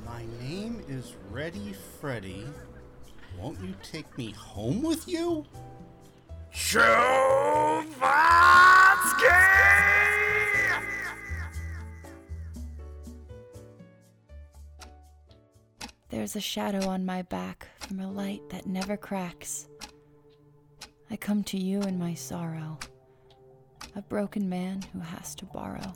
My 0.06 0.24
name 0.42 0.84
is 0.88 1.14
Ready 1.32 1.74
Freddy. 2.00 2.46
Won't 3.40 3.60
you 3.62 3.74
take 3.82 4.18
me 4.18 4.32
home 4.32 4.84
with 4.84 5.08
you? 5.08 5.46
There's 16.16 16.38
a 16.38 16.40
shadow 16.40 16.88
on 16.88 17.06
my 17.06 17.24
back 17.24 17.68
from 17.78 18.00
a 18.00 18.10
light 18.10 18.40
that 18.50 18.66
never 18.66 18.96
cracks. 18.96 19.68
I 21.12 21.18
come 21.18 21.44
to 21.44 21.58
you 21.58 21.82
in 21.82 22.00
my 22.00 22.14
sorrow, 22.14 22.80
a 23.98 24.02
broken 24.02 24.48
man 24.48 24.82
who 24.94 25.00
has 25.00 25.36
to 25.36 25.46
borrow. 25.46 25.94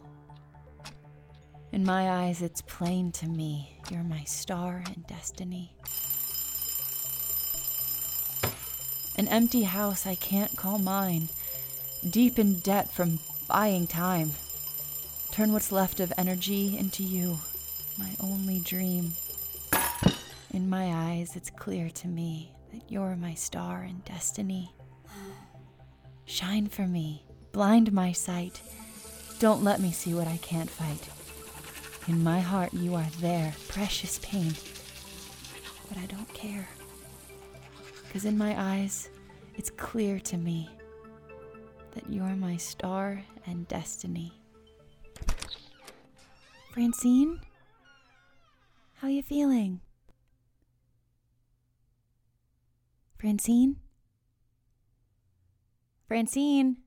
In 1.72 1.86
my 1.86 2.10
eyes, 2.26 2.42
it's 2.42 2.62
plain 2.62 3.14
to 3.14 3.28
me 3.28 3.80
you're 3.90 4.04
my 4.04 4.26
star 4.26 4.84
and 4.88 5.08
destiny. 5.08 5.72
An 9.16 9.30
empty 9.30 9.64
house 9.64 10.06
I 10.06 10.16
can't 10.16 10.58
call 10.58 10.80
mine, 10.80 11.30
deep 12.10 12.38
in 12.38 12.60
debt 12.60 12.92
from 12.92 13.20
buying 13.48 13.88
time. 13.88 14.34
Turn 15.32 15.54
what's 15.54 15.72
left 15.72 16.02
of 16.02 16.12
energy 16.18 16.78
into 16.78 17.04
you, 17.04 17.40
my 17.98 18.10
only 18.20 18.60
dream. 18.60 19.14
My 20.70 20.94
eyes, 20.94 21.36
it's 21.36 21.50
clear 21.50 21.90
to 21.90 22.08
me 22.08 22.54
that 22.72 22.84
you're 22.92 23.16
my 23.16 23.34
star 23.34 23.82
and 23.82 24.06
destiny. 24.06 24.72
Shine 26.26 26.68
for 26.68 26.86
me, 26.86 27.26
blind 27.52 27.92
my 27.92 28.12
sight. 28.12 28.62
Don't 29.40 29.64
let 29.64 29.80
me 29.80 29.92
see 29.92 30.14
what 30.14 30.28
I 30.28 30.38
can't 30.44 30.70
fight. 30.70 31.10
In 32.08 32.24
my 32.24 32.40
heart, 32.40 32.72
you 32.72 32.94
are 32.94 33.08
there, 33.20 33.52
precious 33.68 34.20
pain. 34.22 34.54
But 35.88 35.98
I 35.98 36.06
don't 36.06 36.32
care. 36.36 36.68
Because 38.06 38.26
in 38.26 38.38
my 38.38 38.54
eyes, 38.56 39.10
it's 39.56 39.72
clear 39.72 40.20
to 40.20 40.38
me 40.38 40.70
that 41.96 42.08
you're 42.08 42.36
my 42.36 42.58
star 42.58 43.24
and 43.48 43.68
destiny. 43.68 44.34
Francine? 46.72 47.42
How 48.98 49.08
you 49.08 49.24
feeling? 49.24 49.82
Francine? 53.20 53.76
Francine? 56.08 56.78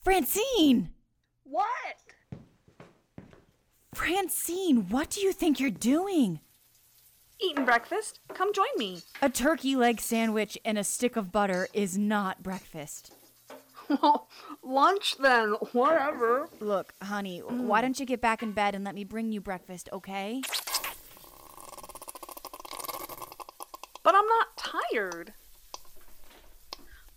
Francine! 0.00 0.90
What? 1.42 1.66
Francine, 3.92 4.88
what 4.88 5.10
do 5.10 5.20
you 5.20 5.32
think 5.32 5.58
you're 5.58 5.70
doing? 5.70 6.38
Eating 7.40 7.64
breakfast? 7.64 8.20
Come 8.32 8.52
join 8.52 8.66
me. 8.76 9.00
A 9.20 9.28
turkey 9.28 9.74
leg 9.74 10.00
sandwich 10.00 10.56
and 10.64 10.78
a 10.78 10.84
stick 10.84 11.16
of 11.16 11.32
butter 11.32 11.66
is 11.72 11.98
not 11.98 12.40
breakfast. 12.40 13.12
Well, 13.88 14.28
lunch 14.62 15.16
then, 15.18 15.54
whatever. 15.72 16.48
Look, 16.60 16.94
honey, 17.02 17.40
why 17.40 17.82
don't 17.82 17.98
you 17.98 18.06
get 18.06 18.20
back 18.20 18.42
in 18.42 18.52
bed 18.52 18.74
and 18.74 18.84
let 18.84 18.94
me 18.94 19.04
bring 19.04 19.32
you 19.32 19.40
breakfast, 19.40 19.88
okay? 19.92 20.40
But 24.04 24.14
I'm 24.14 24.26
not 24.26 24.56
tired. 24.56 25.32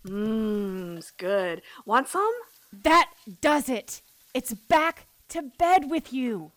Mmm, 0.04 0.96
it's 0.96 1.12
good. 1.12 1.62
Want 1.84 2.08
some? 2.08 2.32
That 2.72 3.10
does 3.40 3.68
it. 3.68 4.00
It's 4.34 4.54
back 4.54 5.06
to 5.28 5.42
bed 5.58 5.90
with 5.90 6.12
you. 6.12 6.50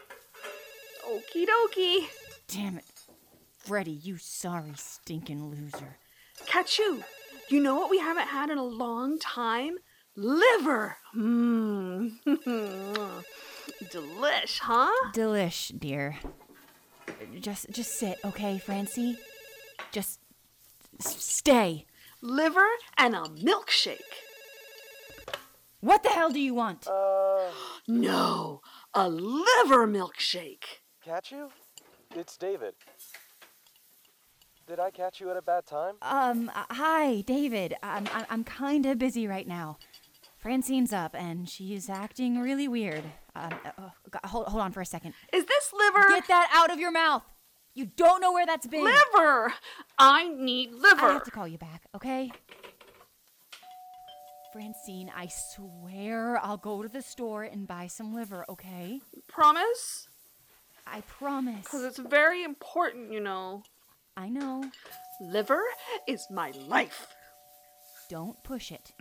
Okie 1.07 1.45
dokie. 1.45 2.07
Damn 2.47 2.77
it. 2.77 2.85
Freddy, 3.57 3.91
you 3.91 4.17
sorry 4.17 4.73
stinking 4.75 5.49
loser. 5.49 5.97
Katchoo 6.45 7.03
You 7.49 7.61
know 7.61 7.75
what 7.75 7.91
we 7.91 7.99
haven't 7.99 8.27
had 8.27 8.49
in 8.49 8.57
a 8.57 8.63
long 8.63 9.19
time? 9.19 9.77
Liver. 10.15 10.97
Mmm. 11.15 12.13
Delish, 13.83 14.59
huh? 14.59 15.11
Delish, 15.13 15.77
dear. 15.77 16.17
Just 17.39 17.69
just 17.71 17.97
sit, 17.99 18.17
okay, 18.23 18.57
Francie? 18.57 19.17
Just 19.91 20.20
stay. 21.01 21.85
Liver 22.21 22.67
and 22.97 23.15
a 23.15 23.21
milkshake. 23.21 23.97
What 25.79 26.03
the 26.03 26.09
hell 26.09 26.29
do 26.29 26.39
you 26.39 26.53
want? 26.53 26.87
No, 27.87 28.61
a 28.93 29.09
liver 29.09 29.87
milkshake. 29.87 30.63
Katchoo? 31.05 31.49
It's 32.15 32.37
David. 32.37 32.75
Did 34.67 34.79
I 34.79 34.91
catch 34.91 35.19
you 35.19 35.31
at 35.31 35.37
a 35.37 35.41
bad 35.41 35.65
time? 35.65 35.95
Um, 36.01 36.51
uh, 36.53 36.65
hi, 36.69 37.21
David. 37.21 37.73
I'm, 37.81 38.07
I'm, 38.13 38.25
I'm 38.29 38.43
kind 38.43 38.85
of 38.85 38.99
busy 38.99 39.27
right 39.27 39.47
now. 39.47 39.77
Francine's 40.37 40.93
up 40.93 41.15
and 41.15 41.49
she's 41.49 41.89
acting 41.89 42.39
really 42.39 42.67
weird. 42.67 43.03
Um, 43.35 43.51
uh, 43.65 43.71
uh, 43.77 43.89
g- 44.11 44.19
hold, 44.25 44.47
hold 44.47 44.61
on 44.61 44.71
for 44.71 44.81
a 44.81 44.85
second. 44.85 45.13
Is 45.33 45.45
this 45.45 45.73
liver? 45.73 46.07
Get 46.09 46.27
that 46.27 46.49
out 46.53 46.71
of 46.71 46.79
your 46.79 46.91
mouth. 46.91 47.23
You 47.73 47.85
don't 47.85 48.21
know 48.21 48.33
where 48.33 48.45
that's 48.45 48.67
been. 48.67 48.83
Liver. 48.83 49.53
I 49.97 50.27
need 50.27 50.73
liver. 50.73 51.05
I 51.05 51.13
have 51.13 51.23
to 51.23 51.31
call 51.31 51.47
you 51.47 51.57
back, 51.57 51.83
okay? 51.95 52.31
Francine, 54.51 55.09
I 55.15 55.27
swear 55.27 56.37
I'll 56.43 56.57
go 56.57 56.83
to 56.83 56.89
the 56.89 57.01
store 57.01 57.43
and 57.43 57.65
buy 57.67 57.87
some 57.87 58.13
liver, 58.13 58.45
okay? 58.49 58.99
Promise? 59.29 60.09
I 60.85 61.01
promise. 61.01 61.63
Because 61.63 61.83
it's 61.85 61.97
very 61.99 62.43
important, 62.43 63.13
you 63.13 63.21
know. 63.21 63.63
I 64.17 64.27
know. 64.27 64.65
Liver 65.21 65.61
is 66.05 66.27
my 66.29 66.51
life. 66.67 67.07
Don't 68.09 68.43
push 68.43 68.73
it. 68.73 68.91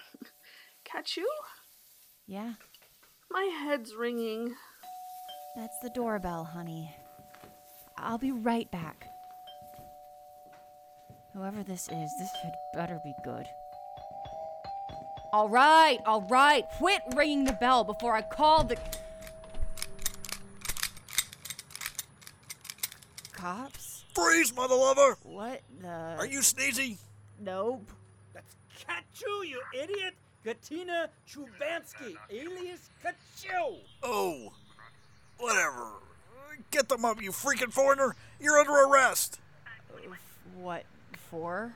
Katchoo? 0.85 1.25
Yeah, 2.29 2.53
My 3.29 3.43
head's 3.64 3.93
ringing. 3.97 4.55
that's 5.57 5.77
the 5.83 5.91
doorbell, 5.91 6.45
honey. 6.45 6.95
I'll 8.03 8.18
be 8.18 8.32
right 8.32 8.70
back. 8.70 9.07
Whoever 11.34 11.62
this 11.62 11.88
is, 11.88 12.11
this 12.18 12.30
had 12.42 12.55
better 12.74 12.98
be 13.05 13.14
good. 13.24 13.46
All 15.32 15.48
right, 15.48 15.98
all 16.07 16.22
right. 16.22 16.64
Quit 16.78 17.03
ringing 17.14 17.44
the 17.44 17.53
bell 17.53 17.84
before 17.84 18.14
I 18.14 18.22
call 18.22 18.64
the 18.64 18.76
cops. 23.32 24.05
Freeze, 24.14 24.55
mother 24.55 24.74
lover! 24.74 25.16
What 25.22 25.61
the? 25.80 25.88
Are 25.88 26.26
you 26.26 26.40
sneezy? 26.40 26.98
Nope. 27.40 27.90
That's 28.34 28.57
Katchoo, 28.76 29.46
you 29.46 29.62
idiot! 29.72 30.14
Katina 30.44 31.09
Choovanski, 31.28 32.16
alias 32.28 32.90
Katchoo! 33.05 33.76
Oh, 34.03 34.53
whatever. 35.38 35.92
Get 36.70 36.88
them 36.88 37.04
up, 37.04 37.22
you 37.22 37.30
freaking 37.30 37.72
foreigner! 37.72 38.16
You're 38.40 38.58
under 38.58 38.72
arrest! 38.72 39.40
What 40.56 40.84
for? 41.30 41.74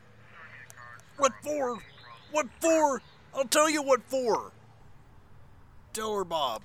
What 1.17 1.33
for? 1.43 1.79
What 2.33 2.49
for? 2.61 3.03
I'll 3.35 3.45
tell 3.45 3.71
you 3.71 3.83
what 3.83 4.03
for. 4.05 4.53
Tell 5.93 6.15
her, 6.17 6.25
Bob. 6.25 6.63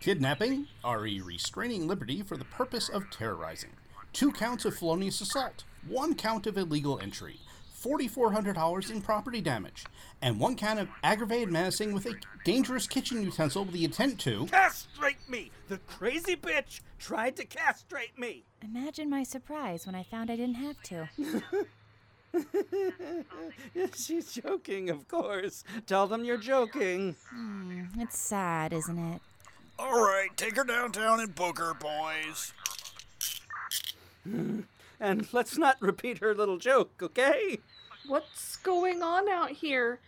Kidnapping, 0.00 0.68
re 0.84 1.20
restraining 1.20 1.88
liberty 1.88 2.22
for 2.22 2.36
the 2.36 2.44
purpose 2.44 2.88
of 2.88 3.10
terrorizing. 3.10 3.70
Two 4.12 4.30
counts 4.30 4.64
of 4.64 4.76
felonious 4.76 5.20
assault, 5.20 5.64
one 5.86 6.14
count 6.14 6.46
of 6.46 6.56
illegal 6.56 6.98
entry, 7.00 7.40
$4,400 7.82 8.90
in 8.90 9.00
property 9.00 9.40
damage, 9.40 9.84
and 10.20 10.40
one 10.40 10.56
count 10.56 10.80
of 10.80 10.88
aggravated 11.02 11.52
menacing 11.52 11.92
with 11.92 12.06
a 12.06 12.14
dangerous 12.44 12.86
kitchen 12.86 13.22
utensil 13.22 13.64
with 13.64 13.74
the 13.74 13.84
intent 13.84 14.18
to. 14.20 14.46
Castrate 14.46 15.28
me! 15.28 15.50
The 15.68 15.78
crazy 15.86 16.36
bitch 16.36 16.80
tried 16.98 17.36
to 17.36 17.44
castrate 17.44 18.18
me! 18.18 18.44
Imagine 18.62 19.08
my 19.08 19.22
surprise 19.22 19.86
when 19.86 19.94
I 19.94 20.02
found 20.02 20.30
I 20.30 20.36
didn't 20.36 20.56
have 20.56 20.82
to. 20.84 21.08
She's 23.94 24.32
joking, 24.32 24.90
of 24.90 25.08
course. 25.08 25.64
Tell 25.86 26.06
them 26.06 26.24
you're 26.24 26.36
joking. 26.36 27.16
Hmm, 27.30 27.84
it's 27.96 28.18
sad, 28.18 28.72
isn't 28.72 28.98
it? 28.98 29.20
All 29.78 30.00
right, 30.00 30.28
take 30.36 30.56
her 30.56 30.64
downtown 30.64 31.20
and 31.20 31.34
book 31.34 31.58
her, 31.58 31.74
boys. 31.74 32.52
And 35.00 35.32
let's 35.32 35.56
not 35.56 35.76
repeat 35.80 36.18
her 36.18 36.34
little 36.34 36.58
joke, 36.58 37.00
okay? 37.02 37.58
What's 38.06 38.56
going 38.56 39.02
on 39.02 39.28
out 39.28 39.50
here? 39.50 40.00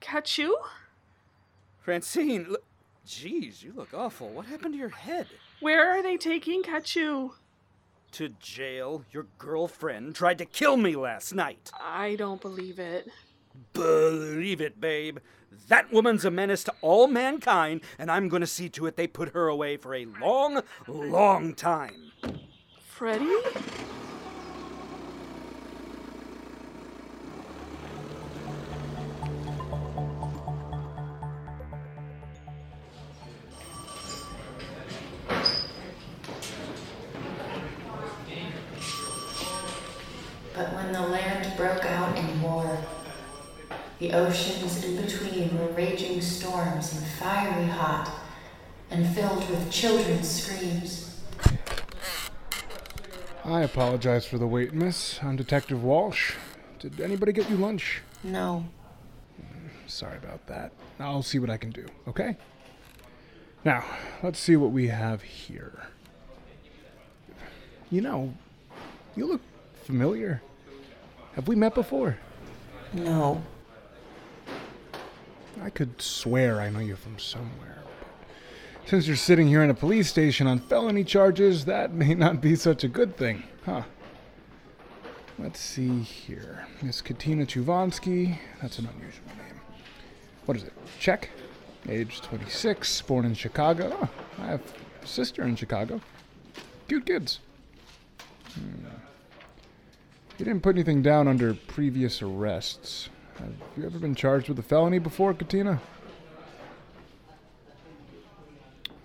Katchoo? 0.00 0.52
Francine, 1.80 2.46
look. 2.50 2.64
Jeez, 3.06 3.62
you 3.62 3.72
look 3.74 3.92
awful. 3.92 4.30
What 4.30 4.46
happened 4.46 4.74
to 4.74 4.78
your 4.78 4.88
head? 4.88 5.26
Where 5.60 5.90
are 5.90 6.02
they 6.02 6.16
taking 6.16 6.62
Katchoo? 6.62 7.32
To 8.12 8.28
jail. 8.40 9.04
Your 9.12 9.26
girlfriend 9.36 10.14
tried 10.14 10.38
to 10.38 10.46
kill 10.46 10.78
me 10.78 10.96
last 10.96 11.34
night. 11.34 11.70
I 11.78 12.16
don't 12.16 12.40
believe 12.40 12.78
it. 12.78 13.08
Believe 13.74 14.60
it, 14.60 14.80
babe. 14.80 15.18
That 15.68 15.92
woman's 15.92 16.24
a 16.24 16.30
menace 16.30 16.64
to 16.64 16.74
all 16.80 17.06
mankind, 17.06 17.82
and 17.98 18.10
I'm 18.10 18.28
gonna 18.28 18.46
see 18.46 18.68
to 18.70 18.86
it 18.86 18.96
they 18.96 19.06
put 19.06 19.34
her 19.34 19.48
away 19.48 19.76
for 19.76 19.94
a 19.94 20.06
long, 20.06 20.62
long 20.88 21.54
time. 21.54 22.12
Freddy? 22.80 23.34
Oceans 44.14 44.84
in 44.84 44.96
between 44.96 45.58
were 45.58 45.68
raging 45.72 46.20
storms 46.20 46.92
and 46.92 47.04
fiery 47.04 47.66
hot, 47.66 48.20
and 48.90 49.06
filled 49.14 49.48
with 49.50 49.70
children's 49.70 50.28
screams. 50.28 51.20
I 53.44 53.62
apologize 53.62 54.24
for 54.24 54.38
the 54.38 54.46
wait, 54.46 54.72
miss. 54.72 55.22
I'm 55.22 55.36
Detective 55.36 55.82
Walsh. 55.82 56.34
Did 56.78 57.00
anybody 57.00 57.32
get 57.32 57.50
you 57.50 57.56
lunch? 57.56 58.02
No. 58.22 58.66
Sorry 59.86 60.16
about 60.16 60.46
that. 60.46 60.72
I'll 60.98 61.22
see 61.22 61.38
what 61.38 61.50
I 61.50 61.56
can 61.56 61.70
do, 61.70 61.86
okay? 62.08 62.36
Now, 63.64 63.84
let's 64.22 64.38
see 64.38 64.56
what 64.56 64.70
we 64.70 64.88
have 64.88 65.22
here. 65.22 65.88
You 67.90 68.00
know, 68.00 68.34
you 69.14 69.26
look 69.26 69.42
familiar. 69.82 70.40
Have 71.34 71.48
we 71.48 71.54
met 71.54 71.74
before? 71.74 72.16
No. 72.92 73.42
I 75.62 75.70
could 75.70 76.00
swear 76.00 76.60
I 76.60 76.70
know 76.70 76.80
you 76.80 76.96
from 76.96 77.18
somewhere. 77.18 77.78
But 78.80 78.90
since 78.90 79.06
you're 79.06 79.16
sitting 79.16 79.48
here 79.48 79.62
in 79.62 79.70
a 79.70 79.74
police 79.74 80.08
station 80.08 80.46
on 80.46 80.58
felony 80.58 81.04
charges, 81.04 81.64
that 81.64 81.92
may 81.92 82.14
not 82.14 82.40
be 82.40 82.56
such 82.56 82.84
a 82.84 82.88
good 82.88 83.16
thing, 83.16 83.44
huh? 83.64 83.82
Let's 85.38 85.60
see 85.60 86.00
here. 86.00 86.66
Miss 86.82 87.00
Katina 87.00 87.44
Choovanski. 87.44 88.38
That's 88.62 88.78
an 88.78 88.88
unusual 88.94 89.26
name. 89.38 89.60
What 90.44 90.56
is 90.56 90.64
it? 90.64 90.72
Czech? 91.00 91.30
Age 91.88 92.20
26, 92.22 93.02
born 93.02 93.24
in 93.24 93.34
Chicago. 93.34 93.96
Oh, 94.00 94.08
I 94.42 94.46
have 94.46 94.62
a 95.02 95.06
sister 95.06 95.42
in 95.42 95.56
Chicago. 95.56 96.00
Cute 96.88 97.04
kids. 97.04 97.40
Hmm. 98.54 98.86
You 100.38 100.44
didn't 100.44 100.62
put 100.62 100.76
anything 100.76 101.02
down 101.02 101.28
under 101.28 101.54
previous 101.54 102.22
arrests. 102.22 103.08
Have 103.38 103.52
you 103.76 103.84
ever 103.84 103.98
been 103.98 104.14
charged 104.14 104.48
with 104.48 104.58
a 104.58 104.62
felony 104.62 104.98
before, 104.98 105.34
Katina? 105.34 105.80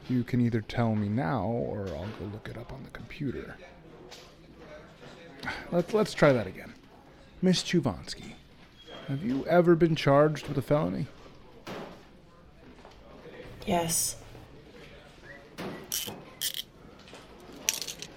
You 0.07 0.23
can 0.23 0.41
either 0.41 0.61
tell 0.61 0.95
me 0.95 1.07
now 1.07 1.43
or 1.43 1.87
I'll 1.89 2.07
go 2.19 2.25
look 2.31 2.47
it 2.49 2.57
up 2.57 2.73
on 2.73 2.83
the 2.83 2.89
computer. 2.89 3.55
Let's, 5.71 5.93
let's 5.93 6.13
try 6.13 6.33
that 6.33 6.47
again. 6.47 6.73
Miss 7.41 7.63
Choovanski, 7.63 8.33
have 9.07 9.23
you 9.23 9.45
ever 9.45 9.75
been 9.75 9.95
charged 9.95 10.47
with 10.47 10.57
a 10.57 10.61
felony? 10.61 11.07
Yes. 13.65 14.15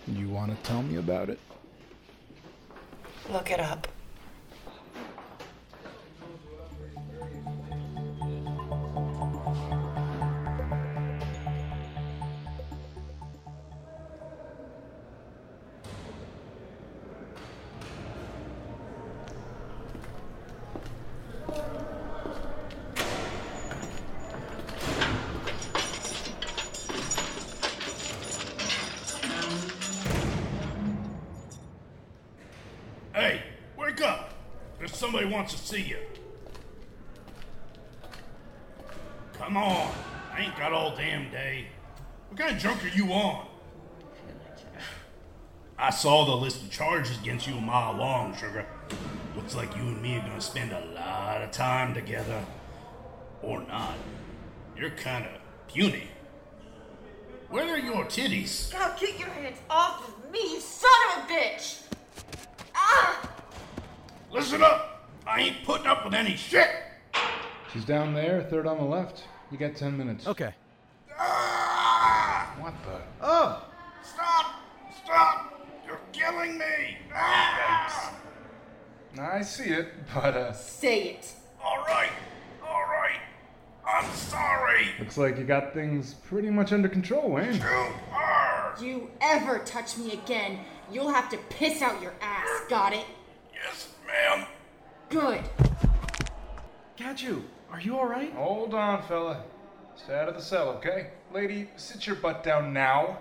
You 0.08 0.28
want 0.28 0.50
to 0.50 0.68
tell 0.68 0.82
me 0.82 0.96
about 0.96 1.28
it? 1.30 1.38
Look 3.30 3.50
it 3.50 3.60
up. 3.60 3.86
Wants 35.42 35.60
to 35.60 35.74
see 35.74 35.82
you. 35.82 35.98
Come 39.38 39.56
on, 39.56 39.92
I 40.32 40.42
ain't 40.42 40.56
got 40.56 40.72
all 40.72 40.94
damn 40.94 41.32
day. 41.32 41.66
What 42.28 42.38
kind 42.38 42.54
of 42.54 42.62
drunk 42.62 42.84
are 42.84 42.96
you 42.96 43.12
on? 43.12 43.48
I 45.76 45.90
saw 45.90 46.24
the 46.24 46.36
list 46.36 46.62
of 46.62 46.70
charges 46.70 47.18
against 47.18 47.48
you 47.48 47.56
a 47.56 47.60
mile 47.60 47.96
long, 47.96 48.36
sugar. 48.36 48.64
Looks 49.34 49.56
like 49.56 49.74
you 49.74 49.82
and 49.82 50.00
me 50.00 50.16
are 50.18 50.20
gonna 50.20 50.40
spend 50.40 50.70
a 50.70 50.78
lot 50.94 51.42
of 51.42 51.50
time 51.50 51.92
together. 51.92 52.44
Or 53.42 53.62
not. 53.62 53.96
You're 54.76 54.90
kinda 54.90 55.40
puny. 55.66 56.06
Where 57.48 57.66
are 57.68 57.78
your 57.78 58.04
titties? 58.04 58.72
Now 58.72 58.94
get 58.96 59.18
your 59.18 59.30
hands 59.30 59.58
off 59.68 60.06
of 60.06 60.30
me, 60.30 60.38
you 60.52 60.60
son 60.60 60.90
of 61.16 61.24
a 61.24 61.32
bitch! 61.32 61.82
Ah! 62.76 63.28
Listen 64.30 64.62
up! 64.62 64.91
I 65.26 65.40
ain't 65.40 65.64
putting 65.64 65.86
up 65.86 66.04
with 66.04 66.14
any 66.14 66.36
shit! 66.36 66.68
She's 67.72 67.84
down 67.84 68.14
there, 68.14 68.42
third 68.42 68.66
on 68.66 68.78
the 68.78 68.84
left. 68.84 69.24
You 69.50 69.58
got 69.58 69.76
10 69.76 69.96
minutes. 69.96 70.26
Okay. 70.26 70.54
What 71.16 72.74
the? 72.84 73.00
Oh! 73.20 73.64
Stop! 74.02 74.54
Stop! 75.04 75.66
You're 75.86 76.00
killing 76.12 76.58
me! 76.58 76.98
Ah! 77.14 78.14
I 79.20 79.42
see 79.42 79.70
it, 79.70 79.88
but 80.14 80.36
uh, 80.36 80.52
Say 80.52 81.02
it. 81.10 81.32
Alright, 81.64 82.10
alright. 82.62 83.20
I'm 83.86 84.10
sorry. 84.14 84.86
looks 84.98 85.18
like 85.18 85.38
you 85.38 85.44
got 85.44 85.74
things 85.74 86.14
pretty 86.14 86.50
much 86.50 86.72
under 86.72 86.88
control, 86.88 87.30
Wayne. 87.30 87.54
You 87.54 87.62
are. 88.12 88.74
You 88.80 89.10
ever 89.20 89.58
touch 89.60 89.98
me 89.98 90.12
again, 90.12 90.60
you'll 90.90 91.10
have 91.12 91.28
to 91.30 91.38
piss 91.50 91.82
out 91.82 92.00
your 92.00 92.14
ass, 92.20 92.48
got 92.68 92.92
it? 92.92 93.04
Yes, 93.52 93.88
ma'am. 94.06 94.46
Good. 95.12 95.42
Katchoo. 96.96 97.42
Are 97.70 97.78
you 97.78 97.96
alright? 97.96 98.32
Hold 98.32 98.72
on, 98.72 99.02
fella. 99.02 99.44
Stay 99.94 100.14
out 100.14 100.30
of 100.30 100.34
the 100.34 100.40
cell, 100.40 100.70
okay? 100.70 101.08
Lady, 101.34 101.68
sit 101.76 102.06
your 102.06 102.16
butt 102.16 102.42
down 102.42 102.72
now. 102.72 103.18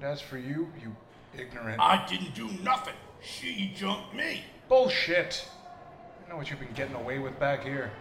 And 0.00 0.08
as 0.08 0.20
for 0.20 0.38
you, 0.38 0.72
you 0.82 0.96
ignorant. 1.38 1.80
I 1.80 2.04
didn't 2.08 2.34
do 2.34 2.50
nothing. 2.64 2.94
She 3.22 3.72
jumped 3.76 4.12
me. 4.12 4.42
Bullshit. 4.68 5.48
I 6.26 6.30
know 6.30 6.36
what 6.36 6.50
you've 6.50 6.58
been 6.58 6.72
getting 6.74 6.96
away 6.96 7.20
with 7.20 7.38
back 7.38 7.62
here. 7.62 7.92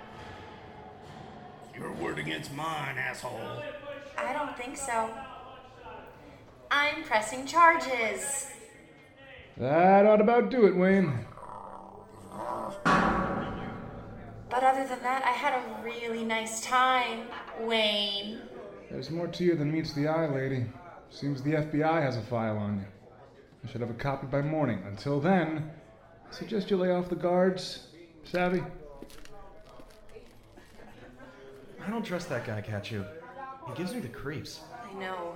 Your 1.77 1.93
word 1.93 2.17
against 2.17 2.51
mine, 2.55 2.97
asshole. 2.97 3.61
I 4.17 4.33
don't 4.33 4.57
think 4.57 4.75
so. 4.75 5.11
I'm 6.71 7.03
pressing 7.03 7.45
charges. 7.45 8.47
That 9.55 10.07
ought 10.07 10.19
about 10.19 10.49
do 10.49 10.65
it, 10.65 10.75
Wayne. 10.75 11.27
But 14.49 14.63
other 14.63 14.87
than 14.87 15.01
that, 15.03 15.23
I 15.25 15.31
had 15.31 15.53
a 15.53 15.83
really 15.83 16.23
nice 16.23 16.61
time, 16.61 17.27
Wayne. 17.61 18.41
There's 18.89 19.11
more 19.11 19.27
to 19.27 19.43
you 19.43 19.55
than 19.55 19.71
meets 19.71 19.93
the 19.93 20.07
eye, 20.07 20.27
lady. 20.27 20.65
Seems 21.09 21.41
the 21.41 21.53
FBI 21.53 22.01
has 22.01 22.17
a 22.17 22.21
file 22.21 22.57
on 22.57 22.79
you. 22.79 22.85
I 23.63 23.71
should 23.71 23.81
have 23.81 23.89
a 23.89 23.93
copy 23.93 24.27
by 24.27 24.41
morning. 24.41 24.81
Until 24.87 25.19
then, 25.19 25.69
I 26.29 26.33
suggest 26.33 26.69
you 26.71 26.77
lay 26.77 26.91
off 26.91 27.09
the 27.09 27.15
guards. 27.15 27.87
Savvy? 28.23 28.61
I 31.85 31.89
don't 31.89 32.03
trust 32.05 32.29
that 32.29 32.45
guy, 32.45 32.61
Katchoo. 32.61 33.05
He 33.67 33.73
gives 33.75 33.93
me 33.93 33.99
the 33.99 34.07
creeps. 34.09 34.61
I 34.89 34.93
know. 34.99 35.35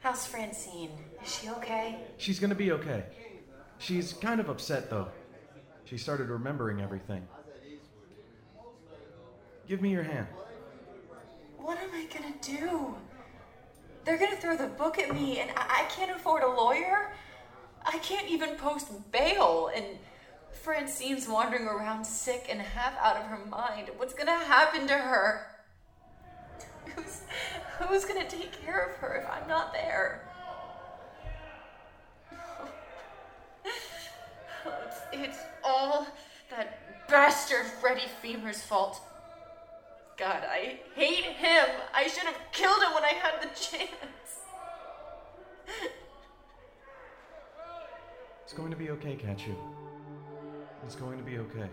How's 0.00 0.26
Francine? 0.26 0.90
Is 1.24 1.32
she 1.34 1.48
okay? 1.50 1.98
She's 2.18 2.40
gonna 2.40 2.54
be 2.54 2.72
okay. 2.72 3.04
She's 3.82 4.12
kind 4.12 4.38
of 4.38 4.48
upset, 4.48 4.88
though. 4.88 5.08
She 5.86 5.98
started 5.98 6.28
remembering 6.28 6.80
everything. 6.80 7.26
Give 9.66 9.82
me 9.82 9.90
your 9.90 10.04
hand. 10.04 10.28
What 11.58 11.78
am 11.78 11.90
I 11.92 12.06
gonna 12.06 12.34
do? 12.40 12.94
They're 14.04 14.18
gonna 14.18 14.36
throw 14.36 14.56
the 14.56 14.68
book 14.68 15.00
at 15.00 15.12
me, 15.12 15.40
and 15.40 15.50
I, 15.56 15.82
I 15.82 15.84
can't 15.90 16.12
afford 16.12 16.44
a 16.44 16.48
lawyer. 16.48 17.12
I 17.84 17.98
can't 17.98 18.30
even 18.30 18.54
post 18.54 18.88
bail, 19.10 19.70
and 19.74 19.84
Francine's 20.52 21.26
wandering 21.26 21.66
around 21.66 22.04
sick 22.04 22.46
and 22.48 22.60
half 22.62 22.96
out 22.98 23.16
of 23.16 23.24
her 23.24 23.44
mind. 23.46 23.90
What's 23.96 24.14
gonna 24.14 24.38
happen 24.38 24.86
to 24.86 24.94
her? 24.94 25.46
Who's, 26.94 27.22
who's 27.80 28.04
gonna 28.04 28.30
take 28.30 28.52
care 28.64 28.84
of 28.84 28.96
her 28.98 29.16
if 29.16 29.28
I'm 29.28 29.48
not 29.48 29.72
there? 29.72 30.31
It's, 35.12 35.38
all 35.64 36.06
that 36.50 37.08
bastard 37.08 37.66
Freddie 37.80 38.08
Femur's 38.20 38.62
fault. 38.62 39.00
God, 40.16 40.42
I 40.48 40.78
hate 40.94 41.24
him. 41.24 41.66
I 41.94 42.06
should 42.06 42.24
have 42.24 42.36
killed 42.52 42.82
him 42.82 42.94
when 42.94 43.04
I 43.04 43.12
had 43.12 43.42
the 43.42 43.48
chance. 43.48 43.90
It's 48.44 48.52
going 48.52 48.70
to 48.70 48.76
be 48.76 48.90
okay, 48.90 49.16
Katchoo. 49.16 49.54
It's 50.84 50.94
going 50.96 51.18
to 51.18 51.24
be 51.24 51.38
okay. 51.38 51.68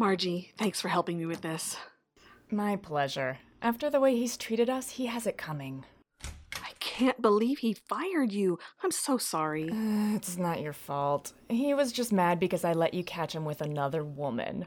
Margie, 0.00 0.52
thanks 0.56 0.80
for 0.80 0.86
helping 0.86 1.18
me 1.18 1.26
with 1.26 1.40
this. 1.40 1.76
My 2.52 2.76
pleasure. 2.76 3.38
After 3.60 3.90
the 3.90 3.98
way 3.98 4.14
he's 4.14 4.36
treated 4.36 4.70
us, 4.70 4.90
he 4.90 5.06
has 5.06 5.26
it 5.26 5.36
coming. 5.36 5.84
I 6.54 6.70
can't 6.78 7.20
believe 7.20 7.58
he 7.58 7.74
fired 7.74 8.30
you. 8.30 8.60
I'm 8.84 8.92
so 8.92 9.18
sorry. 9.18 9.68
Uh, 9.68 10.14
it's 10.14 10.38
not 10.38 10.60
your 10.60 10.72
fault. 10.72 11.32
He 11.48 11.74
was 11.74 11.90
just 11.90 12.12
mad 12.12 12.38
because 12.38 12.62
I 12.62 12.74
let 12.74 12.94
you 12.94 13.02
catch 13.02 13.34
him 13.34 13.44
with 13.44 13.60
another 13.60 14.04
woman. 14.04 14.66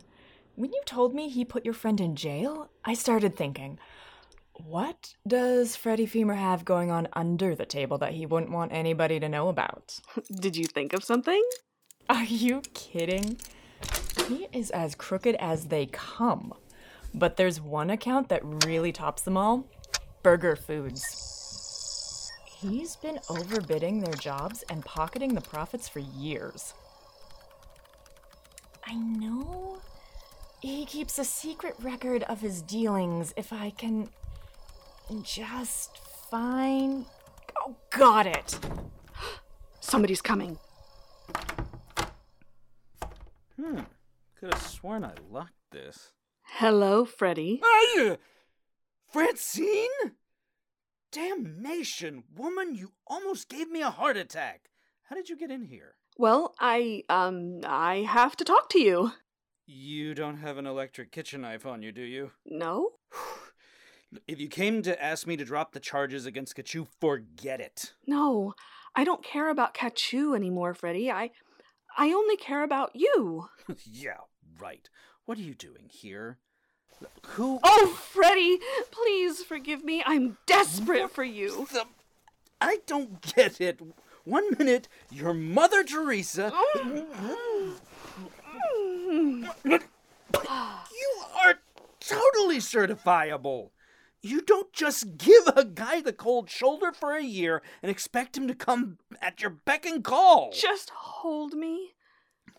When 0.56 0.74
you 0.74 0.82
told 0.86 1.16
me 1.16 1.30
he 1.30 1.46
put 1.46 1.64
your 1.64 1.74
friend 1.74 2.02
in 2.02 2.18
jail, 2.18 2.70
I 2.84 2.94
started 2.94 3.38
thinking, 3.38 3.80
what 4.52 5.16
does 5.26 5.78
Freddie 5.78 6.08
Femur 6.08 6.34
have 6.34 6.66
going 6.66 6.92
on 6.92 7.08
under 7.14 7.56
the 7.56 7.66
table 7.66 7.98
that 8.00 8.16
he 8.16 8.26
wouldn't 8.26 8.52
want 8.52 8.74
anybody 8.74 9.18
to 9.22 9.30
know 9.30 9.48
about? 9.48 9.98
Did 10.30 10.58
you 10.58 10.66
think 10.66 10.92
of 10.92 11.06
something? 11.06 11.42
Are 12.10 12.26
you 12.26 12.64
kidding? 12.74 13.38
He 14.28 14.48
is 14.54 14.70
as 14.72 14.96
crooked 14.96 15.36
as 15.36 15.66
they 15.66 15.88
come. 15.88 16.54
But 17.14 17.38
there's 17.38 17.60
one 17.60 17.90
account 17.90 18.30
that 18.30 18.42
really 18.66 18.92
tops 18.92 19.22
them 19.24 19.38
all 19.38 19.66
Burger 20.24 20.56
Foods. 20.56 22.32
He's 22.46 22.96
been 22.96 23.18
overbidding 23.28 24.06
their 24.06 24.14
jobs 24.14 24.64
and 24.70 24.86
pocketing 24.86 25.34
the 25.34 25.42
profits 25.42 25.90
for 25.90 26.00
years. 26.00 26.74
I 28.86 28.96
know 28.96 29.82
He 30.62 30.86
keeps 30.86 31.18
a 31.18 31.26
secret 31.26 31.76
record 31.82 32.24
of 32.24 32.42
his 32.42 32.62
dealings. 32.62 33.34
If 33.36 33.52
I 33.52 33.72
can 33.72 34.10
just 35.24 35.98
find. 36.30 37.06
Oh, 37.58 37.76
got 37.90 38.28
it! 38.28 38.60
Somebody's 39.80 40.22
coming. 40.22 40.60
Hmm. 43.60 43.80
Could 44.42 44.56
have 44.56 44.64
sworn 44.64 45.04
I 45.04 45.14
locked 45.30 45.54
this. 45.72 46.14
Hello, 46.42 47.06
Freddy. 47.06 47.62
Hiya! 47.96 48.18
Francine? 49.08 50.16
Damnation, 51.12 52.24
woman, 52.36 52.74
you 52.74 52.94
almost 53.06 53.50
gave 53.50 53.70
me 53.70 53.84
a 53.84 53.92
heart 53.92 54.18
attack. 54.18 54.72
How 55.04 55.16
did 55.16 55.30
you 55.30 55.38
get 55.38 55.52
in 55.52 55.66
here? 55.66 55.94
Well, 56.18 56.56
I, 56.60 57.04
um, 57.08 57.60
I 57.66 57.98
have 57.98 58.36
to 58.38 58.44
talk 58.44 58.68
to 58.70 58.80
you. 58.80 59.12
You 59.68 60.16
don't 60.16 60.38
have 60.38 60.58
an 60.58 60.66
electric 60.66 61.12
kitchen 61.12 61.42
knife 61.42 61.68
on 61.68 61.84
you, 61.84 61.92
do 61.92 62.02
you? 62.02 62.32
No? 62.46 62.94
If 64.28 64.42
you 64.42 64.50
came 64.50 64.82
to 64.82 65.02
ask 65.02 65.26
me 65.26 65.38
to 65.38 65.46
drop 65.46 65.72
the 65.72 65.80
charges 65.80 66.26
against 66.26 66.58
Katchoo, 66.58 66.86
forget 67.00 67.62
it. 67.62 67.94
No, 68.06 68.56
I 68.94 69.06
don't 69.06 69.24
care 69.24 69.50
about 69.50 69.74
Katchoo 69.74 70.36
anymore, 70.36 70.74
Freddy. 70.74 71.10
I, 71.10 71.32
I 71.98 72.12
only 72.12 72.36
care 72.36 72.62
about 72.62 72.92
you. 72.94 73.48
yeah, 73.86 74.18
right. 74.60 74.90
What 75.26 75.38
are 75.38 75.42
you 75.42 75.54
doing 75.54 75.90
here? 75.90 76.38
Who? 77.30 77.60
Oh, 77.64 77.88
Freddy, 77.88 78.60
please 78.92 79.44
forgive 79.44 79.84
me. 79.84 80.04
I'm 80.06 80.38
desperate 80.46 81.12
for 81.12 81.24
you. 81.24 81.68
The... 81.72 81.86
I 82.60 82.80
don't 82.86 83.22
get 83.36 83.60
it. 83.60 83.80
One 84.24 84.56
minute, 84.58 84.88
you're 85.12 85.34
Mother 85.34 85.84
Teresa. 85.84 86.52
Oh. 86.54 87.76
you 89.14 89.48
are 91.44 91.56
totally 92.00 92.58
certifiable. 92.58 93.72
You 94.22 94.42
don't 94.42 94.72
just 94.72 95.18
give 95.18 95.48
a 95.56 95.66
guy 95.66 96.02
the 96.02 96.14
cold 96.14 96.50
shoulder 96.50 96.92
for 96.92 97.16
a 97.16 97.24
year 97.24 97.64
and 97.82 97.90
expect 97.90 98.38
him 98.38 98.48
to 98.48 98.54
come 98.54 99.00
at 99.20 99.42
your 99.42 99.50
beck 99.50 99.86
and 99.88 100.04
call. 100.04 100.52
Just 100.52 100.92
hold 100.92 101.54
me. 101.54 101.94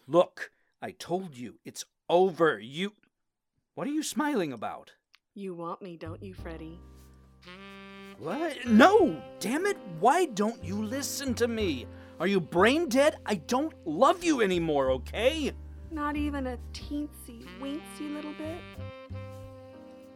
Look, 0.08 0.50
I 0.84 0.90
told 0.90 1.36
you, 1.36 1.60
it's 1.64 1.84
over. 2.08 2.58
You. 2.58 2.94
What 3.76 3.86
are 3.86 3.92
you 3.92 4.02
smiling 4.02 4.52
about? 4.52 4.90
You 5.32 5.54
want 5.54 5.80
me, 5.80 5.96
don't 5.96 6.20
you, 6.20 6.34
Freddy? 6.34 6.80
What? 8.18 8.66
No! 8.66 9.22
Damn 9.38 9.64
it! 9.66 9.78
Why 10.00 10.24
don't 10.26 10.62
you 10.64 10.82
listen 10.84 11.34
to 11.34 11.46
me? 11.46 11.86
Are 12.18 12.26
you 12.26 12.40
brain 12.40 12.88
dead? 12.88 13.16
I 13.24 13.36
don't 13.36 13.72
love 13.86 14.24
you 14.24 14.40
anymore, 14.40 14.90
okay? 14.90 15.52
Not 15.92 16.16
even 16.16 16.48
a 16.48 16.58
teensy 16.72 17.46
weensy 17.60 18.12
little 18.12 18.32
bit? 18.32 18.58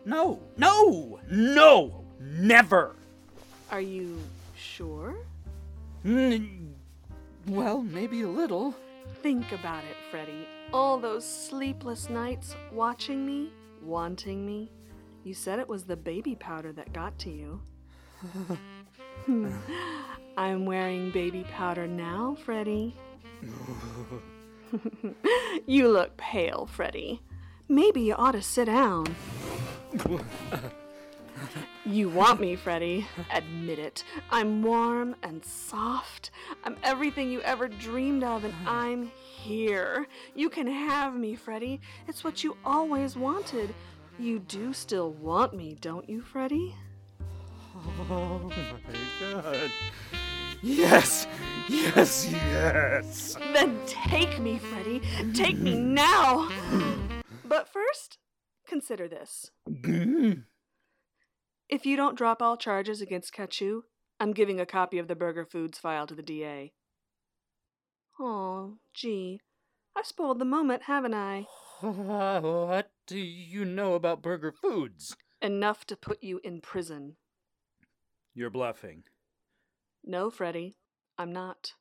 No, 0.05 0.41
no, 0.57 1.21
no, 1.31 2.05
never. 2.19 2.97
Are 3.71 3.81
you 3.81 4.19
sure? 4.57 5.17
Mm, 6.05 6.73
well, 7.47 7.83
maybe 7.83 8.23
a 8.23 8.29
little. 8.29 8.75
Think 9.23 9.53
about 9.53 9.85
it, 9.85 9.97
Freddy. 10.11 10.47
All 10.73 10.99
those 10.99 11.25
sleepless 11.25 12.11
nights 12.11 12.57
watching 12.73 13.25
me, 13.25 13.53
wanting 13.83 14.45
me. 14.45 14.71
You 15.25 15.35
said 15.35 15.59
it 15.59 15.69
was 15.69 15.85
the 15.85 15.97
baby 15.97 16.35
powder 16.35 16.73
that 16.73 16.93
got 16.93 17.19
to 17.21 17.31
you. 17.31 17.61
I'm 20.37 20.67
wearing 20.67 21.11
baby 21.11 21.45
powder 21.51 21.87
now, 21.87 22.37
Freddy. 22.45 22.97
you 25.67 25.89
look 25.89 26.17
pale, 26.17 26.67
Freddy. 26.67 27.23
Maybe 27.69 28.03
you 28.03 28.14
ought 28.14 28.33
to 28.33 28.43
sit 28.43 28.67
down. 28.67 29.07
You 31.84 32.09
want 32.09 32.41
me, 32.41 32.57
Freddy. 32.57 33.07
Admit 33.32 33.78
it. 33.78 34.05
I'm 34.30 34.62
warm 34.62 35.14
and 35.22 35.45
soft. 35.45 36.30
I'm 36.64 36.76
everything 36.82 37.30
you 37.30 37.41
ever 37.43 37.68
dreamed 37.68 38.24
of, 38.24 38.45
and 38.45 38.55
I'm 38.66 39.12
here. 39.14 40.09
You 40.34 40.51
can 40.51 40.66
have 40.66 41.14
me, 41.14 41.37
Freddy. 41.37 41.80
It's 42.09 42.24
what 42.24 42.43
you 42.43 42.57
always 42.64 43.16
wanted. 43.16 43.74
You 44.18 44.39
do 44.41 44.72
still 44.72 45.12
want 45.12 45.55
me, 45.55 45.76
don't 45.80 46.09
you, 46.09 46.22
Freddy? 46.22 46.74
Oh 48.11 48.51
my 48.51 49.32
god. 49.32 49.70
Yes! 50.62 51.26
Yes, 51.68 52.26
yes! 52.30 53.37
Then 53.53 53.78
take 53.87 54.41
me, 54.41 54.59
Freddy. 54.59 55.03
Take 55.34 55.59
me 55.59 55.76
now! 55.76 56.49
But 57.45 57.68
first, 57.68 58.18
consider 58.66 59.07
this. 59.07 59.51
Hmm. 59.84 60.32
If 61.69 61.85
you 61.85 61.97
don't 61.97 62.17
drop 62.17 62.41
all 62.41 62.57
charges 62.57 63.01
against 63.01 63.35
Katchoo, 63.35 63.83
I'm 64.21 64.33
giving 64.33 64.61
a 64.61 64.67
copy 64.67 64.99
of 64.99 65.09
the 65.09 65.17
Burger 65.17 65.45
Foods 65.45 65.79
file 65.79 66.07
to 66.07 66.14
the 66.14 66.23
DA. 66.23 66.73
Oh, 68.21 68.79
gee. 68.95 69.41
I've 69.97 70.07
spoiled 70.07 70.39
the 70.39 70.45
moment, 70.45 70.85
haven't 70.85 71.14
I? 71.14 71.47
what 71.81 72.91
do 73.07 73.19
you 73.19 73.64
know 73.64 73.95
about 73.95 74.23
Burger 74.23 74.53
Foods? 74.53 75.17
Enough 75.43 75.85
to 75.87 75.97
put 75.97 76.23
you 76.23 76.41
in 76.45 76.61
prison. 76.61 77.17
You're 78.35 78.51
bluffing. 78.51 79.05
No, 80.05 80.31
Freddy, 80.31 80.77
I'm 81.19 81.33
not. 81.33 81.73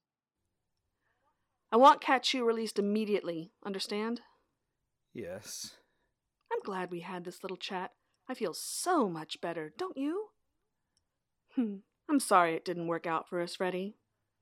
I 1.71 1.77
want 1.77 2.01
Katchoo 2.01 2.45
released 2.45 2.79
immediately, 2.79 3.51
understand? 3.65 4.21
Yes. 5.13 5.75
I'm 6.51 6.61
glad 6.63 6.91
we 6.91 7.01
had 7.01 7.23
this 7.23 7.43
little 7.43 7.57
chat. 7.57 7.91
I 8.27 8.33
feel 8.33 8.53
so 8.53 9.07
much 9.07 9.39
better, 9.41 9.71
don't 9.77 9.97
you? 9.97 10.27
Hmm, 11.55 11.77
I'm 12.09 12.19
sorry 12.19 12.55
it 12.55 12.65
didn't 12.65 12.87
work 12.87 13.05
out 13.05 13.29
for 13.29 13.39
us, 13.41 13.55
Freddy. 13.55 13.95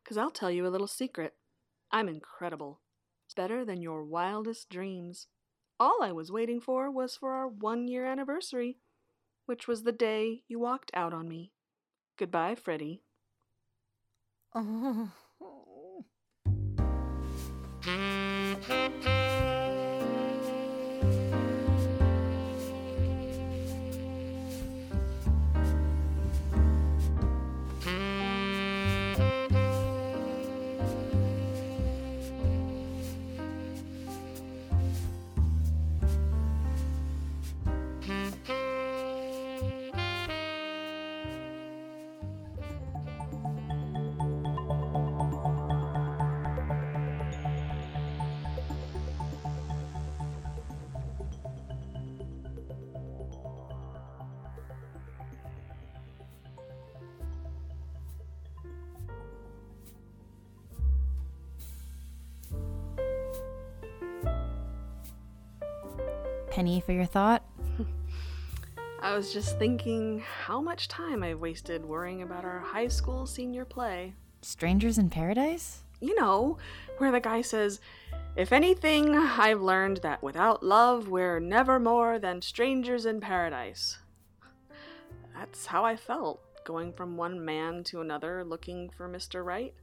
Because 0.04 0.18
I'll 0.18 0.32
tell 0.32 0.52
you 0.52 0.66
a 0.66 0.70
little 0.70 0.88
secret. 0.88 1.34
I'm 1.92 2.10
incredible. 2.10 2.82
Better 3.36 3.66
than 3.66 3.82
your 3.82 4.04
wildest 4.04 4.70
dreams. 4.70 5.28
All 5.80 6.04
I 6.04 6.12
was 6.12 6.32
waiting 6.32 6.62
for 6.62 6.92
was 6.92 7.16
for 7.18 7.34
our 7.34 7.48
one 7.48 7.88
year 7.88 8.06
anniversary, 8.06 8.78
which 9.48 9.68
was 9.68 9.84
the 9.84 9.92
day 9.92 10.44
you 10.48 10.60
walked 10.60 10.92
out 10.94 11.14
on 11.14 11.28
me. 11.28 11.52
Goodbye, 12.18 12.56
Freddy. 12.56 13.02
Oh. 14.54 15.10
Penny 66.54 66.80
for 66.82 66.92
your 66.92 67.06
thought? 67.06 67.44
I 69.00 69.16
was 69.16 69.34
just 69.34 69.58
thinking 69.58 70.22
how 70.46 70.62
much 70.62 70.88
time 70.88 71.24
I've 71.24 71.40
wasted 71.40 71.84
worrying 71.84 72.22
about 72.22 72.46
our 72.46 72.60
high 72.60 72.90
school 72.90 73.26
senior 73.26 73.66
play. 73.66 74.14
Strangers 74.44 75.00
in 75.00 75.10
Paradise? 75.10 75.82
You 76.00 76.14
know, 76.14 76.60
where 77.00 77.12
the 77.12 77.20
guy 77.20 77.42
says, 77.42 77.80
If 78.36 78.52
anything, 78.52 79.16
I've 79.18 79.64
learned 79.64 80.02
that 80.04 80.22
without 80.22 80.62
love, 80.62 81.08
we're 81.08 81.40
never 81.40 81.80
more 81.80 82.20
than 82.20 82.44
strangers 82.44 83.08
in 83.08 83.20
paradise. 83.20 83.98
That's 85.34 85.66
how 85.66 85.84
I 85.84 85.96
felt, 85.96 86.40
going 86.66 86.94
from 86.94 87.18
one 87.18 87.44
man 87.44 87.84
to 87.86 88.02
another 88.02 88.44
looking 88.44 88.92
for 88.92 89.10
Mr. 89.10 89.44
Right. 89.44 89.74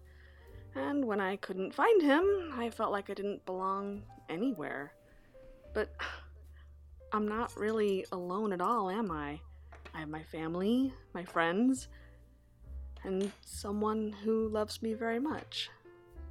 And 0.76 1.04
when 1.04 1.20
I 1.20 1.34
couldn't 1.34 1.74
find 1.74 2.00
him, 2.00 2.54
I 2.56 2.70
felt 2.70 2.92
like 2.92 3.10
I 3.10 3.14
didn't 3.14 3.44
belong 3.44 4.02
anywhere. 4.28 4.92
But 5.74 5.90
I'm 7.12 7.26
not 7.26 7.56
really 7.56 8.06
alone 8.12 8.52
at 8.52 8.61
all, 8.61 8.88
am 8.88 9.11
I? 9.11 9.40
I 9.94 10.00
have 10.00 10.08
my 10.08 10.22
family, 10.22 10.92
my 11.12 11.24
friends, 11.24 11.88
and 13.02 13.32
someone 13.44 14.14
who 14.22 14.48
loves 14.48 14.80
me 14.80 14.94
very 14.94 15.18
much. 15.18 15.70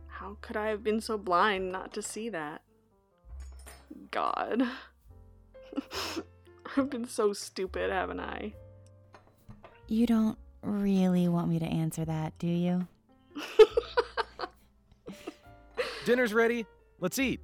How 0.08 0.38
could 0.42 0.56
I 0.56 0.68
have 0.68 0.84
been 0.84 1.02
so 1.02 1.18
blind 1.18 1.72
not 1.72 1.94
to 1.94 2.02
see 2.02 2.30
that? 2.30 2.62
God. 4.12 4.64
I've 6.78 6.90
been 6.90 7.08
so 7.08 7.34
stupid, 7.34 7.92
haven't 7.92 8.22
I? 8.22 8.54
You 9.88 10.06
don't 10.06 10.38
really 10.62 11.28
want 11.28 11.50
me 11.50 11.60
to 11.60 11.66
answer 11.66 12.06
that, 12.06 12.38
do 12.40 12.48
you? 12.48 12.88
Dinner's 16.06 16.34
ready. 16.34 16.66
Let's 17.00 17.20
eat. 17.20 17.42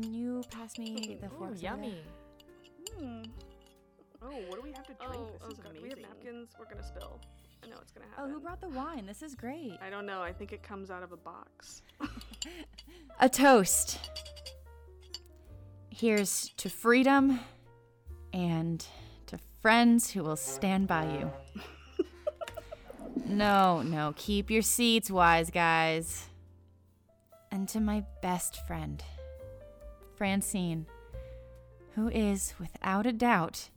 Can 0.00 0.14
you 0.14 0.44
pass 0.50 0.78
me 0.78 1.18
the 1.20 1.28
fork? 1.28 1.60
yummy. 1.60 2.02
Hmm. 2.96 3.22
Oh, 4.22 4.28
what 4.48 4.56
do 4.56 4.62
we 4.62 4.72
have 4.72 4.86
to 4.86 4.94
drink? 4.94 5.12
Oh, 5.16 5.30
this 5.32 5.42
oh 5.42 5.50
is 5.50 5.58
God, 5.58 5.70
amazing. 5.70 5.82
we 5.82 5.82
We 5.82 5.88
have 5.90 5.98
have 5.98 6.08
napkins. 6.08 6.50
We're 6.58 6.66
gonna 6.66 6.86
spill. 6.86 7.20
I 7.64 7.68
know 7.68 7.76
it's 7.82 7.90
gonna 7.90 8.06
happen. 8.14 8.30
Oh, 8.30 8.32
who 8.32 8.40
brought 8.40 8.60
the 8.60 8.68
wine? 8.68 9.06
This 9.06 9.22
is 9.22 9.34
great. 9.34 9.76
I 9.84 9.90
don't 9.90 10.06
know. 10.06 10.22
I 10.22 10.32
think 10.32 10.52
it 10.52 10.62
comes 10.62 10.90
out 10.90 11.02
of 11.02 11.10
a 11.12 11.16
box. 11.16 11.82
A 13.20 13.28
toast. 13.28 13.98
Here's 15.90 16.50
to 16.58 16.68
freedom 16.68 17.40
and 18.32 18.86
to 19.26 19.38
friends 19.60 20.12
who 20.12 20.22
will 20.22 20.36
stand 20.36 20.86
by 20.86 21.04
you. 21.18 21.32
no, 23.26 23.82
no, 23.82 24.14
keep 24.16 24.48
your 24.48 24.62
seats, 24.62 25.10
wise 25.10 25.50
guys. 25.50 26.28
And 27.50 27.68
to 27.70 27.80
my 27.80 28.04
best 28.22 28.64
friend, 28.68 29.02
Francine, 30.18 30.84
who 31.94 32.08
is, 32.08 32.52
without 32.58 33.06
a 33.06 33.12
doubt, 33.12 33.70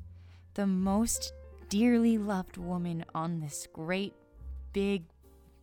the 0.56 0.66
most 0.66 1.34
dearly 1.70 2.18
loved 2.18 2.58
woman 2.58 3.06
on 3.14 3.40
this 3.40 3.68
great, 3.72 4.16
big, 4.74 5.04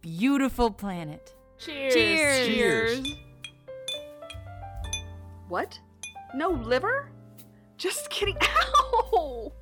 beautiful 0.01 0.71
planet. 0.71 1.35
Cheers. 1.59 1.95
Cheers. 1.95 2.47
Cheers. 2.47 3.09
What? 5.49 5.81
No 6.33 6.51
liver? 6.51 7.11
Just 7.77 8.09
kidding. 8.09 8.39
Ow! 9.13 9.53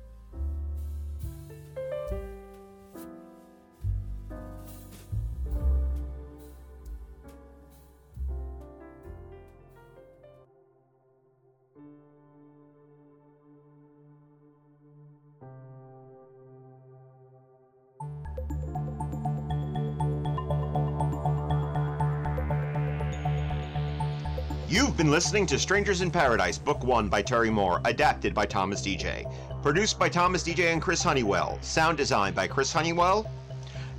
You've 24.97 25.05
been 25.05 25.13
listening 25.13 25.45
to 25.45 25.59
Strangers 25.59 26.01
in 26.01 26.09
Paradise, 26.09 26.57
Book 26.57 26.83
1 26.83 27.07
by 27.07 27.21
Terry 27.21 27.51
Moore, 27.51 27.79
adapted 27.85 28.33
by 28.33 28.47
Thomas 28.47 28.81
DJ. 28.81 29.31
Produced 29.61 29.99
by 29.99 30.09
Thomas 30.09 30.41
DJ 30.41 30.73
and 30.73 30.81
Chris 30.81 31.03
Honeywell. 31.03 31.59
Sound 31.61 31.99
design 31.99 32.33
by 32.33 32.47
Chris 32.47 32.73
Honeywell. 32.73 33.29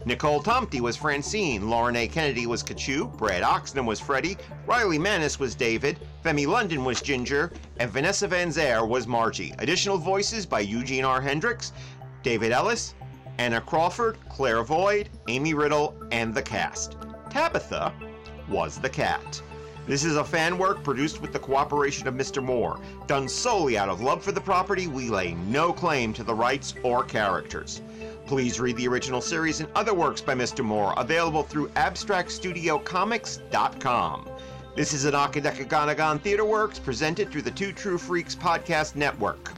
Nicole 0.07 0.42
Tomty 0.42 0.80
was 0.80 0.96
Francine, 0.96 1.70
Lauren 1.70 1.94
A. 1.94 2.09
Kennedy 2.09 2.49
was 2.49 2.64
Katchoo, 2.64 3.16
Brad 3.16 3.44
Oxnam 3.44 3.86
was 3.86 4.01
Freddie, 4.01 4.36
Riley 4.66 4.99
Manis 4.99 5.38
was 5.38 5.55
David, 5.55 6.01
Femi 6.24 6.49
London 6.49 6.84
was 6.84 7.01
Ginger, 7.01 7.53
and 7.78 7.92
Vanessa 7.92 8.26
Van 8.26 8.51
Zaire 8.51 8.84
was 8.84 9.07
Margie. 9.07 9.55
Additional 9.61 9.99
voices 9.99 10.46
by 10.46 10.59
Eugene 10.59 11.05
R. 11.05 11.20
Hendricks, 11.20 11.72
David 12.24 12.51
Ellis, 12.51 12.94
Anna 13.38 13.61
Crawford, 13.61 14.18
Claire 14.28 14.64
Void, 14.64 15.11
Amy 15.28 15.55
Riddle, 15.55 15.94
and 16.11 16.34
the 16.34 16.42
cast. 16.42 16.96
Tabitha 17.30 17.92
was 18.49 18.80
the 18.80 18.90
cat. 18.90 19.40
This 19.89 20.05
is 20.05 20.14
a 20.16 20.24
fan 20.24 20.59
work 20.59 20.84
produced 20.84 21.22
with 21.22 21.32
the 21.32 21.39
cooperation 21.39 22.07
of 22.07 22.12
Mr. 22.12 22.43
Moore. 22.43 22.78
Done 23.07 23.26
solely 23.26 23.78
out 23.78 23.89
of 23.89 24.03
love 24.03 24.22
for 24.22 24.32
the 24.32 24.41
property, 24.41 24.86
we 24.86 25.09
lay 25.09 25.32
no 25.49 25.72
claim 25.72 26.12
to 26.12 26.22
the 26.22 26.34
rights 26.34 26.74
or 26.82 27.03
characters. 27.03 27.80
Please 28.26 28.61
read 28.61 28.76
the 28.76 28.86
original 28.86 29.22
series 29.22 29.61
and 29.61 29.68
other 29.74 29.95
works 29.95 30.20
by 30.20 30.34
Mr. 30.34 30.62
Moore, 30.62 30.93
available 30.99 31.43
through 31.43 31.68
AbstractStudioComics.com. 31.68 34.28
This 34.76 34.93
is 34.93 35.07
an 35.07 35.14
Akadekaganagon 35.14 36.20
Theater 36.20 36.45
Works 36.45 36.78
presented 36.78 37.30
through 37.30 37.41
the 37.41 37.51
Two 37.51 37.72
True 37.72 37.97
Freaks 37.97 38.34
Podcast 38.34 38.95
Network. 38.95 39.55